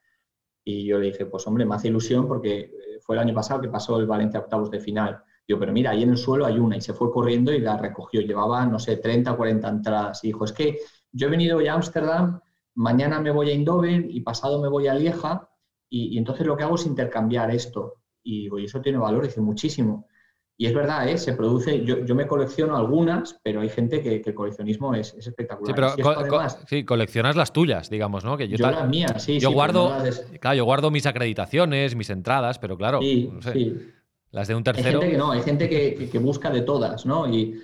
Y 0.62 0.84
yo 0.84 0.98
le 0.98 1.06
dije, 1.06 1.24
pues 1.24 1.46
hombre, 1.46 1.64
me 1.64 1.74
hace 1.74 1.88
ilusión 1.88 2.28
porque 2.28 2.70
fue 3.00 3.16
el 3.16 3.22
año 3.22 3.34
pasado 3.34 3.62
que 3.62 3.68
pasó 3.68 3.98
el 3.98 4.06
Valencia 4.06 4.40
octavos 4.40 4.70
de 4.70 4.80
final 4.80 5.22
Digo, 5.46 5.60
pero 5.60 5.72
mira, 5.72 5.90
ahí 5.90 6.02
en 6.02 6.10
el 6.10 6.16
suelo 6.16 6.46
hay 6.46 6.58
una 6.58 6.76
y 6.76 6.80
se 6.80 6.94
fue 6.94 7.12
corriendo 7.12 7.52
y 7.52 7.60
la 7.60 7.76
recogió. 7.76 8.20
Llevaba, 8.20 8.64
no 8.66 8.78
sé, 8.78 8.96
30 8.96 9.32
o 9.32 9.36
40 9.36 9.68
entradas. 9.68 10.24
Y 10.24 10.28
dijo, 10.28 10.44
es 10.44 10.52
que 10.52 10.78
yo 11.12 11.26
he 11.26 11.30
venido 11.30 11.58
hoy 11.58 11.68
a 11.68 11.74
Ámsterdam, 11.74 12.40
mañana 12.74 13.20
me 13.20 13.30
voy 13.30 13.50
a 13.50 13.52
Eindhoven 13.52 14.08
y 14.10 14.20
pasado 14.20 14.60
me 14.60 14.68
voy 14.68 14.88
a 14.88 14.94
Lieja 14.94 15.48
y, 15.88 16.18
entonces 16.18 16.46
lo 16.46 16.56
que 16.56 16.64
hago 16.64 16.74
es 16.74 16.86
intercambiar 16.86 17.50
esto. 17.54 18.02
Y 18.22 18.42
digo, 18.42 18.58
y 18.58 18.64
eso 18.64 18.80
tiene 18.80 18.98
valor, 18.98 19.24
dice, 19.24 19.40
muchísimo. 19.40 20.08
Y 20.56 20.66
es 20.66 20.74
verdad, 20.74 21.08
¿eh? 21.08 21.18
se 21.18 21.34
produce, 21.34 21.84
yo, 21.84 22.04
yo, 22.04 22.14
me 22.14 22.28
colecciono 22.28 22.76
algunas, 22.76 23.40
pero 23.42 23.60
hay 23.60 23.68
gente 23.68 24.00
que, 24.02 24.22
el 24.24 24.34
coleccionismo 24.34 24.94
es, 24.94 25.12
espectacular. 25.14 25.90
Sí, 25.90 26.02
pero 26.02 26.48
sí, 26.66 26.84
coleccionas 26.84 27.34
las 27.34 27.52
tuyas, 27.52 27.90
digamos, 27.90 28.24
¿no? 28.24 28.36
Que 28.36 28.48
yo, 28.48 28.56
las 28.58 28.88
mías, 28.88 29.22
sí. 29.22 29.40
Yo 29.40 29.50
guardo, 29.50 29.92
claro, 30.40 30.56
yo 30.56 30.64
guardo 30.64 30.92
mis 30.92 31.06
acreditaciones, 31.06 31.96
mis 31.96 32.08
entradas, 32.10 32.60
pero 32.60 32.76
claro, 32.76 33.00
no 33.00 33.42
sé, 33.42 33.93
las 34.34 34.48
de 34.48 34.54
un 34.54 34.64
tercero. 34.64 34.88
Hay 34.88 34.94
gente 34.94 35.10
que 35.10 35.18
no, 35.18 35.30
hay 35.30 35.42
gente 35.42 35.68
que, 35.68 36.08
que 36.10 36.18
busca 36.18 36.50
de 36.50 36.62
todas, 36.62 37.06
¿no? 37.06 37.28
Y, 37.28 37.62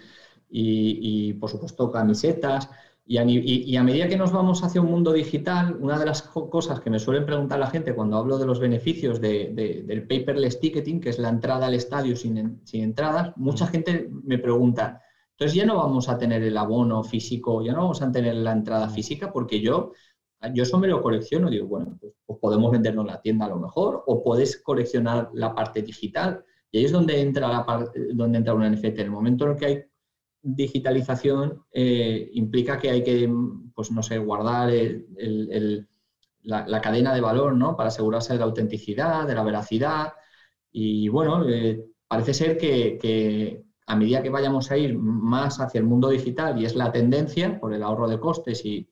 y, 0.49 1.29
y, 1.29 1.33
por 1.35 1.51
supuesto, 1.51 1.91
camisetas. 1.91 2.69
Y 3.05 3.17
a, 3.77 3.83
medida 3.83 4.07
que 4.07 4.17
nos 4.17 4.31
vamos 4.31 4.63
hacia 4.63 4.81
un 4.81 4.89
mundo 4.89 5.13
digital, 5.13 5.77
una 5.81 5.99
de 5.99 6.07
las 6.07 6.23
cosas 6.23 6.79
que 6.79 6.91
me 6.91 7.01
suelen 7.01 7.27
preguntar 7.27 7.59
la 7.59 7.67
gente 7.67 7.93
cuando 7.93 8.17
hablo 8.17 8.39
de 8.39 8.47
los 8.47 8.61
beneficios 8.61 9.21
del 9.21 10.07
paperless 10.09 10.61
ticketing, 10.61 11.01
que 11.01 11.09
es 11.09 11.19
la 11.19 11.29
entrada 11.29 11.67
al 11.67 11.75
estadio 11.75 12.15
sin, 12.15 12.63
entradas, 12.73 13.37
mucha 13.37 13.67
gente 13.67 14.09
me 14.23 14.39
pregunta, 14.39 15.03
entonces 15.33 15.57
ya 15.57 15.67
no 15.67 15.79
vamos 15.79 16.09
a 16.09 16.19
tener 16.19 16.45
el 16.45 16.57
abono 16.57 17.03
físico, 17.03 17.65
ya 17.65 17.73
no 17.73 17.81
vamos 17.81 18.01
a 18.01 18.13
tener 18.13 18.37
la 18.37 18.53
entrada 18.53 18.89
física, 18.89 19.33
porque 19.33 19.61
yo, 19.61 19.91
yo 20.55 20.63
eso 20.63 20.79
me 20.79 20.87
lo 20.87 21.03
colecciono. 21.03 21.51
Digo, 21.51 21.67
bueno, 21.67 21.99
pues, 22.01 22.13
pues 22.25 22.39
podemos 22.39 22.71
venderlo 22.71 23.01
en 23.01 23.09
la 23.09 23.21
tienda 23.21 23.47
a 23.47 23.49
lo 23.49 23.57
mejor, 23.57 24.05
o 24.07 24.23
puedes 24.23 24.63
coleccionar 24.63 25.31
la 25.33 25.53
parte 25.53 25.83
digital. 25.83 26.45
Y 26.71 26.79
ahí 26.79 26.85
es 26.85 26.93
donde 26.93 27.21
entra, 27.21 27.49
la 27.49 27.91
donde 28.13 28.39
entra 28.39 28.55
NFT. 28.55 28.85
En 28.85 29.01
el 29.01 29.11
momento 29.11 29.45
en 29.45 29.51
el 29.51 29.57
que 29.57 29.67
hay 29.67 29.85
digitalización 30.43 31.65
eh, 31.73 32.31
implica 32.33 32.79
que 32.79 32.91
hay 32.91 33.03
que, 33.03 33.31
pues 33.75 33.91
no 33.91 34.03
sé, 34.03 34.19
guardar 34.19 34.73
la, 36.43 36.81
cadena 36.81 37.15
de 37.15 37.21
valor, 37.21 37.55
¿no? 37.57 37.77
Para 37.77 37.89
asegurarse 37.89 38.33
de 38.33 38.39
la 38.39 38.47
autenticidad, 38.47 39.27
de 39.27 39.35
la 39.35 39.43
veracidad. 39.43 40.13
Y 40.71 41.09
bueno, 41.09 41.47
eh, 41.49 41.85
parece 42.07 42.35
ser 42.35 42.57
que, 42.57 43.65
a 43.87 43.97
medida 43.97 44.23
que 44.23 44.31
vayamos 44.31 44.71
a 44.71 44.79
ir 44.79 44.97
más 44.97 45.61
hacia 45.61 45.81
el 45.81 45.87
mundo 45.87 46.09
digital, 46.09 46.61
y 46.61 46.65
es 46.65 46.77
la 46.77 46.93
tendencia 46.93 47.59
por 47.61 47.75
el 47.75 47.83
ahorro 47.83 48.09
de 48.09 48.21
costes 48.21 48.65
y, 48.65 48.89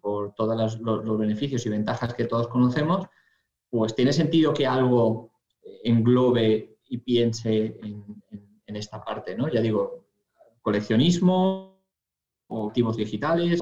por 0.00 0.34
todos 0.34 0.80
los, 0.80 1.18
beneficios 1.18 1.64
y 1.66 1.68
ventajas 1.68 2.14
que 2.14 2.24
todos 2.24 2.48
conocemos, 2.48 3.06
pues 3.70 3.94
tiene 3.94 4.12
sentido 4.12 4.54
que 4.54 4.66
algo 4.66 5.32
englobe 5.82 6.73
y 6.88 6.98
piense 6.98 7.78
en, 7.82 8.04
en 8.66 8.76
esta 8.76 9.02
parte, 9.02 9.36
¿no? 9.36 9.48
Ya 9.48 9.60
digo, 9.60 10.04
coleccionismo 10.62 11.74
o 12.48 12.68
activos 12.68 12.96
digitales. 12.96 13.60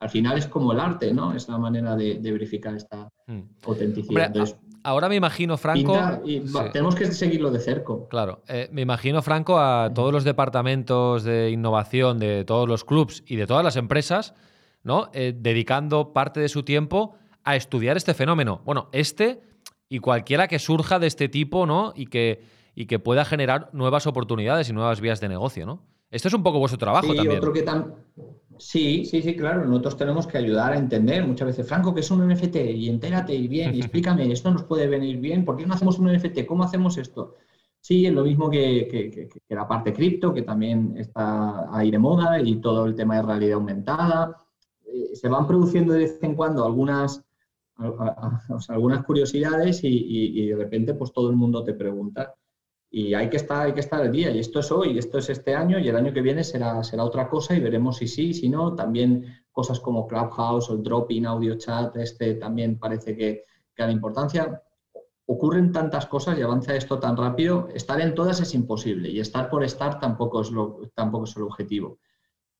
al 0.00 0.10
final 0.10 0.38
es 0.38 0.46
como 0.46 0.72
el 0.72 0.80
arte, 0.80 1.12
¿no? 1.12 1.34
Es 1.34 1.48
la 1.48 1.58
manera 1.58 1.96
de, 1.96 2.18
verificar 2.20 2.74
esta 2.74 3.08
hmm. 3.26 3.40
autenticidad. 3.64 4.32
ahora 4.82 5.08
me 5.08 5.16
imagino, 5.16 5.56
Franco. 5.56 5.96
Tenemos 6.72 6.94
que 6.94 7.06
seguirlo 7.06 7.50
de 7.50 7.60
cerca. 7.60 7.94
Claro, 8.08 8.42
eh, 8.48 8.68
me 8.72 8.82
imagino, 8.82 9.22
Franco, 9.22 9.58
a 9.58 9.92
todos 9.94 10.12
los 10.12 10.24
departamentos 10.24 11.24
de 11.24 11.50
innovación 11.50 12.18
de 12.18 12.44
todos 12.44 12.68
los 12.68 12.84
clubs 12.84 13.22
y 13.26 13.36
de 13.36 13.46
todas 13.46 13.64
las 13.64 13.76
empresas, 13.76 14.34
¿no? 14.82 15.10
Eh, 15.12 15.34
dedicando 15.36 16.12
parte 16.12 16.40
de 16.40 16.48
su 16.48 16.62
tiempo 16.62 17.16
a 17.44 17.56
estudiar 17.56 17.96
este 17.96 18.14
fenómeno. 18.14 18.62
Bueno, 18.64 18.88
este 18.92 19.42
y 19.88 19.98
cualquiera 19.98 20.48
que 20.48 20.58
surja 20.58 20.98
de 20.98 21.06
este 21.06 21.28
tipo, 21.28 21.66
¿no? 21.66 21.92
Y 21.94 22.06
que, 22.06 22.42
y 22.74 22.86
que 22.86 22.98
pueda 22.98 23.24
generar 23.24 23.70
nuevas 23.72 24.06
oportunidades 24.06 24.68
y 24.68 24.72
nuevas 24.72 25.00
vías 25.00 25.20
de 25.20 25.28
negocio, 25.28 25.66
¿no? 25.66 25.82
Esto 26.10 26.28
es 26.28 26.34
un 26.34 26.42
poco 26.42 26.60
vuestro 26.60 26.78
trabajo 26.78 27.10
sí, 27.10 27.16
también. 27.16 27.38
Otro 27.38 27.52
que 27.52 27.64
Sí, 28.58 29.04
sí, 29.04 29.20
sí, 29.20 29.34
claro. 29.34 29.64
Nosotros 29.64 29.96
tenemos 29.96 30.26
que 30.26 30.38
ayudar 30.38 30.72
a 30.72 30.78
entender 30.78 31.26
muchas 31.26 31.48
veces, 31.48 31.66
Franco, 31.66 31.92
que 31.92 32.00
es 32.00 32.10
un 32.12 32.26
NFT 32.28 32.56
y 32.56 32.88
entérate 32.88 33.34
y 33.34 33.48
bien, 33.48 33.74
y 33.74 33.78
explícame, 33.80 34.30
esto 34.30 34.50
nos 34.50 34.62
puede 34.62 34.86
venir 34.86 35.18
bien, 35.18 35.44
¿por 35.44 35.56
qué 35.56 35.66
no 35.66 35.74
hacemos 35.74 35.98
un 35.98 36.12
NFT? 36.12 36.46
¿Cómo 36.46 36.62
hacemos 36.62 36.96
esto? 36.98 37.34
Sí, 37.80 38.06
es 38.06 38.12
lo 38.12 38.22
mismo 38.22 38.48
que, 38.48 39.28
la 39.48 39.66
parte 39.68 39.92
cripto, 39.92 40.32
que 40.32 40.42
también 40.42 40.94
está 40.96 41.74
ahí 41.76 41.90
de 41.90 41.98
moda 41.98 42.40
y 42.40 42.56
todo 42.56 42.86
el 42.86 42.94
tema 42.94 43.16
de 43.16 43.22
realidad 43.22 43.54
aumentada. 43.54 44.36
Eh, 44.86 45.14
se 45.14 45.28
van 45.28 45.46
produciendo 45.46 45.92
de 45.92 46.00
vez 46.00 46.18
en 46.22 46.34
cuando 46.34 46.64
algunas, 46.64 47.22
algunas 48.68 49.04
curiosidades 49.04 49.82
y, 49.82 50.40
y 50.40 50.46
de 50.46 50.56
repente 50.56 50.94
pues 50.94 51.12
todo 51.12 51.28
el 51.28 51.36
mundo 51.36 51.64
te 51.64 51.74
pregunta 51.74 52.34
y 52.96 53.12
hay 53.12 53.28
que 53.28 53.38
estar, 53.38 53.66
hay 53.66 53.72
que 53.72 53.80
estar 53.80 54.08
día. 54.08 54.30
Y 54.30 54.38
esto 54.38 54.60
es 54.60 54.70
hoy, 54.70 54.96
esto 54.96 55.18
es 55.18 55.28
este 55.28 55.52
año 55.52 55.80
y 55.80 55.88
el 55.88 55.96
año 55.96 56.12
que 56.12 56.20
viene 56.20 56.44
será, 56.44 56.84
será 56.84 57.02
otra 57.02 57.28
cosa 57.28 57.52
y 57.56 57.58
veremos 57.58 57.96
si 57.96 58.06
sí, 58.06 58.32
si 58.32 58.48
no. 58.48 58.76
También 58.76 59.44
cosas 59.50 59.80
como 59.80 60.06
Clubhouse 60.06 60.70
o 60.70 60.74
el 60.74 60.84
drop-in 60.84 61.26
audio 61.26 61.58
chat, 61.58 61.96
este 61.96 62.36
también 62.36 62.78
parece 62.78 63.16
que, 63.16 63.42
que 63.74 63.82
da 63.82 63.90
importancia. 63.90 64.62
Ocurren 65.26 65.72
tantas 65.72 66.06
cosas 66.06 66.38
y 66.38 66.42
avanza 66.42 66.76
esto 66.76 67.00
tan 67.00 67.16
rápido, 67.16 67.66
estar 67.74 68.00
en 68.00 68.14
todas 68.14 68.40
es 68.40 68.54
imposible 68.54 69.10
y 69.10 69.18
estar 69.18 69.50
por 69.50 69.64
estar 69.64 69.98
tampoco 69.98 70.42
es, 70.42 70.52
lo, 70.52 70.78
tampoco 70.94 71.24
es 71.24 71.36
el 71.36 71.42
objetivo. 71.42 71.98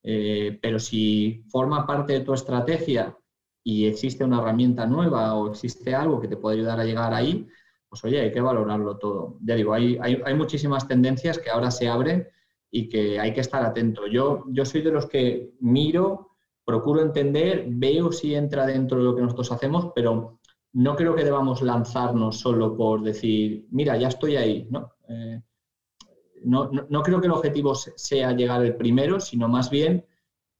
Eh, 0.02 0.58
pero 0.60 0.80
si 0.80 1.44
forma 1.48 1.86
parte 1.86 2.14
de 2.14 2.20
tu 2.20 2.34
estrategia 2.34 3.16
y 3.62 3.86
existe 3.86 4.24
una 4.24 4.38
herramienta 4.38 4.84
nueva 4.84 5.36
o 5.36 5.50
existe 5.50 5.94
algo 5.94 6.20
que 6.20 6.26
te 6.26 6.36
puede 6.36 6.56
ayudar 6.56 6.80
a 6.80 6.84
llegar 6.84 7.14
ahí, 7.14 7.46
pues 7.94 8.12
oye, 8.12 8.22
hay 8.22 8.32
que 8.32 8.40
valorarlo 8.40 8.98
todo. 8.98 9.38
Ya 9.44 9.54
digo, 9.54 9.72
hay, 9.72 9.96
hay, 10.02 10.34
muchísimas 10.34 10.88
tendencias 10.88 11.38
que 11.38 11.48
ahora 11.48 11.70
se 11.70 11.88
abren 11.88 12.26
y 12.68 12.88
que 12.88 13.20
hay 13.20 13.32
que 13.32 13.40
estar 13.40 13.64
atento. 13.64 14.08
Yo, 14.08 14.42
yo 14.48 14.64
soy 14.64 14.82
de 14.82 14.90
los 14.90 15.06
que 15.06 15.52
miro, 15.60 16.30
procuro 16.64 17.02
entender, 17.02 17.66
veo 17.68 18.10
si 18.10 18.34
entra 18.34 18.66
dentro 18.66 18.98
de 18.98 19.04
lo 19.04 19.14
que 19.14 19.22
nosotros 19.22 19.52
hacemos, 19.52 19.92
pero 19.94 20.40
no 20.72 20.96
creo 20.96 21.14
que 21.14 21.22
debamos 21.22 21.62
lanzarnos 21.62 22.40
solo 22.40 22.76
por 22.76 23.00
decir, 23.00 23.68
mira, 23.70 23.96
ya 23.96 24.08
estoy 24.08 24.34
ahí. 24.34 24.66
No, 24.72 24.90
eh, 25.08 25.40
no, 26.42 26.68
no, 26.72 27.02
creo 27.04 27.20
que 27.20 27.28
el 27.28 27.32
objetivo 27.32 27.76
sea 27.76 28.32
llegar 28.32 28.64
el 28.64 28.74
primero, 28.74 29.20
sino 29.20 29.46
más 29.46 29.70
bien 29.70 30.04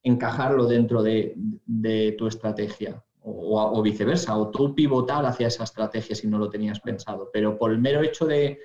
encajarlo 0.03 0.67
dentro 0.67 1.03
de, 1.03 1.33
de 1.65 2.13
tu 2.17 2.27
estrategia 2.27 3.04
o, 3.27 3.81
viceversa, 3.81 4.37
o 4.37 4.49
tú 4.49 4.75
pivotar 4.75 5.25
hacia 5.25 5.47
esa 5.47 5.63
estrategia 5.63 6.15
si 6.15 6.27
no 6.27 6.37
lo 6.37 6.49
tenías 6.49 6.79
pensado. 6.79 7.29
Pero 7.33 7.57
por 7.57 7.71
el 7.71 7.79
mero 7.79 8.01
hecho 8.01 8.25
de, 8.25 8.59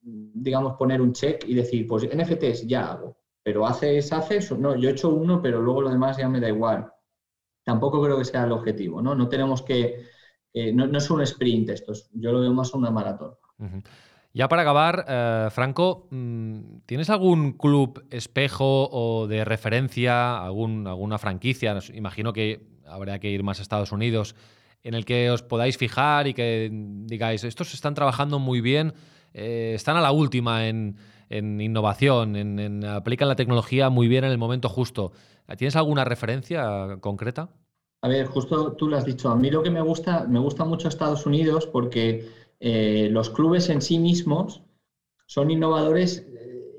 digamos, 0.00 0.74
poner 0.74 1.00
un 1.00 1.12
check 1.12 1.44
y 1.46 1.54
decir, 1.54 1.86
pues 1.86 2.04
NFTs 2.04 2.66
ya 2.66 2.92
hago, 2.92 3.16
pero 3.42 3.66
haces, 3.66 4.12
haces, 4.12 4.50
no, 4.58 4.76
yo 4.76 4.88
he 4.88 4.92
hecho 4.92 5.10
uno, 5.10 5.40
pero 5.40 5.60
luego 5.60 5.82
lo 5.82 5.90
demás 5.90 6.16
ya 6.16 6.28
me 6.28 6.40
da 6.40 6.48
igual. 6.48 6.92
Tampoco 7.64 8.02
creo 8.02 8.18
que 8.18 8.24
sea 8.24 8.44
el 8.44 8.52
objetivo, 8.52 9.00
¿no? 9.00 9.14
No 9.14 9.28
tenemos 9.28 9.62
que, 9.62 10.04
no, 10.74 10.84
es 10.96 11.10
un 11.10 11.22
sprint 11.22 11.70
esto, 11.70 11.92
yo 12.12 12.32
lo 12.32 12.40
veo 12.40 12.52
más 12.52 12.74
una 12.74 12.90
maratón. 12.90 13.34
Ya 14.34 14.48
para 14.48 14.62
acabar, 14.62 15.04
eh, 15.06 15.48
Franco, 15.52 16.08
mm, 16.10 16.78
¿tienes 16.86 17.10
algún 17.10 17.52
club 17.52 18.04
espejo 18.10 18.88
o 18.90 19.28
de 19.28 19.44
referencia, 19.44 20.42
algún, 20.42 20.86
alguna 20.88 21.18
franquicia? 21.18 21.78
Imagino 21.92 22.32
que 22.32 22.71
habría 22.86 23.18
que 23.18 23.30
ir 23.30 23.42
más 23.42 23.58
a 23.58 23.62
Estados 23.62 23.92
Unidos, 23.92 24.34
en 24.82 24.94
el 24.94 25.04
que 25.04 25.30
os 25.30 25.42
podáis 25.42 25.76
fijar 25.76 26.26
y 26.26 26.34
que 26.34 26.70
digáis, 26.72 27.44
estos 27.44 27.74
están 27.74 27.94
trabajando 27.94 28.38
muy 28.38 28.60
bien, 28.60 28.94
eh, 29.34 29.72
están 29.74 29.96
a 29.96 30.00
la 30.00 30.12
última 30.12 30.68
en, 30.68 30.96
innovación, 31.30 32.36
en, 32.36 32.84
aplican 32.84 33.28
la 33.28 33.36
tecnología 33.36 33.88
muy 33.90 34.08
bien 34.08 34.24
en 34.24 34.30
el 34.30 34.38
momento 34.38 34.68
justo. 34.68 35.12
¿Tienes 35.56 35.76
alguna 35.76 36.04
referencia 36.04 36.98
concreta? 37.00 37.48
A 38.02 38.08
ver, 38.08 38.26
justo 38.26 38.72
tú 38.72 38.88
lo 38.88 38.96
has 38.96 39.04
dicho. 39.04 39.30
A 39.30 39.36
mí 39.36 39.50
lo 39.50 39.62
que 39.62 39.70
me 39.70 39.80
gusta, 39.80 40.26
me 40.28 40.40
gusta 40.40 40.64
mucho 40.64 40.88
Estados 40.88 41.24
Unidos 41.24 41.66
porque 41.66 42.28
eh, 42.58 43.08
los 43.10 43.30
clubes 43.30 43.68
en 43.68 43.80
sí 43.80 43.98
mismos 43.98 44.62
son 45.26 45.50
innovadores 45.50 46.26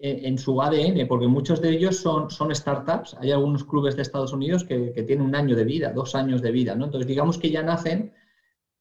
en, 0.05 0.37
su 0.37 0.61
ADN, 0.61 1.07
porque 1.07 1.27
muchos 1.27 1.61
de 1.61 1.69
ellos 1.69 1.95
son, 1.95 2.29
son 2.29 2.53
startups. 2.53 3.15
Hay 3.21 3.31
algunos 3.31 3.63
clubes 3.63 3.95
de 3.95 4.01
Estados 4.01 4.33
Unidos 4.33 4.65
que, 4.65 4.91
tienen 5.07 5.25
un 5.25 5.33
año 5.33 5.55
de 5.55 5.63
vida, 5.63 5.93
dos 5.93 6.13
años 6.13 6.41
de 6.41 6.51
vida. 6.51 6.75
¿no? 6.75 6.85
Entonces, 6.85 7.07
digamos 7.07 7.37
que 7.37 7.49
ya 7.49 7.63
nacen 7.63 8.13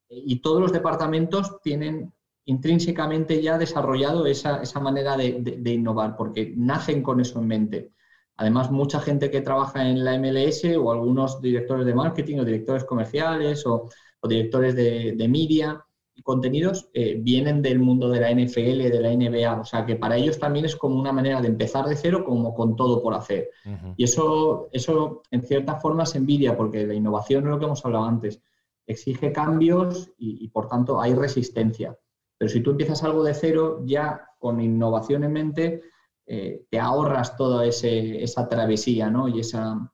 y 0.09 0.41
todos 0.41 0.61
los 0.61 0.73
departamentos 0.73 1.61
tienen 1.63 2.13
intrínsecamente 2.45 3.41
ya 3.41 3.57
desarrollado 3.57 4.27
esa, 4.27 4.63
manera 4.81 5.17
de, 5.17 5.73
innovar, 5.73 6.17
porque 6.17 6.55
nacen 6.57 7.05
con 7.05 7.21
eso 7.21 7.39
en 7.39 7.47
mente. 7.47 7.93
Además, 8.37 8.73
mucha 8.73 9.01
gente 9.01 9.31
que 9.31 9.43
trabaja 9.43 9.89
en 9.89 10.05
la 10.05 10.19
MLS 10.19 10.65
o 10.77 10.91
algunos 10.91 11.41
directores 11.41 11.87
de 11.87 11.95
marketing 11.95 12.39
o 12.39 12.45
directores 12.45 12.83
comerciales 12.83 13.65
o, 13.65 13.89
directores 14.29 14.75
de, 14.75 15.15
de 15.17 15.29
media, 15.29 15.85
contenidos 16.23 16.91
eh, 16.93 17.17
vienen 17.19 17.63
del 17.63 17.79
mundo 17.79 18.09
de 18.11 18.21
la 18.21 18.31
NFL, 18.31 18.91
de 18.91 19.01
la 19.01 19.11
NBA, 19.11 19.61
o 19.61 19.65
sea 19.65 19.87
que 19.87 19.97
para 19.97 20.17
ellos 20.17 20.39
también 20.39 20.67
es 20.67 20.77
como 20.77 21.01
una 21.01 21.13
manera 21.13 21.41
de 21.41 21.49
empezar 21.49 21.87
de 21.87 21.97
cero 21.97 22.25
como 22.25 22.55
con 22.55 22.77
todo 22.77 23.03
por 23.03 23.15
hacer. 23.15 23.51
Y 23.97 24.05
eso, 24.05 24.69
eso 24.73 25.23
en 25.31 25.43
cierta 25.43 25.77
forma 25.77 26.05
se 26.05 26.19
envidia 26.19 26.57
porque 26.57 26.87
la 26.87 26.95
innovación 26.95 27.45
es 27.45 27.51
lo 27.51 27.59
que 27.59 27.65
hemos 27.65 27.85
hablado 27.85 28.05
antes, 28.05 28.43
exige 28.87 29.33
cambios 29.33 30.11
y, 30.19 30.49
por 30.49 30.69
tanto 30.69 31.01
hay 31.01 31.15
resistencia. 31.15 31.97
Pero 32.37 32.51
si 32.51 32.61
tú 32.61 32.73
empiezas 32.73 33.03
algo 33.05 33.23
de 33.25 33.35
cero, 33.35 33.83
ya 33.85 34.29
con 34.39 34.61
innovación 34.61 35.25
en 35.25 35.33
mente, 35.33 35.83
eh, 36.27 36.67
te 36.71 36.79
ahorras 36.79 37.37
toda 37.37 37.65
esa 37.65 38.49
travesía 38.49 39.11
¿no? 39.11 39.29
y, 39.29 39.41
esa, 39.41 39.93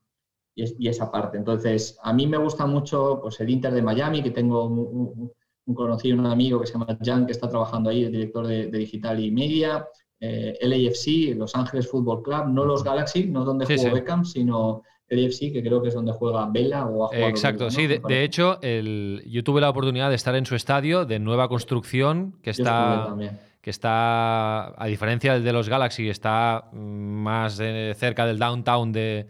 y, 0.54 0.88
esa 0.88 1.10
parte. 1.10 1.38
Entonces, 1.38 1.98
a 2.02 2.12
mí 2.12 2.26
me 2.26 2.38
gusta 2.38 2.66
mucho 2.66 3.20
pues, 3.22 3.38
el 3.40 3.50
Inter 3.50 3.72
de 3.72 3.82
Miami, 3.82 4.22
que 4.22 4.30
tengo 4.30 4.64
un, 4.66 5.32
conocido, 5.74 6.18
un 6.18 6.26
amigo 6.26 6.60
que 6.60 6.66
se 6.66 6.74
llama 6.74 6.98
Jan, 7.02 7.26
que 7.26 7.32
está 7.32 7.48
trabajando 7.48 7.90
ahí, 7.90 8.04
el 8.04 8.12
director 8.12 8.46
de, 8.46 8.66
digital 8.66 9.22
y 9.22 9.30
media. 9.30 9.86
Eh, 10.20 10.58
LAFC, 10.60 11.36
Los 11.36 11.54
Ángeles 11.54 11.88
Football 11.88 12.22
Club, 12.22 12.48
no 12.48 12.64
los 12.64 12.82
Galaxy, 12.82 13.26
no 13.26 13.44
donde 13.44 13.66
jugó 13.66 13.94
Beckham, 13.94 14.24
sino 14.24 14.82
el 15.08 15.26
AFC, 15.26 15.52
que 15.52 15.62
creo 15.62 15.80
que 15.80 15.88
es 15.88 15.94
donde 15.94 16.12
juega 16.12 16.46
Vela 16.46 16.86
o 16.86 17.12
Exacto, 17.12 17.70
sí. 17.70 17.86
De, 17.86 18.24
hecho, 18.24 18.58
el, 18.62 19.22
yo 19.26 19.44
tuve 19.44 19.60
la 19.60 19.70
oportunidad 19.70 20.10
de 20.10 20.16
estar 20.16 20.34
en 20.34 20.44
su 20.44 20.54
estadio 20.54 21.04
de 21.04 21.18
nueva 21.18 21.48
construcción, 21.48 22.34
que 22.42 22.50
está, 22.50 23.14
que 23.60 23.70
está, 23.70 24.82
a 24.82 24.86
diferencia 24.86 25.34
del 25.34 25.44
de 25.44 25.52
los 25.52 25.68
Galaxy, 25.68 26.08
está 26.08 26.68
más 26.72 27.54
cerca 27.96 28.26
del 28.26 28.38
downtown 28.38 28.92
de, 28.92 29.26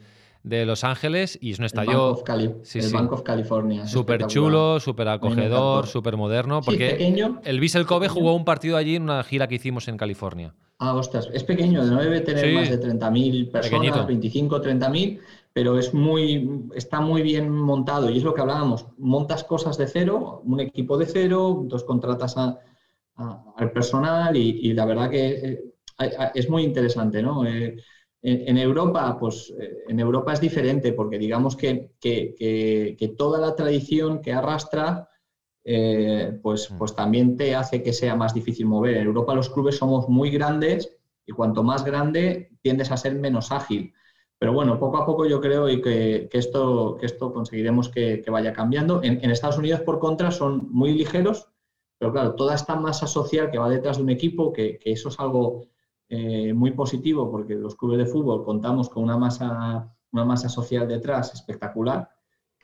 Los 0.48 0.84
Ángeles 0.84 1.38
y 1.40 1.52
es 1.52 1.58
un 1.58 1.64
estadio. 1.64 2.22
El 2.26 2.92
Bank 2.92 3.12
of, 3.12 3.22
California. 3.22 3.86
Súper 3.86 4.26
chulo, 4.26 4.80
súper 4.80 5.08
acogedor, 5.08 5.86
súper 5.86 6.16
moderno. 6.16 6.60
Porque 6.62 7.14
el 7.44 7.60
Vissel 7.60 7.86
Kobe 7.86 8.08
jugó 8.08 8.34
un 8.34 8.44
partido 8.44 8.76
allí 8.76 8.96
en 8.96 9.02
una 9.02 9.22
gira 9.22 9.48
que 9.48 9.56
hicimos 9.56 9.88
en 9.88 9.96
California. 9.96 10.54
Ah, 10.80 10.94
ostras, 10.94 11.28
es 11.32 11.42
pequeño, 11.42 11.82
no 11.82 12.00
debe 12.00 12.20
tener 12.20 12.54
más 12.54 12.70
de 12.70 12.80
30.000 12.80 13.50
personas, 13.50 14.06
25, 14.06 14.62
30.000, 14.62 15.18
pero 15.52 15.76
es 15.76 15.92
muy, 15.92 16.68
está 16.72 17.00
muy 17.00 17.22
bien 17.22 17.50
montado 17.50 18.08
y 18.08 18.18
es 18.18 18.22
lo 18.22 18.32
que 18.32 18.42
hablábamos, 18.42 18.86
montas 18.96 19.42
cosas 19.42 19.76
de 19.76 19.88
cero, 19.88 20.40
un 20.44 20.60
equipo 20.60 20.96
de 20.96 21.06
cero, 21.06 21.64
dos 21.64 21.82
contratas 21.82 22.36
al 22.36 23.72
personal 23.72 24.36
y, 24.36 24.72
la 24.72 24.84
verdad 24.84 25.10
que 25.10 25.28
eh, 25.98 26.10
es 26.34 26.48
muy 26.48 26.62
interesante, 26.62 27.22
¿no? 27.22 27.44
Eh, 27.44 27.82
en, 28.22 28.58
Europa, 28.58 29.16
pues 29.18 29.54
eh, 29.58 29.84
en 29.88 30.00
Europa 30.00 30.32
es 30.32 30.40
diferente 30.40 30.92
porque 30.92 31.18
digamos 31.18 31.56
que, 31.56 31.92
que 32.00 33.14
toda 33.16 33.38
la 33.40 33.54
tradición 33.54 34.20
que 34.20 34.32
arrastra 34.32 35.08
pues, 36.42 36.70
mm. 36.70 36.78
pues 36.78 36.94
también 36.94 37.36
te 37.36 37.54
hace 37.54 37.82
que 37.82 37.92
sea 37.92 38.16
más 38.16 38.34
difícil 38.34 38.66
mover. 38.66 38.96
En 38.96 39.06
Europa 39.06 39.34
los 39.34 39.50
clubes 39.50 39.76
somos 39.76 40.08
muy 40.08 40.30
grandes 40.30 40.98
y 41.26 41.32
cuanto 41.32 41.62
más 41.62 41.84
grande 41.84 42.50
tiendes 42.62 42.90
a 42.90 42.96
ser 42.96 43.14
menos 43.14 43.52
ágil. 43.52 43.92
Pero 44.38 44.52
bueno, 44.52 44.78
poco 44.78 44.98
a 44.98 45.06
poco 45.06 45.26
yo 45.26 45.40
creo 45.40 45.66
que, 45.66 46.28
que 46.30 46.38
esto, 46.38 46.96
que 46.98 47.06
esto 47.06 47.32
conseguiremos 47.32 47.88
que, 47.88 48.24
vaya 48.30 48.52
cambiando. 48.52 49.02
En, 49.02 49.30
Estados 49.30 49.58
Unidos, 49.58 49.80
por 49.80 49.98
contra, 49.98 50.30
son 50.30 50.68
muy 50.70 50.92
ligeros, 50.92 51.48
pero 51.98 52.12
claro, 52.12 52.34
toda 52.34 52.54
esta 52.54 52.76
masa 52.76 53.06
social 53.06 53.50
que 53.50 53.58
va 53.58 53.68
detrás 53.68 53.96
de 53.96 54.04
un 54.04 54.10
equipo, 54.10 54.52
que, 54.52 54.78
eso 54.84 55.08
es 55.08 55.18
algo 55.18 55.66
eh, 56.08 56.52
muy 56.54 56.72
positivo, 56.72 57.30
porque 57.30 57.54
los 57.54 57.76
clubes 57.76 57.98
de 57.98 58.06
fútbol 58.06 58.44
contamos 58.44 58.88
con 58.88 59.02
una 59.02 59.16
masa, 59.16 59.94
una 60.12 60.24
masa 60.24 60.48
social 60.48 60.88
detrás 60.88 61.34
espectacular. 61.34 62.08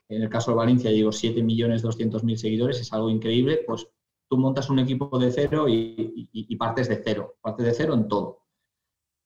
En 0.09 0.23
el 0.23 0.29
caso 0.29 0.51
de 0.51 0.57
Valencia, 0.57 0.91
digo 0.91 1.11
7.200.000 1.11 2.37
seguidores, 2.37 2.81
es 2.81 2.93
algo 2.93 3.11
increíble. 3.11 3.61
Pues 3.67 3.87
tú 4.29 4.37
montas 4.37 4.71
un 4.71 4.79
equipo 4.79 5.19
de 5.19 5.31
cero 5.31 5.67
y, 5.69 6.57
partes 6.57 6.89
de 6.89 7.03
cero, 7.05 7.37
partes 7.41 7.67
de 7.67 7.73
cero 7.73 7.95
en 7.95 8.09
todo 8.09 8.45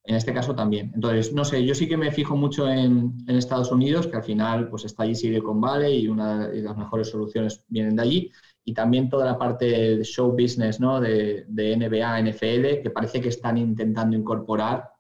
en 0.08 0.16
este 0.16 0.32
caso 0.32 0.54
también. 0.54 0.90
Entonces, 0.94 1.34
no 1.34 1.44
sé, 1.44 1.64
yo 1.66 1.74
sí 1.74 1.86
que 1.86 1.98
me 1.98 2.10
fijo 2.10 2.34
mucho 2.34 2.66
en, 2.66 3.14
Estados 3.28 3.70
Unidos, 3.70 4.06
que 4.06 4.16
al 4.16 4.22
final 4.22 4.70
pues 4.70 4.86
está 4.86 5.02
allí 5.02 5.14
Silicon 5.14 5.60
Valley 5.60 5.98
y 5.98 6.08
una 6.08 6.48
de 6.48 6.62
las 6.62 6.76
mejores 6.78 7.10
soluciones 7.10 7.62
vienen 7.68 7.96
de 7.96 8.02
allí, 8.02 8.32
y 8.68 8.74
también 8.74 9.08
toda 9.08 9.24
la 9.24 9.38
parte 9.38 9.64
de 9.64 10.04
show 10.04 10.30
business, 10.32 10.78
¿no? 10.78 11.00
De, 11.00 11.46
NBA, 11.48 12.20
NFL, 12.20 12.82
que 12.82 12.90
parece 12.92 13.18
que 13.18 13.30
están 13.30 13.56
intentando 13.56 14.14
incorporar 14.14 14.90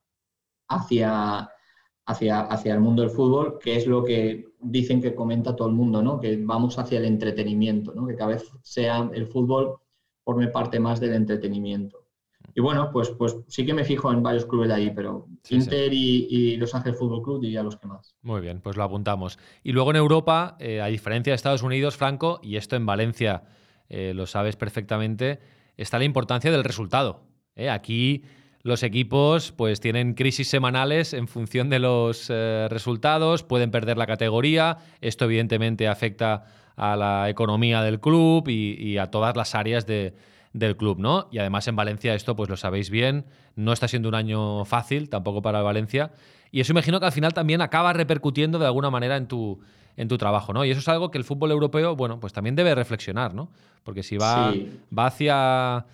hacia, 0.68 1.50
hacia, 2.06 2.40
hacia 2.40 2.72
el 2.72 2.80
mundo 2.80 3.02
del 3.02 3.10
fútbol, 3.10 3.58
que 3.58 3.76
es 3.76 3.86
lo 3.86 4.02
que 4.02 4.54
dicen 4.58 5.02
que 5.02 5.14
comenta 5.14 5.54
todo 5.54 5.68
el 5.68 5.74
mundo, 5.74 6.02
¿no? 6.02 6.18
Que 6.18 6.38
vamos 6.42 6.78
hacia 6.78 6.96
el 6.96 7.04
entretenimiento, 7.04 7.92
¿no? 7.94 8.06
Que 8.06 8.16
cada 8.16 8.30
vez 8.30 8.50
sea 8.62 9.06
el 9.12 9.26
fútbol 9.26 9.76
forme 10.24 10.48
parte 10.48 10.80
más 10.80 10.98
del 10.98 11.12
entretenimiento. 11.12 12.06
Y 12.54 12.62
bueno, 12.62 12.88
pues, 12.90 13.10
pues 13.10 13.36
sí 13.48 13.66
que 13.66 13.74
me 13.74 13.84
fijo 13.84 14.10
en 14.10 14.22
varios 14.22 14.46
clubes 14.46 14.68
de 14.68 14.74
ahí, 14.76 14.90
pero 14.96 15.26
Inter 15.50 15.92
Y, 15.92 16.56
Los 16.56 16.74
Ángeles 16.74 16.98
Fútbol 16.98 17.22
Club 17.22 17.42
diría 17.42 17.62
los 17.62 17.76
que 17.76 17.86
más. 17.86 18.16
Muy 18.22 18.40
bien, 18.40 18.62
pues 18.62 18.78
lo 18.78 18.84
apuntamos. 18.84 19.38
Y 19.62 19.72
luego 19.72 19.90
en 19.90 19.96
Europa, 19.96 20.56
eh, 20.58 20.80
a 20.80 20.86
diferencia 20.86 21.32
de 21.32 21.34
Estados 21.34 21.62
Unidos, 21.62 21.98
Franco, 21.98 22.40
y 22.42 22.56
esto 22.56 22.76
en 22.76 22.86
Valencia 22.86 23.44
eh, 23.88 24.12
lo 24.14 24.26
sabes 24.26 24.56
perfectamente, 24.56 25.40
está 25.76 25.98
la 25.98 26.04
importancia 26.04 26.50
del 26.50 26.64
resultado. 26.64 27.22
¿eh? 27.56 27.70
Aquí 27.70 28.22
los 28.62 28.82
equipos 28.82 29.52
pues 29.52 29.80
tienen 29.80 30.14
crisis 30.14 30.48
semanales 30.48 31.14
en 31.14 31.28
función 31.28 31.70
de 31.70 31.78
los 31.78 32.28
resultados, 32.28 33.44
pueden 33.44 33.70
perder 33.70 33.96
la 33.96 34.06
categoría, 34.06 34.78
esto 35.00 35.24
evidentemente 35.26 35.86
afecta 35.88 36.44
a 36.76 36.96
la 36.96 37.30
economía 37.30 37.82
del 37.82 38.00
club 38.00 38.48
y 38.48 38.98
a 38.98 39.06
todas 39.06 39.36
las 39.36 39.54
áreas 39.54 39.86
de 39.86 40.14
del 40.52 40.76
club, 40.76 40.98
¿no? 40.98 41.28
Y 41.30 41.38
además 41.38 41.68
en 41.68 41.76
Valencia 41.76 42.14
esto, 42.14 42.36
pues 42.36 42.48
lo 42.48 42.56
sabéis 42.56 42.90
bien, 42.90 43.26
no 43.56 43.72
está 43.72 43.88
siendo 43.88 44.08
un 44.08 44.14
año 44.14 44.64
fácil 44.64 45.08
tampoco 45.08 45.42
para 45.42 45.62
Valencia. 45.62 46.12
Y 46.50 46.60
eso 46.60 46.72
imagino 46.72 47.00
que 47.00 47.06
al 47.06 47.12
final 47.12 47.34
también 47.34 47.60
acaba 47.60 47.92
repercutiendo 47.92 48.58
de 48.58 48.66
alguna 48.66 48.90
manera 48.90 49.16
en 49.16 49.28
tu, 49.28 49.60
en 49.98 50.08
tu 50.08 50.16
trabajo, 50.16 50.52
¿no? 50.52 50.64
Y 50.64 50.70
eso 50.70 50.78
es 50.80 50.88
algo 50.88 51.10
que 51.10 51.18
el 51.18 51.24
fútbol 51.24 51.50
europeo, 51.50 51.96
bueno, 51.96 52.20
pues 52.20 52.32
también 52.32 52.54
debe 52.54 52.74
reflexionar, 52.74 53.34
¿no? 53.34 53.50
Porque 53.82 54.02
si 54.02 54.16
va, 54.16 54.54
va 54.96 55.06
hacia... 55.06 55.84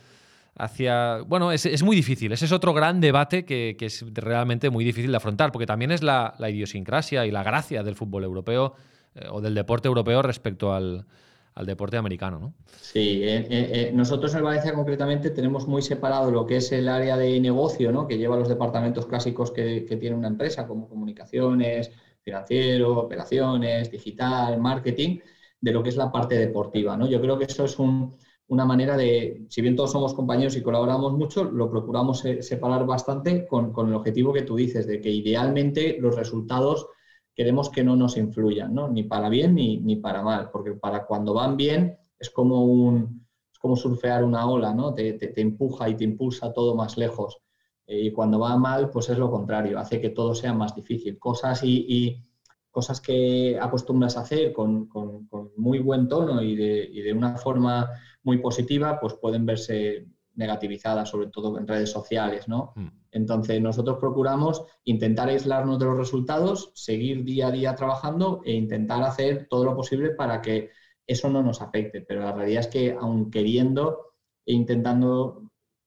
Hacia. 0.57 1.22
Bueno, 1.26 1.50
es, 1.50 1.82
muy 1.82 1.96
difícil. 1.96 2.30
Ese 2.30 2.44
es 2.44 2.52
otro 2.52 2.72
gran 2.72 3.00
debate 3.00 3.44
que, 3.44 3.76
es 3.80 4.05
realmente 4.14 4.70
muy 4.70 4.84
difícil 4.84 5.11
de 5.11 5.16
afrontar, 5.16 5.50
porque 5.50 5.66
también 5.66 5.90
es 5.90 6.05
la, 6.05 6.36
idiosincrasia 6.38 7.26
y 7.26 7.32
la 7.32 7.42
gracia 7.42 7.82
del 7.82 7.96
fútbol 7.96 8.22
europeo 8.22 8.76
eh, 9.16 9.26
o 9.32 9.40
del 9.40 9.52
deporte 9.52 9.88
europeo 9.88 10.22
respecto 10.22 10.72
al, 10.72 11.07
al 11.55 11.66
deporte 11.66 11.96
americano, 11.96 12.38
¿no? 12.38 12.55
Sí, 12.80 13.22
eh, 13.22 13.46
eh, 13.48 13.90
nosotros 13.94 14.34
en 14.34 14.42
Valencia 14.42 14.74
concretamente 14.74 15.30
tenemos 15.30 15.68
muy 15.68 15.82
separado 15.82 16.30
lo 16.30 16.46
que 16.46 16.57
es 16.57 16.72
el 16.72 16.88
área 16.88 17.16
de 17.16 17.38
negocio, 17.40 17.92
¿no? 17.92 18.09
que 18.09 18.18
lleva 18.18 18.36
los 18.36 18.48
departamentos 18.48 19.07
clásicos 19.07 19.52
que, 19.52 19.86
tiene 20.00 20.16
una 20.16 20.28
empresa, 20.28 20.66
como 20.66 20.88
comunicaciones, 20.88 21.92
financiero, 22.25 22.99
operaciones, 22.99 23.91
digital, 23.91 24.59
marketing, 24.61 25.18
de 25.61 25.72
lo 25.72 25.83
que 25.83 25.91
es 25.91 25.97
la 25.97 26.11
parte 26.11 26.37
deportiva. 26.37 26.97
¿no? 26.97 27.07
Yo 27.07 27.20
creo 27.20 27.39
que 27.39 27.45
eso 27.45 27.64
es 27.64 27.79
una 27.79 28.64
manera 28.64 28.97
de, 28.97 29.47
si 29.49 29.62
bien 29.62 29.77
todos 29.77 29.93
somos 29.93 30.14
compañeros 30.14 30.57
y 30.57 30.62
colaboramos 30.62 31.12
mucho, 31.12 31.45
lo 31.45 31.70
procuramos 31.70 32.25
separar 32.41 32.87
bastante 32.87 33.47
con, 33.47 33.72
con 33.72 33.89
el 33.89 33.95
objetivo 33.95 34.33
que 34.33 34.43
tú 34.43 34.57
dices, 34.57 34.87
de 34.87 35.01
que 35.01 35.11
idealmente 35.11 35.99
los 36.01 36.16
resultados 36.16 36.89
queremos 37.35 37.68
que 37.70 37.83
no 37.83 37.97
nos 37.97 38.16
influyan, 38.16 38.75
¿no? 38.75 38.89
ni 38.89 39.03
para 39.03 39.29
bien 39.29 39.55
ni, 39.55 39.79
ni, 39.79 39.97
para 39.97 40.22
mal, 40.22 40.51
porque 40.51 40.72
para 40.72 41.05
cuando 41.05 41.35
van 41.35 41.57
bien 41.57 41.99
es 42.18 42.31
como, 42.31 42.64
un, 42.64 43.27
es 43.53 43.59
como 43.59 43.77
surfear 43.77 44.25
una 44.25 44.47
ola, 44.47 44.72
¿no? 44.72 44.95
Te, 44.95 45.14
te, 45.14 45.41
empuja 45.41 45.89
y 45.89 45.97
te 45.97 46.05
impulsa 46.05 46.53
todo 46.53 46.75
más 46.77 46.97
lejos. 46.97 47.39
Eh, 47.87 48.07
y 48.07 48.12
cuando 48.12 48.39
va 48.39 48.57
mal, 48.57 48.91
pues 48.91 49.09
es 49.11 49.18
lo 49.18 49.30
contrario, 49.30 49.78
hace 49.78 50.01
que 50.01 50.11
todo 50.11 50.35
sea 50.35 50.53
más 50.53 50.74
difícil. 50.74 51.18
Cosas 51.18 51.62
y, 51.62 51.87
y 51.89 52.24
cosas 52.70 53.01
que 53.01 53.59
acostumbras 53.61 54.16
a 54.16 54.20
hacer 54.22 54.53
con, 54.53 54.87
con, 54.89 55.26
con 55.26 55.53
muy 55.57 55.78
buen 55.78 56.09
tono 56.09 56.43
y 56.43 56.57
de, 56.57 56.89
y 56.93 57.03
de, 57.03 57.12
una 57.12 57.37
forma 57.37 57.89
muy 58.22 58.39
positiva, 58.39 58.99
pues 59.01 59.14
pueden 59.14 59.47
verse 59.47 60.09
negativizadas, 60.35 61.09
sobre 61.09 61.28
todo 61.28 61.57
en 61.59 61.68
redes 61.68 61.91
sociales, 61.91 62.49
¿no? 62.49 62.72
Mm. 62.74 62.87
Entonces, 63.12 63.61
nosotros 63.61 63.99
procuramos 64.01 64.64
intentar 64.82 65.28
aislarnos 65.28 65.78
de 65.78 65.85
los 65.85 65.97
resultados, 65.97 66.72
seguir 66.74 67.22
día 67.22 67.47
a 67.47 67.53
día 67.53 67.74
trabajando 67.76 68.41
e 68.45 68.53
intentar 68.53 69.05
hacer 69.05 69.47
todo 69.49 69.64
lo 69.64 69.76
posible 69.76 70.11
para 70.11 70.43
que 70.43 70.70
eso 71.07 71.30
no 71.30 71.43
nos 71.43 71.62
afecte. 71.62 72.01
Pero 72.01 72.22
la 72.22 72.32
realidad 72.32 72.61
es 72.61 72.66
que, 72.66 72.93
aun 72.93 73.30
queriendo 73.30 74.14
e 74.45 74.53
intentando, 74.53 75.43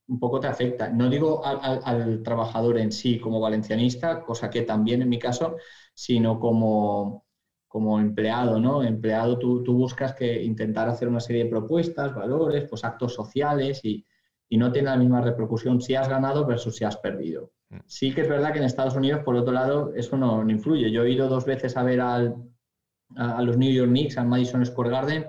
un 0.08 0.20
poco 0.20 0.40
te 0.40 0.48
afecta. 0.48 0.90
No 0.90 1.10
digo 1.10 1.46
al, 1.46 2.22
trabajador 2.24 2.78
en 2.78 2.92
sí 2.92 3.20
como 3.20 3.40
valencianista, 3.40 4.22
cosa 4.24 4.50
que 4.50 4.62
también 4.62 5.02
en 5.02 5.10
mi 5.10 5.20
caso, 5.20 5.58
sino 5.94 6.40
como, 6.40 7.26
como 7.68 8.00
empleado, 8.00 8.60
¿no? 8.60 8.84
Empleado, 8.84 9.38
tú, 9.38 9.64
tú 9.64 9.74
buscas 9.74 10.14
que 10.14 10.44
intentar 10.44 10.88
hacer 10.90 11.08
una 11.08 11.20
serie 11.20 11.44
de 11.44 11.50
propuestas, 11.50 12.16
valores, 12.16 12.66
pues 12.70 12.84
actos 12.84 13.14
sociales 13.14 13.82
y, 13.84 14.06
y 14.50 14.58
no 14.58 14.72
tiene 14.72 14.90
la 14.90 14.98
misma 14.98 15.22
repercusión 15.22 15.82
si 15.82 15.96
has 15.96 16.08
ganado 16.08 16.46
versus 16.46 16.76
si 16.76 16.86
has 16.86 16.98
perdido. 16.98 17.52
Mm. 17.70 17.78
Sí 17.86 18.14
que 18.14 18.22
es 18.22 18.30
verdad 18.30 18.54
que 18.54 18.60
en 18.60 18.66
Estados 18.66 18.96
Unidos, 18.96 19.22
por 19.24 19.36
otro 19.36 19.54
lado, 19.54 19.94
eso 19.94 20.18
no, 20.18 20.50
influye. 20.50 20.92
Yo 20.92 21.04
he 21.04 21.12
ido 21.12 21.28
dos 21.28 21.46
veces 21.46 21.76
a 21.76 21.84
ver 21.84 22.02
al, 22.02 22.36
a, 23.16 23.42
los 23.42 23.58
New 23.58 23.72
York 23.72 23.90
Knicks, 23.90 24.18
al 24.18 24.28
Madison 24.28 24.66
Square 24.66 24.90
Garden, 24.90 25.26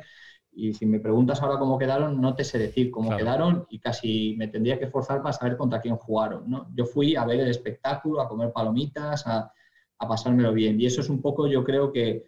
y 0.58 0.74
si 0.74 0.86
me 0.86 0.98
preguntas 0.98 1.40
ahora 1.40 1.58
cómo 1.58 1.78
quedaron, 1.78 2.20
no 2.20 2.34
te 2.34 2.42
sé 2.42 2.58
decir 2.58 2.90
cómo 2.90 3.16
quedaron 3.16 3.64
y 3.70 3.78
casi 3.78 4.34
me 4.36 4.48
tendría 4.48 4.76
que 4.76 4.86
esforzar 4.86 5.22
para 5.22 5.32
saber 5.32 5.56
contra 5.56 5.80
quién 5.80 5.96
jugaron. 5.96 6.50
¿no? 6.50 6.68
Yo 6.74 6.84
fui 6.84 7.14
a 7.14 7.24
ver 7.24 7.38
el 7.38 7.48
espectáculo, 7.48 8.20
a 8.20 8.28
comer 8.28 8.52
palomitas, 8.52 9.24
a, 9.28 9.52
a 9.98 10.08
pasármelo 10.08 10.52
bien. 10.52 10.80
Y 10.80 10.86
eso 10.86 11.00
es 11.00 11.10
un 11.10 11.22
poco, 11.22 11.46
yo 11.46 11.62
creo 11.62 11.92
que, 11.92 12.24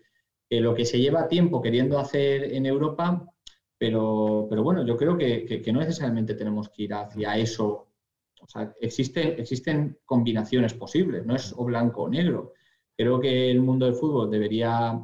que 0.49 0.61
lo 0.61 0.76
que 0.76 0.85
se 0.85 1.01
lleva 1.01 1.26
tiempo 1.26 1.61
queriendo 1.61 1.99
hacer 1.99 2.55
en 2.55 2.66
Europa, 2.66 3.26
pero, 3.76 4.47
pero 4.49 4.62
bueno, 4.62 4.87
yo 4.87 4.97
creo 4.97 5.18
que, 5.18 5.61
no 5.72 5.81
necesariamente 5.81 6.35
tenemos 6.35 6.68
que 6.68 6.85
ir 6.85 6.95
hacia 6.95 7.37
eso 7.37 7.89
o 8.43 8.47
sea, 8.47 8.72
existen, 8.81 9.35
existen 9.39 9.99
combinaciones 10.07 10.72
posibles, 10.72 11.26
no 11.26 11.35
es 11.35 11.53
o 11.55 11.64
blanco 11.64 12.05
o 12.05 12.09
negro. 12.09 12.55
Creo 12.97 13.20
que 13.20 13.51
el 13.51 13.61
mundo 13.61 13.85
del 13.85 13.95
fútbol 13.95 14.31
debería 14.31 14.99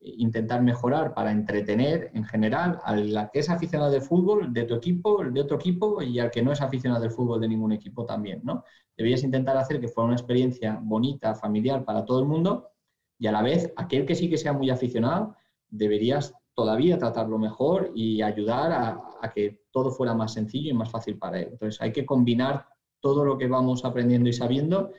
intentar 0.00 0.62
mejorar 0.62 1.12
para 1.12 1.30
entretener 1.30 2.10
en 2.14 2.24
general 2.24 2.78
al 2.84 3.30
que 3.32 3.40
es 3.40 3.50
aficionado 3.50 3.90
de 3.90 4.00
fútbol 4.00 4.52
de 4.52 4.64
tu 4.64 4.74
equipo, 4.74 5.22
de 5.24 5.40
otro 5.40 5.56
equipo 5.56 6.02
y 6.02 6.18
al 6.18 6.30
que 6.30 6.42
no 6.42 6.52
es 6.52 6.62
aficionado 6.62 7.02
del 7.02 7.10
fútbol 7.10 7.40
de 7.40 7.48
ningún 7.48 7.72
equipo 7.72 8.06
también, 8.06 8.40
¿no? 8.42 8.64
Deberías 8.96 9.22
intentar 9.22 9.56
hacer 9.58 9.78
que 9.78 9.88
fuera 9.88 10.06
una 10.06 10.16
experiencia 10.16 10.78
bonita, 10.82 11.34
familiar 11.34 11.84
para 11.84 12.04
todo 12.04 12.20
el 12.20 12.26
mundo 12.26 12.70
y 13.18 13.26
a 13.26 13.32
la 13.32 13.42
vez 13.42 13.72
aquel 13.76 14.06
que 14.06 14.14
sí 14.14 14.30
que 14.30 14.38
sea 14.38 14.54
muy 14.54 14.70
aficionado 14.70 15.36
deberías 15.68 16.34
todavía 16.54 16.98
tratarlo 16.98 17.38
mejor 17.38 17.92
y 17.94 18.22
ayudar 18.22 18.72
a, 18.72 19.00
a 19.20 19.30
que 19.30 19.64
todo 19.70 19.90
fuera 19.90 20.14
más 20.14 20.32
sencillo 20.32 20.70
y 20.70 20.74
más 20.74 20.90
fácil 20.90 21.18
para 21.18 21.40
él. 21.40 21.48
Entonces 21.52 21.80
hay 21.80 21.92
que 21.92 22.06
combinar 22.06 22.66
todo 23.00 23.24
lo 23.24 23.36
que 23.36 23.48
vamos 23.48 23.84
aprendiendo 23.84 24.30
y 24.30 24.32
sabiendo 24.32 24.92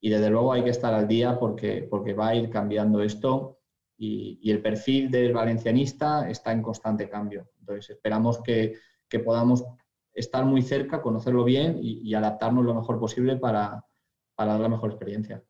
y 0.00 0.10
desde 0.10 0.30
luego 0.30 0.52
hay 0.52 0.64
que 0.64 0.70
estar 0.70 0.92
al 0.92 1.06
día 1.06 1.38
porque, 1.38 1.86
porque 1.88 2.14
va 2.14 2.28
a 2.28 2.34
ir 2.34 2.50
cambiando 2.50 3.02
esto 3.02 3.59
y, 4.00 4.50
el 4.50 4.62
perfil 4.62 5.10
del 5.10 5.34
valencianista 5.34 6.28
está 6.28 6.52
en 6.52 6.62
constante 6.62 7.08
cambio. 7.08 7.50
Entonces, 7.60 7.90
esperamos 7.90 8.40
que, 8.42 8.78
podamos 9.24 9.64
estar 10.14 10.44
muy 10.44 10.62
cerca, 10.62 11.02
conocerlo 11.02 11.44
bien 11.44 11.78
y, 11.82 12.14
adaptarnos 12.14 12.64
lo 12.64 12.74
mejor 12.74 12.98
posible 12.98 13.36
para, 13.36 13.84
dar 14.38 14.58
la 14.58 14.68
mejor 14.68 14.90
experiencia. 14.90 15.42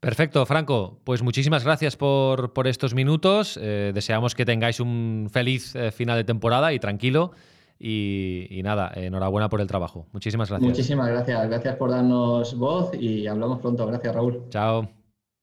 Perfecto, 0.00 0.46
Franco. 0.46 1.00
Pues 1.04 1.22
muchísimas 1.22 1.64
gracias 1.64 1.96
por, 1.96 2.50
estos 2.64 2.94
minutos. 2.94 3.58
Eh, 3.60 3.92
deseamos 3.94 4.34
que 4.34 4.46
tengáis 4.46 4.80
un 4.80 5.28
feliz 5.30 5.74
eh, 5.74 5.90
final 5.90 6.16
de 6.16 6.24
temporada 6.24 6.72
y 6.72 6.78
tranquilo. 6.78 7.32
Y, 7.78 8.46
y, 8.48 8.62
nada, 8.62 8.90
enhorabuena 8.94 9.50
por 9.50 9.60
el 9.60 9.66
trabajo. 9.66 10.06
Muchísimas 10.12 10.48
gracias. 10.48 10.66
Muchísimas 10.66 11.08
gracias. 11.08 11.46
Gracias 11.46 11.76
por 11.76 11.90
darnos 11.90 12.56
voz 12.56 12.94
y 12.94 13.26
hablamos 13.26 13.60
pronto. 13.60 13.86
Gracias, 13.86 14.14
Raúl. 14.14 14.44
Chao. 14.48 14.88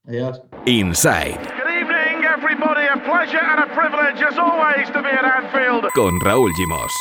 Adiós. 0.08 0.42
Inside. 0.66 1.63
Con 5.94 6.20
Raúl 6.20 6.54
Gimos. 6.54 6.94